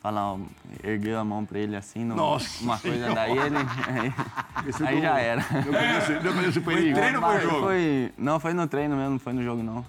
falar, 0.00 0.32
ó, 0.32 0.38
erguer 0.82 1.16
a 1.16 1.24
mão 1.24 1.44
pra 1.44 1.58
ele 1.58 1.76
assim, 1.76 2.04
no- 2.04 2.14
Nossa 2.14 2.62
uma 2.64 2.78
coisa 2.78 3.12
daí 3.14 3.36
ele. 3.36 3.56
Aí 4.86 4.94
não- 4.96 5.02
já 5.02 5.18
era. 5.18 5.40
Não 5.50 5.62
conheço, 5.72 6.12
não 6.24 6.32
conheço 6.34 6.58
o 6.58 6.62
perigo. 6.62 6.96
treino 6.98 7.18
ou 7.20 7.32
foi 7.32 7.40
jogo? 7.40 7.60
foi- 7.60 8.12
não, 8.16 8.40
foi 8.40 8.52
no 8.54 8.66
treino 8.66 8.96
mesmo, 8.96 9.10
não 9.12 9.18
foi 9.18 9.32
no 9.32 9.42
jogo 9.42 9.62
não. 9.62 9.84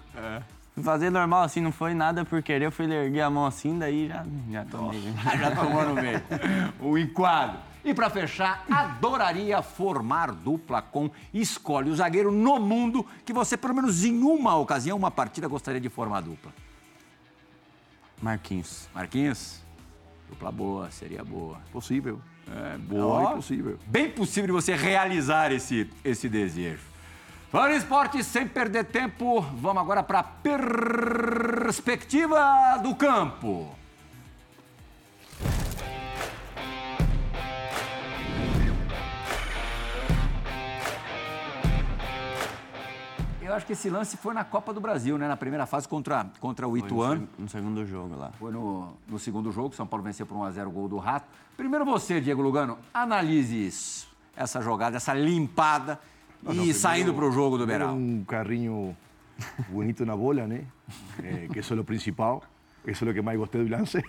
Fui 0.74 0.84
fazer 0.84 1.10
normal 1.10 1.44
assim, 1.44 1.60
não 1.60 1.72
foi 1.72 1.94
nada 1.94 2.24
por 2.24 2.42
querer, 2.42 2.66
eu 2.66 2.72
fui 2.72 2.86
erguer 2.92 3.22
a 3.22 3.30
mão 3.30 3.46
assim, 3.46 3.78
daí 3.78 4.08
já, 4.08 4.26
já 4.50 4.66
tomei. 4.66 5.02
Já 5.40 5.56
tomou 5.56 5.84
no 5.86 5.96
meio. 5.96 6.22
O 6.80 6.98
enquadro. 6.98 7.60
E 7.84 7.94
para 7.94 8.10
fechar, 8.10 8.64
adoraria 8.70 9.62
formar 9.62 10.32
dupla 10.32 10.82
com 10.82 11.10
escolhe 11.34 11.90
o 11.90 11.96
zagueiro 11.96 12.32
no 12.32 12.60
mundo 12.60 13.06
que 13.26 13.34
você, 13.34 13.58
pelo 13.58 13.74
menos 13.74 14.06
em 14.06 14.22
uma 14.22 14.56
ocasião, 14.56 14.98
uma 14.98 15.10
partida, 15.10 15.48
gostaria 15.48 15.82
de 15.82 15.90
formar 15.90 16.22
dupla. 16.22 16.54
Marquinhos. 18.22 18.88
Marquinhos? 18.94 19.60
Dupla 20.30 20.52
boa, 20.52 20.92
seria 20.92 21.24
boa. 21.24 21.60
Possível. 21.72 22.22
É, 22.48 22.78
Boa 22.78 23.06
Ó, 23.06 23.32
e 23.32 23.36
possível. 23.36 23.80
Bem 23.88 24.12
possível 24.12 24.48
de 24.48 24.54
você 24.54 24.76
realizar 24.76 25.52
esse, 25.52 25.90
esse 26.04 26.30
desejo. 26.30 26.91
Falando 27.52 27.74
em 27.74 27.78
esporte, 27.78 28.24
sem 28.24 28.47
perder 28.47 28.86
tempo, 28.86 29.41
vamos 29.41 29.82
agora 29.82 30.02
para 30.02 30.20
a 30.20 30.24
perspectiva 30.24 32.78
do 32.82 32.95
campo. 32.95 33.76
Eu 43.41 43.56
acho 43.56 43.66
que 43.66 43.74
esse 43.74 43.89
lance 43.89 44.16
foi 44.18 44.34
na 44.34 44.43
Copa 44.45 44.72
do 44.72 44.80
Brasil, 44.80 45.18
né? 45.18 45.28
Na 45.28 45.36
primeira 45.36 45.66
fase 45.66 45.88
contra, 45.88 46.28
contra 46.39 46.68
o 46.68 46.72
no 46.72 46.78
Ituano. 46.78 47.22
seg- 47.22 47.30
No 47.39 47.49
segundo 47.49 47.86
jogo 47.86 48.16
lá. 48.16 48.32
Foi 48.39 48.52
no, 48.52 48.93
no 49.08 49.20
segundo 49.20 49.52
jogo, 49.52 49.76
São 49.76 49.86
Paulo 49.86 50.04
venceu 50.04 50.26
por 50.26 50.38
1x0 50.38 50.68
o 50.68 50.72
gol 50.72 50.88
do 50.88 50.97
Rato. 50.97 51.26
Primeiro 51.58 51.84
você, 51.84 52.22
Diego 52.22 52.41
Lugano, 52.41 52.78
analise 52.93 53.66
isso, 53.68 54.08
essa 54.36 54.62
jogada, 54.62 54.95
essa 54.97 55.14
limpada 55.14 55.99
e 56.50 56.74
saindo 56.74 57.14
para 57.14 57.26
o 57.26 57.32
jogo 57.32 57.58
do 57.58 57.64
Era 57.64 57.86
Beral. 57.86 57.96
un 57.96 58.26
carrinho 58.26 58.96
bonito 59.70 60.06
na 60.06 60.16
bola, 60.16 60.48
né? 60.48 60.66
Eh, 61.24 61.48
que 61.52 61.60
eso 61.60 61.74
es 61.74 61.78
lo 61.78 61.84
principal. 61.84 62.42
Eso 62.84 63.06
es 63.06 63.10
lo 63.10 63.14
que 63.14 63.22
mais 63.22 63.38
gostei 63.38 63.62
do 63.64 63.70
lance. 63.70 64.04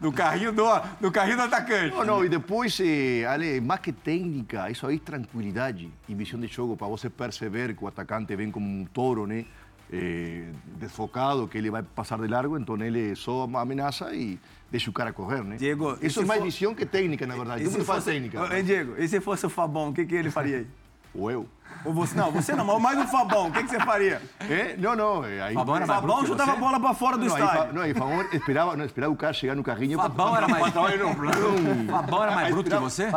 no, 0.00 0.12
carrinho 0.12 0.52
do, 0.52 0.64
no 1.00 1.10
carrinho 1.10 1.36
do 1.36 1.42
atacante. 1.42 1.90
Não, 1.90 2.04
não, 2.04 2.24
e 2.24 2.28
depois, 2.28 2.78
eh, 2.80 3.26
Ale, 3.26 3.60
mais 3.60 3.80
que 3.80 3.92
técnica, 3.92 4.70
isso 4.70 4.86
aí 4.86 4.96
é 4.96 4.98
tranquilidade 5.00 5.90
e 6.08 6.14
visão 6.14 6.38
de 6.38 6.46
jogo 6.46 6.76
para 6.76 6.86
você 6.86 7.10
perceber 7.10 7.74
que 7.74 7.82
o 7.82 7.88
atacante 7.88 8.36
vem 8.36 8.50
como 8.50 8.68
um 8.68 8.84
touro, 8.84 9.26
né? 9.26 9.44
Eh, 9.92 10.52
desfocado, 10.78 11.48
que 11.48 11.58
ele 11.58 11.70
vai 11.70 11.82
passar 11.82 12.18
de 12.18 12.28
largo, 12.28 12.56
então 12.58 12.76
ele 12.76 13.14
só 13.16 13.44
ameaça 13.44 14.14
e 14.14 14.38
deixa 14.70 14.90
o 14.90 14.92
cara 14.92 15.12
correr, 15.12 15.42
né? 15.42 15.56
Diego, 15.56 15.96
isso 16.02 16.20
é 16.20 16.24
mais 16.24 16.40
for- 16.40 16.50
visão 16.50 16.74
que 16.74 16.84
técnica, 16.86 17.26
na 17.26 17.34
verdade. 17.36 17.64
Todo 17.64 17.72
mundo 17.74 17.84
faz 17.84 18.04
fosse- 18.04 18.12
técnica. 18.14 18.40
Ô, 18.42 18.52
Hein, 18.52 18.64
Diego, 18.64 18.94
e 18.98 19.06
se 19.08 19.20
fosse 19.20 19.46
o 19.46 19.50
Fabão, 19.50 19.90
o 19.90 19.92
que, 19.94 20.04
que 20.04 20.14
ele 20.14 20.30
faria 20.30 20.58
aí? 20.58 20.66
Ou 21.14 21.30
eu. 21.30 21.48
Ou 21.84 21.92
você, 21.92 22.16
não, 22.16 22.30
você 22.32 22.52
não, 22.54 22.64
mas 22.64 22.80
mais 22.80 22.98
o 23.00 23.06
Fabão, 23.06 23.48
o 23.48 23.52
que, 23.52 23.62
que 23.62 23.68
você 23.70 23.80
faria? 23.80 24.20
É? 24.40 24.76
Não, 24.78 24.96
não. 24.96 25.24
eh, 25.24 25.40
Aí, 25.42 25.54
Fabão 25.54 25.76
era 25.76 25.86
mais 25.86 26.00
Fabão 26.00 26.26
chutava 26.26 26.52
a 26.52 26.56
bola 26.56 26.80
pra 26.80 26.94
fora 26.94 27.16
do 27.16 27.24
não, 27.24 27.34
aí, 27.36 27.42
estádio. 27.42 27.66
Fa- 27.66 27.72
não, 27.72 27.82
aí 27.82 27.94
Fabão 27.94 28.22
esperava, 28.32 28.76
não, 28.76 28.84
esperava 28.84 29.12
o 29.12 29.16
cara 29.16 29.32
chegar 29.32 29.54
no 29.54 29.62
carrinho. 29.62 29.98
Fabão 29.98 30.36
era 30.36 30.48
mais- 30.48 30.72
Fabão 30.72 32.22
era 32.22 32.32
mais 32.34 32.50
bruto 32.50 32.70
que 32.70 32.76
você? 32.76 33.10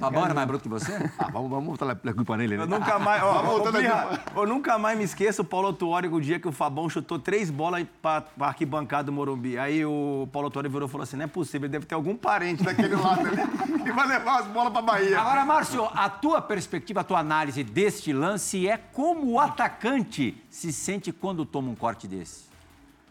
Fabão 0.00 0.24
era 0.24 0.34
mais 0.34 0.46
bruto 0.46 0.62
que 0.62 0.68
você? 0.68 1.10
Ah, 1.18 1.28
vamos, 1.32 1.50
vamos 1.50 1.78
botar 1.78 1.90
a, 1.92 2.12
culpa 2.14 2.36
nele, 2.36 2.56
né? 2.56 2.62
Eu 2.62 2.66
nunca 2.66 2.98
mais, 2.98 3.22
ó, 3.22 3.32
Vamos 3.42 3.62
culpa. 3.62 4.20
eu 4.36 4.46
nunca 4.46 4.78
mais 4.78 4.96
me 4.98 5.04
esqueço 5.04 5.42
o 5.42 5.44
Paulo 5.44 5.68
Autuori, 5.68 6.08
o 6.08 6.20
dia 6.20 6.38
que 6.38 6.48
o 6.48 6.52
Fabão 6.52 6.88
chutou 6.88 7.18
três 7.18 7.50
bolas 7.50 7.86
pra, 8.02 8.20
pra 8.22 8.48
arquibancada 8.48 9.04
do 9.04 9.12
Morumbi. 9.12 9.58
Aí 9.58 9.84
o 9.84 10.28
Paulo 10.32 10.46
Autuori 10.46 10.68
virou 10.68 10.88
e 10.88 10.90
falou 10.90 11.02
assim, 11.02 11.16
não 11.16 11.24
é 11.24 11.28
possível, 11.28 11.66
ele 11.66 11.72
deve 11.72 11.86
ter 11.86 11.94
algum 11.94 12.16
parente 12.16 12.62
daquele 12.62 12.94
lado 12.96 13.20
ali 13.26 13.82
que 13.82 13.92
vai 13.92 14.06
levar 14.06 14.40
as 14.40 14.46
bolas 14.46 14.72
pra 14.72 14.82
Bahia. 14.82 15.20
Agora, 15.20 15.44
Márcio, 15.44 15.88
a 15.94 16.08
tua 16.08 16.40
perspectiva, 16.40 17.00
a 17.00 17.04
tua 17.04 17.18
análise 17.20 17.62
deste 17.88 18.12
lance 18.12 18.68
é 18.68 18.76
como 18.76 19.32
o 19.32 19.40
atacante 19.40 20.36
se 20.50 20.70
sente 20.74 21.10
quando 21.10 21.46
toma 21.46 21.70
um 21.70 21.74
corte 21.74 22.06
desse. 22.06 22.44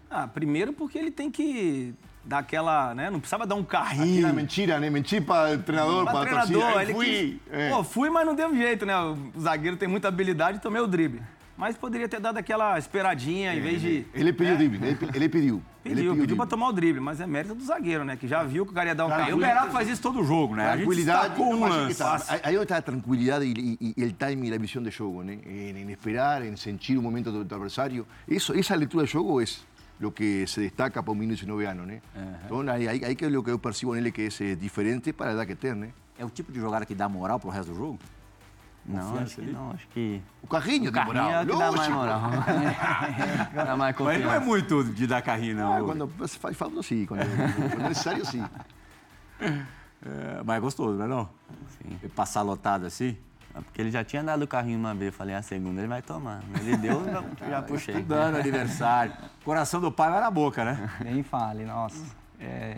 Ah, 0.09 0.27
primeiro 0.27 0.71
porque 0.71 0.99
ele 0.99 1.09
tem 1.09 1.31
que 1.31 1.95
dar 2.23 2.39
aquela, 2.39 2.93
né, 2.93 3.09
não 3.09 3.19
precisava 3.19 3.47
dar 3.47 3.55
um 3.55 3.61
Aqui 3.61 3.69
carrinho. 3.71 4.21
na 4.27 4.31
mentira, 4.33 4.79
né? 4.79 4.89
Mentir 4.89 5.25
para 5.25 5.55
o 5.55 5.57
treinador, 5.63 6.03
Pra 6.03 6.11
para 6.13 6.21
a 6.21 6.25
treinador, 6.45 6.61
torcida. 6.73 6.83
ele 6.83 6.93
fui. 6.93 7.05
quis- 7.05 7.53
é. 7.53 7.69
Pô, 7.71 7.83
fui, 7.83 8.09
mas 8.11 8.25
não 8.25 8.35
deu 8.35 8.55
jeito, 8.55 8.85
né? 8.85 8.95
O 8.99 9.17
zagueiro 9.39 9.77
tem 9.77 9.87
muita 9.87 10.07
habilidade 10.09 10.59
e 10.59 10.61
tomei 10.61 10.81
o 10.81 10.87
drible. 10.87 11.21
Mas 11.57 11.75
poderia 11.75 12.07
ter 12.07 12.19
dado 12.19 12.37
aquela 12.37 12.77
esperadinha, 12.77 13.55
em 13.55 13.61
vez 13.61 13.81
de... 13.81 14.05
Ele 14.13 14.31
pediu 14.31 14.55
drible, 14.57 14.85
ele, 14.85 14.95
pe- 14.95 15.09
ele 15.15 15.27
pediu. 15.29 15.61
ele 15.83 15.95
Pediu, 15.95 16.11
pediu 16.11 16.15
drible. 16.27 16.35
pra 16.35 16.45
tomar 16.45 16.67
o 16.69 16.71
drible, 16.73 17.01
mas 17.01 17.19
é 17.19 17.25
mérito 17.25 17.55
do 17.55 17.63
zagueiro, 17.63 18.05
né? 18.05 18.15
Que 18.15 18.27
já 18.27 18.43
viu 18.43 18.63
que 18.65 18.71
o 18.71 18.75
cara 18.75 18.89
ia 18.89 18.95
dar 18.95 19.05
um 19.07 19.09
E 19.09 19.13
o 19.13 19.17
carrinho. 19.17 19.37
Beraldo 19.37 19.71
faz 19.71 19.89
isso 19.89 20.01
todo 20.01 20.23
jogo, 20.23 20.55
né? 20.55 20.69
A 20.69 20.77
gente 20.77 20.87
destacou 20.95 21.53
um 21.53 21.63
que 21.63 21.69
lance. 21.69 21.97
tá- 21.97 22.23
aí- 22.29 22.39
aí 22.43 22.55
onde 22.57 22.63
está 22.65 22.77
a 22.77 22.81
tranquilidade 22.81 23.45
e, 23.45 23.77
e, 23.81 23.93
e 23.97 24.03
el 24.03 24.11
timing 24.13 24.49
e 24.49 24.53
a 24.53 24.57
visão 24.59 24.83
de 24.83 24.91
jogo, 24.91 25.23
né? 25.23 25.39
Em, 25.45 25.77
em 25.81 25.91
esperar, 25.91 26.45
em 26.45 26.55
sentir 26.55 26.95
o 26.97 27.01
momento 27.01 27.31
do, 27.31 27.43
do 27.43 27.55
adversário. 27.55 28.05
Isso, 28.27 28.53
essa 28.53 28.75
leitura 28.75 29.05
de 29.05 29.11
jogo 29.13 29.41
é 29.41 29.45
o 30.05 30.11
que 30.11 30.45
se 30.45 30.59
destaca 30.61 31.01
para 31.01 31.11
um 31.11 31.15
menino 31.15 31.33
de 31.35 31.41
19 31.41 31.65
anos, 31.65 31.87
né? 31.87 32.01
Então, 32.45 32.59
aí, 32.69 32.87
aí, 32.87 33.03
aí 33.03 33.15
que 33.15 33.25
é 33.25 33.27
o 33.29 33.41
que 33.43 33.49
eu 33.49 33.57
percebo 33.57 33.95
nele 33.95 34.11
que 34.11 34.29
é 34.41 34.55
diferente 34.55 35.11
para 35.11 35.31
a 35.31 35.33
idade 35.33 35.47
que 35.47 35.55
tem, 35.55 35.73
né? 35.73 35.89
É 36.19 36.23
o 36.25 36.29
tipo 36.29 36.51
de 36.51 36.59
jogada 36.59 36.85
que 36.85 36.93
dá 36.93 37.09
moral 37.09 37.39
pro 37.39 37.49
resto 37.49 37.71
do 37.71 37.75
jogo? 37.77 37.97
Não, 38.87 39.17
acho 39.17 39.35
que 39.35 39.51
não. 39.51 39.71
Acho 39.71 39.87
que 39.89 40.21
O 40.41 40.47
carrinho, 40.47 40.89
o 40.89 40.93
carrinho 40.93 41.19
é 41.19 41.43
o 41.43 41.45
que 41.45 41.57
dá 41.57 41.71
mais 41.71 41.89
moral. 41.89 42.21
dá 43.53 43.75
mais 43.75 43.95
Mas 43.99 44.23
não 44.23 44.33
é 44.33 44.39
muito 44.39 44.83
de 44.85 45.05
dar 45.05 45.21
carrinho, 45.21 45.57
não. 45.57 45.73
Ah, 45.73 45.83
quando 45.83 46.07
você 46.07 46.39
faz 46.39 46.55
falta, 46.55 46.81
sim. 46.81 47.05
Quando, 47.05 47.19
quando 47.19 47.85
é 47.85 47.89
necessário, 47.89 48.25
sim. 48.25 48.43
É, 49.41 50.41
mas 50.45 50.57
é 50.57 50.59
gostoso, 50.59 50.97
não 50.97 51.05
é 51.05 51.07
não? 51.07 51.29
Sim. 51.77 51.99
E 52.01 52.07
Passar 52.07 52.43
lotado 52.43 52.85
assim. 52.85 53.17
É 53.53 53.61
Porque 53.61 53.81
ele 53.81 53.91
já 53.91 54.03
tinha 54.03 54.23
dado 54.23 54.43
o 54.43 54.47
carrinho 54.47 54.79
uma 54.79 54.93
vez. 54.93 55.11
Eu 55.11 55.17
falei, 55.17 55.35
a 55.35 55.41
segunda 55.41 55.81
ele 55.81 55.87
vai 55.87 56.01
tomar. 56.01 56.41
Ele 56.61 56.77
deu, 56.77 57.01
eu 57.05 57.49
já 57.49 57.61
puxei. 57.61 57.95
Estudando 57.95 58.35
aniversário. 58.39 59.13
Coração 59.43 59.81
do 59.81 59.91
pai 59.91 60.11
vai 60.11 60.21
na 60.21 60.31
boca, 60.31 60.63
né? 60.63 60.89
Nem 61.03 61.23
fale, 61.23 61.65
nossa. 61.65 62.05
É, 62.39 62.77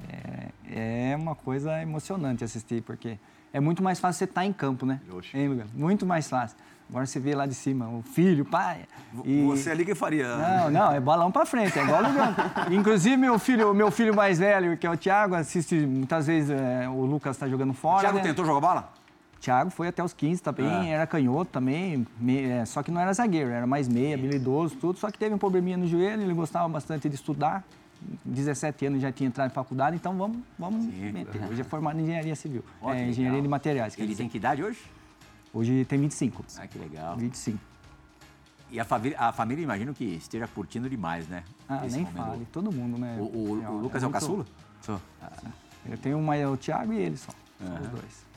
é 0.71 1.15
uma 1.15 1.35
coisa 1.35 1.81
emocionante 1.81 2.43
assistir, 2.43 2.81
porque 2.81 3.19
é 3.53 3.59
muito 3.59 3.81
mais 3.83 3.99
fácil 3.99 4.19
você 4.19 4.23
estar 4.25 4.45
em 4.45 4.53
campo, 4.53 4.85
né? 4.85 4.99
Oxe. 5.15 5.37
Hein? 5.37 5.63
Muito 5.73 6.05
mais 6.05 6.29
fácil. 6.29 6.57
Agora 6.89 7.05
você 7.05 7.19
vê 7.19 7.35
lá 7.35 7.45
de 7.45 7.53
cima 7.53 7.87
o 7.87 8.01
filho, 8.01 8.43
o 8.43 8.45
pai. 8.47 8.79
e- 9.23 9.43
Você 9.45 9.69
ali 9.69 9.85
que 9.85 9.93
faria. 9.93 10.35
Não, 10.35 10.71
não, 10.71 10.91
é 10.91 10.99
balão 10.99 11.31
pra 11.31 11.45
frente, 11.45 11.77
é 11.77 11.83
igual 11.83 12.01
o. 12.03 12.73
Inclusive, 12.73 13.15
meu 13.15 13.37
filho, 13.37 13.73
meu 13.75 13.91
filho 13.91 14.15
mais 14.15 14.39
velho, 14.39 14.75
que 14.75 14.87
é 14.87 14.89
o 14.89 14.97
Thiago, 14.97 15.35
assiste 15.35 15.75
muitas 15.75 16.25
vezes 16.25 16.49
é, 16.49 16.89
o 16.89 17.05
Lucas 17.05 17.37
tá 17.37 17.47
jogando 17.47 17.69
O 17.71 17.73
fora. 17.75 17.99
Thiago 17.99 18.17
né? 18.17 18.23
tentou 18.23 18.43
jogar 18.43 18.59
bola? 18.59 18.89
Thiago 19.39 19.69
foi 19.69 19.87
até 19.87 20.03
os 20.03 20.13
15 20.13 20.41
também, 20.41 20.91
era 20.93 21.07
canhoto 21.07 21.49
também, 21.51 22.05
é, 22.27 22.65
só 22.65 22.83
que 22.83 22.91
não 22.91 22.99
era 22.99 23.13
zagueiro, 23.13 23.51
era 23.51 23.65
mais 23.65 23.87
meia, 23.87 24.15
habilidoso, 24.15 24.75
tudo. 24.75 24.97
Só 24.99 25.09
que 25.11 25.17
teve 25.17 25.33
um 25.33 25.37
probleminha 25.37 25.77
no 25.77 25.87
joelho, 25.87 26.23
ele 26.23 26.33
gostava 26.33 26.67
bastante 26.67 27.07
de 27.07 27.15
estudar. 27.15 27.63
17 28.25 28.85
anos 28.85 29.01
já 29.01 29.11
tinha 29.11 29.27
entrado 29.27 29.49
em 29.51 29.53
faculdade, 29.53 29.95
então 29.95 30.17
vamos, 30.17 30.37
vamos 30.57 30.85
meter. 30.85 31.43
Hoje 31.49 31.61
é 31.61 31.63
formado 31.63 31.99
em 31.99 32.03
engenharia 32.03 32.35
civil, 32.35 32.63
Ó, 32.81 32.93
é, 32.93 33.07
engenharia 33.09 33.23
legal. 33.31 33.41
de 33.41 33.47
materiais. 33.47 33.97
Ele 33.97 34.07
dizer. 34.07 34.23
tem 34.23 34.29
que 34.29 34.37
idade 34.37 34.63
hoje? 34.63 34.79
Hoje 35.53 35.83
tem 35.85 35.99
25. 35.99 36.45
Ah, 36.57 36.67
que 36.67 36.77
legal. 36.77 37.17
25. 37.17 37.59
E 38.71 38.79
a 38.79 38.85
família, 38.85 39.17
a 39.19 39.31
família 39.31 39.63
imagino 39.63 39.93
que 39.95 40.03
esteja 40.05 40.47
curtindo 40.47 40.87
demais, 40.89 41.27
né? 41.27 41.43
Ah, 41.67 41.85
Esse 41.85 41.95
nem 41.95 42.05
momento. 42.05 42.23
fale, 42.25 42.47
todo 42.51 42.71
mundo, 42.71 42.99
né? 42.99 43.17
O, 43.19 43.23
o- 43.23 43.63
É, 43.63 43.69
o 43.69 43.77
Lucas 43.79 44.03
é, 44.03 44.05
o 44.05 44.09
muito- 44.09 44.21
caçula? 44.21 44.45
Sou. 44.81 45.01
Eu 45.89 45.97
tenho 45.97 46.19
uma, 46.19 46.35
o 46.47 46.55
Thiago 46.55 46.93
e 46.93 46.97
ele 46.99 47.17
só, 47.17 47.31
são 47.57 47.73
os 47.81 47.87
dois. 47.87 48.28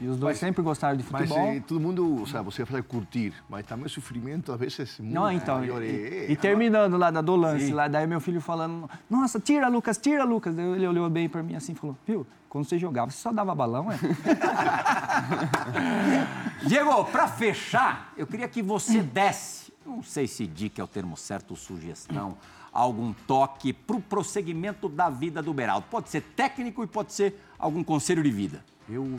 E 0.00 0.08
os, 0.08 0.16
e 0.16 0.18
dois 0.18 0.38
sempre 0.38 0.62
gostaram 0.62 0.96
de 0.96 1.04
Mas 1.10 1.28
futebol. 1.28 1.52
eh, 1.52 1.60
todo 1.60 1.78
mundo, 1.78 2.26
sea, 2.26 2.42
você 2.42 2.66
fala 2.66 2.82
curtir, 2.82 3.32
mas 3.48 3.64
também 3.64 3.86
o 3.86 3.88
sofrimento 3.88 4.52
às 4.52 4.58
vezes 4.58 4.98
é 4.98 5.02
muito 5.02 5.14
Não, 5.14 5.30
então, 5.30 5.58
maior. 5.58 5.80
e, 5.82 6.26
É, 6.26 6.32
e 6.32 6.36
terminando 6.36 6.96
lá 6.96 7.10
da- 7.10 7.20
do 7.20 7.36
lance, 7.36 7.66
Sim. 7.66 7.72
lá, 7.72 7.86
daí 7.86 8.04
meu 8.06 8.20
filho 8.20 8.40
falando, 8.40 8.90
nossa, 9.08 9.38
tira, 9.38 9.68
Lucas, 9.68 9.96
tira, 9.96 10.24
Lucas. 10.24 10.56
Daí 10.56 10.66
ele 10.66 10.86
olhou 10.88 11.08
bem 11.08 11.28
pra 11.28 11.42
mim 11.42 11.54
assim 11.54 11.72
e 11.72 11.74
falou, 11.76 11.96
viu, 12.06 12.26
quando 12.48 12.64
você 12.64 12.78
jogava, 12.78 13.10
você 13.12 13.18
só 13.18 13.32
dava 13.32 13.54
balão, 13.54 13.86
é? 13.92 13.98
Diego, 16.66 17.04
para 17.06 17.26
fechar, 17.28 18.12
eu 18.16 18.26
queria 18.26 18.48
que 18.48 18.62
você 18.62 19.00
desse, 19.02 19.72
não 19.86 20.02
sei 20.02 20.26
se 20.26 20.46
dica 20.46 20.80
é 20.82 20.84
o 20.84 20.88
termo 20.88 21.16
certo, 21.16 21.54
sugestão, 21.56 22.36
algum 22.72 23.12
toque 23.12 23.72
para 23.72 23.96
o 23.96 24.00
prosseguimento 24.02 24.88
da 24.88 25.08
vida 25.08 25.42
do 25.42 25.52
Beraldo. 25.54 25.86
Pode 25.90 26.08
ser 26.10 26.20
técnico 26.22 26.84
e 26.84 26.86
pode 26.86 27.12
ser 27.12 27.40
algum 27.58 27.82
conselho 27.82 28.22
de 28.22 28.30
vida. 28.30 28.62
Eu, 28.88 29.18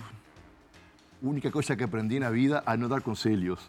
única 1.21 1.51
coisa 1.51 1.75
que 1.75 1.83
aprendi 1.83 2.19
na 2.19 2.29
vida 2.29 2.63
a 2.65 2.75
não 2.75 2.87
dar 2.89 3.01
conselhos, 3.01 3.59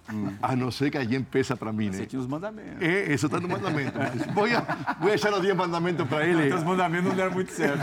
a 0.43 0.57
não 0.57 0.71
ser 0.71 0.91
que 0.91 0.99
alguém 0.99 1.23
peça 1.23 1.57
para 1.57 1.73
mim, 1.73 1.91
Você 1.93 2.01
né? 2.01 2.07
tinha 2.07 2.21
os 2.21 2.27
mandamentos. 2.27 2.81
É, 2.81 3.13
isso 3.13 3.27
está 3.27 3.39
no 3.41 3.49
mandamento. 3.49 3.93
Vou, 4.35 4.47
vou 5.01 5.09
deixar 5.09 5.33
os 5.35 5.41
10 5.43 5.57
mandamentos 5.57 6.07
para 6.09 6.27
ele. 6.27 6.53
Os 6.55 6.63
mandamentos 6.63 7.09
não 7.09 7.17
deram 7.17 7.33
muito 7.33 7.53
certo. 7.53 7.83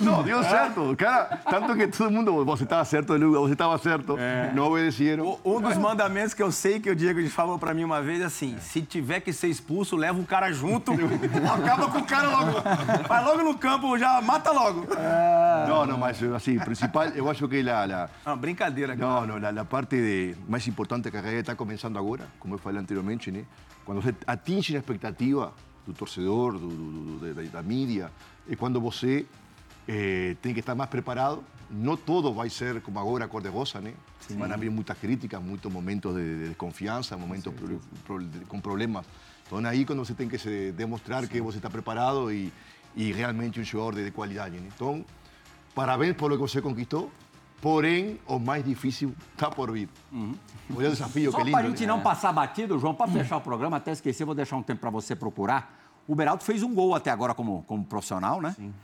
Não, 0.00 0.22
deu 0.22 0.42
certo. 0.42 0.94
Cara, 0.96 1.40
tanto 1.48 1.74
que 1.74 1.86
todo 1.88 2.10
mundo, 2.10 2.44
você 2.44 2.64
estava 2.64 2.84
certo, 2.84 3.14
Luga, 3.14 3.38
você 3.40 3.52
estava 3.52 3.78
certo. 3.78 4.16
Não 4.54 4.64
obedeceram. 4.64 5.38
Um 5.44 5.60
dos 5.60 5.76
mandamentos 5.76 6.34
que 6.34 6.42
eu 6.42 6.52
sei 6.52 6.80
que 6.80 6.90
o 6.90 6.96
Diego 6.96 7.22
falou 7.28 7.58
pra 7.58 7.72
mim 7.74 7.84
uma 7.84 8.02
vez 8.02 8.20
é 8.20 8.24
assim: 8.24 8.56
se 8.60 8.82
tiver 8.82 9.20
que 9.20 9.32
ser 9.32 9.48
expulso, 9.48 9.96
leva 9.96 10.20
o 10.20 10.24
cara 10.24 10.52
junto, 10.52 10.92
acaba 11.54 11.88
com 11.88 11.98
o 11.98 12.04
cara 12.04 12.28
logo. 12.28 12.62
Vai 13.08 13.24
logo 13.24 13.42
no 13.42 13.56
campo, 13.56 13.96
já 13.98 14.20
mata 14.20 14.50
logo. 14.50 14.86
Não, 15.68 15.86
não, 15.86 15.98
mas 15.98 16.22
assim, 16.22 16.58
principal, 16.58 17.04
eu 17.08 17.28
acho 17.30 17.46
que 17.48 17.62
la, 17.62 17.84
la, 17.84 18.10
Não, 18.26 18.36
brincadeira, 18.36 18.81
cara. 18.86 19.20
No, 19.20 19.26
no, 19.26 19.38
la, 19.38 19.50
la 19.52 19.64
parte 19.64 19.96
de, 19.96 20.36
mais 20.48 20.66
importante 20.68 21.10
que 21.10 21.16
a 21.18 21.22
carreira 21.22 21.40
está 21.40 21.54
começando 21.56 21.96
agora, 21.98 22.26
como 22.38 22.54
eu 22.54 22.58
falei 22.58 22.80
anteriormente, 22.80 23.30
né? 23.30 23.44
Quando 23.84 24.00
você 24.02 24.14
atinge 24.26 24.74
a 24.76 24.78
expectativa 24.78 25.52
do 25.86 25.92
torcedor, 25.92 26.52
do, 26.58 26.68
do- 26.68 27.18
do- 27.18 27.34
da, 27.34 27.42
da 27.42 27.62
mídia, 27.62 28.10
é 28.48 28.54
quando 28.56 28.80
você 28.80 29.26
eh, 29.88 30.36
tem 30.42 30.52
que 30.54 30.60
estar 30.60 30.74
mais 30.74 30.88
preparado. 30.90 31.42
Não 31.74 31.96
todo 31.96 32.32
vai 32.34 32.50
ser 32.50 32.82
como 32.82 32.98
agora, 32.98 33.26
cor 33.26 33.40
de 33.42 33.48
rosa, 33.48 33.80
né? 33.80 33.94
Vão 34.28 34.52
haver 34.52 34.70
muitas 34.70 34.96
críticas, 34.98 35.42
muitos 35.42 35.72
momentos 35.72 36.14
de, 36.14 36.38
de 36.38 36.48
desconfiança, 36.50 37.16
momentos 37.16 37.52
pro- 37.54 37.80
pro- 38.04 38.22
de- 38.22 38.44
com 38.44 38.60
problemas 38.60 39.06
Então, 39.46 39.58
aí 39.66 39.84
quando 39.86 40.04
você 40.04 40.12
tem 40.14 40.28
que 40.28 40.36
se 40.38 40.70
demonstrar 40.72 41.26
que 41.26 41.40
você 41.40 41.56
está 41.58 41.70
preparado 41.70 42.30
e, 42.30 42.52
e 42.94 43.10
realmente 43.12 43.58
um 43.58 43.64
jogador 43.64 43.96
de, 43.96 44.04
de 44.04 44.10
qualidade. 44.10 44.56
Né? 44.58 44.68
Então, 44.74 45.02
parabéns 45.74 46.14
por 46.14 46.30
o 46.30 46.36
que 46.36 46.42
você 46.42 46.60
conquistou. 46.60 47.10
Porém, 47.62 48.18
o 48.26 48.40
mais 48.40 48.64
difícil 48.64 49.14
está 49.32 49.48
por 49.48 49.70
vir. 49.70 49.88
Olha 50.12 50.88
o 50.88 50.92
desafio, 50.92 51.30
Só 51.30 51.38
que 51.38 51.44
lindo. 51.44 51.56
para 51.56 51.66
a 51.66 51.70
gente 51.70 51.82
né? 51.82 51.86
não 51.86 52.00
passar 52.00 52.32
batido, 52.32 52.76
João, 52.76 52.92
para 52.92 53.08
fechar 53.08 53.36
o 53.36 53.40
programa, 53.40 53.76
até 53.76 53.92
esqueci, 53.92 54.24
vou 54.24 54.34
deixar 54.34 54.56
um 54.56 54.62
tempo 54.64 54.80
para 54.80 54.90
você 54.90 55.14
procurar. 55.14 55.72
O 56.08 56.16
Beraldo 56.16 56.42
fez 56.42 56.64
um 56.64 56.74
gol 56.74 56.92
até 56.92 57.08
agora 57.12 57.34
como, 57.34 57.62
como 57.68 57.84
profissional, 57.84 58.42
né? 58.42 58.56
Sim. 58.56 58.74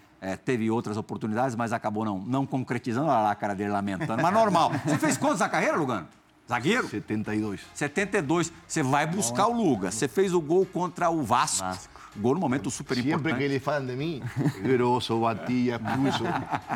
teve 0.45 0.71
outras 0.71 0.97
oportunidades, 0.97 1.57
mas 1.57 1.73
acabou 1.73 2.05
não, 2.05 2.21
não 2.21 2.47
concretizando. 2.47 3.09
Olha 3.09 3.23
lá 3.23 3.31
a 3.33 3.35
cara 3.35 3.53
dele 3.53 3.71
lamentando. 3.71 4.23
Mas 4.23 4.33
normal. 4.33 4.71
Você 4.87 4.97
fez 4.97 5.17
quantos 5.17 5.41
na 5.41 5.49
carreira, 5.49 5.77
Lugano? 5.77 6.07
Zagueiro? 6.49 6.89
72. 6.89 7.61
72. 7.75 8.53
Você 8.65 8.83
vai 8.85 9.09
buscar 9.09 9.49
o 9.49 9.53
Luga. 9.53 9.91
Você 9.91 10.07
fez 10.07 10.33
o 10.33 10.41
gol 10.41 10.65
contra 10.65 11.11
o 11.11 11.25
Vasco. 11.25 11.67
Vasco. 11.67 11.98
Gol 12.19 12.35
no 12.35 12.41
momento 12.41 12.71
super 12.71 12.95
Siempre 12.95 13.13
importante. 13.15 13.39
que 13.39 13.45
eles 13.45 13.63
falam 13.63 13.87
de 13.87 13.95
mim, 13.95 14.23
grosso, 14.63 15.21
batia, 15.21 15.77
expulso, 15.77 16.25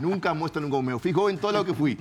nunca 0.01 0.33
mostram 0.35 0.67
um 0.67 0.71
gol 0.71 0.83
meu. 0.83 0.99
Fico 0.99 1.29
em 1.29 1.37
todo 1.37 1.61
o 1.61 1.65
que 1.65 1.75
fui. 1.75 1.99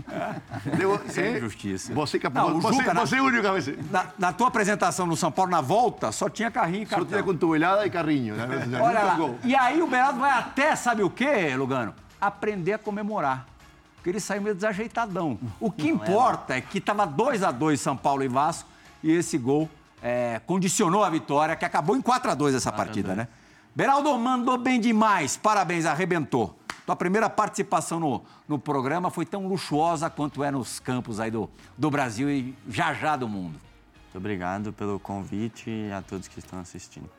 Devo, 0.78 1.00
Sem 1.10 1.40
justiça. 1.40 1.94
Você, 1.94 2.20
que, 2.20 2.30
Não, 2.30 2.58
o 2.58 2.62
você, 2.62 2.78
Juca, 2.78 2.94
na- 2.94 3.06
você 3.06 3.16
é 3.18 3.22
o 3.22 3.26
único 3.26 3.44
cabeça. 3.44 3.74
Na, 3.90 4.06
na 4.18 4.34
tua 4.34 4.48
apresentação 4.48 5.06
no 5.06 5.16
São 5.18 5.32
Paulo, 5.32 5.50
na 5.52 5.62
volta, 5.62 6.12
só 6.12 6.30
tinha 6.30 6.52
carrinho 6.52 6.84
e 6.84 6.88
Só 6.88 6.96
tinha 6.98 7.06
cartão. 7.08 7.24
cotovelada 7.34 7.86
e 7.86 7.90
carrinho. 7.90 8.36
Né? 8.36 8.46
Olha 8.46 8.66
Nunca 8.68 8.92
lá. 9.06 9.16
gol. 9.16 9.36
E 9.44 9.56
aí 9.56 9.82
o 9.82 9.88
Beraldo 9.88 10.20
vai 10.20 10.32
até, 10.32 10.76
sabe 10.76 11.02
o 11.04 11.10
quê, 11.10 11.56
Lugano? 11.56 11.94
Aprender 12.20 12.74
a 12.74 12.78
comemorar. 12.78 13.48
Porque 13.96 14.10
ele 14.10 14.20
saiu 14.20 14.42
meio 14.42 14.56
desajeitadão. 14.56 15.38
O 15.60 15.72
que 15.72 15.88
importa 15.88 16.56
é 16.56 16.62
que 16.62 16.78
estava 16.80 17.06
2 17.06 17.44
a 17.44 17.52
2 17.52 17.80
São 17.80 17.96
Paulo 17.98 18.24
e 18.24 18.28
Vasco 18.28 18.68
e 19.04 19.12
esse 19.12 19.38
gol 19.38 19.70
é, 20.02 20.42
condicionou 20.46 21.04
a 21.04 21.10
vitória, 21.10 21.56
que 21.56 21.66
acabou 21.66 21.96
em 21.96 22.02
4 22.02 22.32
a 22.32 22.34
2 22.34 22.56
essa 22.56 22.72
partida, 22.72 23.16
né? 23.16 23.28
Beraldo 23.76 24.18
mandou 24.18 24.58
bem 24.58 24.80
demais. 24.80 25.38
Parabéns, 25.38 25.86
arrebentou. 25.86 26.58
Tua 26.86 26.96
primeira 26.96 27.30
participação 27.30 28.00
no, 28.00 28.24
no 28.48 28.60
programa 28.60 29.10
foi 29.10 29.26
tão 29.26 29.48
luxuosa 29.48 30.10
quanto 30.10 30.44
é 30.44 30.52
nos 30.52 30.80
campos 30.80 31.20
aí 31.20 31.32
do, 31.32 31.50
do 31.78 31.90
Brasil 31.90 32.30
e 32.30 32.56
já 32.68 32.94
já 32.94 33.16
do 33.16 33.30
mundo. 33.30 33.60
Muito 34.04 34.18
obrigado 34.18 34.74
pelo 34.74 35.00
convite 35.00 35.70
e 35.70 35.92
a 35.92 36.02
todos 36.02 36.28
que 36.28 36.40
estão 36.40 36.60
assistindo. 36.60 37.10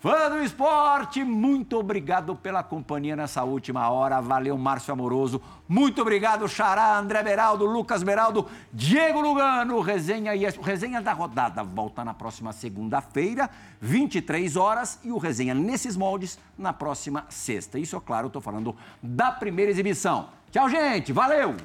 Fã 0.00 0.30
do 0.30 0.40
esporte, 0.44 1.24
muito 1.24 1.76
obrigado 1.76 2.36
pela 2.36 2.62
companhia 2.62 3.16
nessa 3.16 3.42
última 3.42 3.90
hora. 3.90 4.20
Valeu, 4.20 4.56
Márcio 4.56 4.92
Amoroso. 4.92 5.42
Muito 5.68 6.00
obrigado, 6.02 6.48
Xará, 6.48 6.96
André 6.96 7.20
Beraldo, 7.20 7.66
Lucas 7.66 8.04
Beraldo, 8.04 8.46
Diego 8.72 9.20
Lugano. 9.20 9.80
Resenha 9.80 10.36
e 10.36 10.44
Resenha 10.62 11.02
da 11.02 11.12
rodada 11.12 11.64
volta 11.64 12.04
na 12.04 12.14
próxima 12.14 12.52
segunda-feira, 12.52 13.50
23 13.80 14.54
horas. 14.54 15.00
E 15.02 15.10
o 15.10 15.18
Resenha 15.18 15.52
nesses 15.52 15.96
moldes 15.96 16.38
na 16.56 16.72
próxima 16.72 17.26
sexta. 17.28 17.76
Isso, 17.76 17.96
é 17.96 18.00
claro, 18.00 18.30
tô 18.30 18.40
falando 18.40 18.76
da 19.02 19.32
primeira 19.32 19.72
exibição. 19.72 20.28
Tchau, 20.52 20.68
gente. 20.68 21.12
Valeu! 21.12 21.56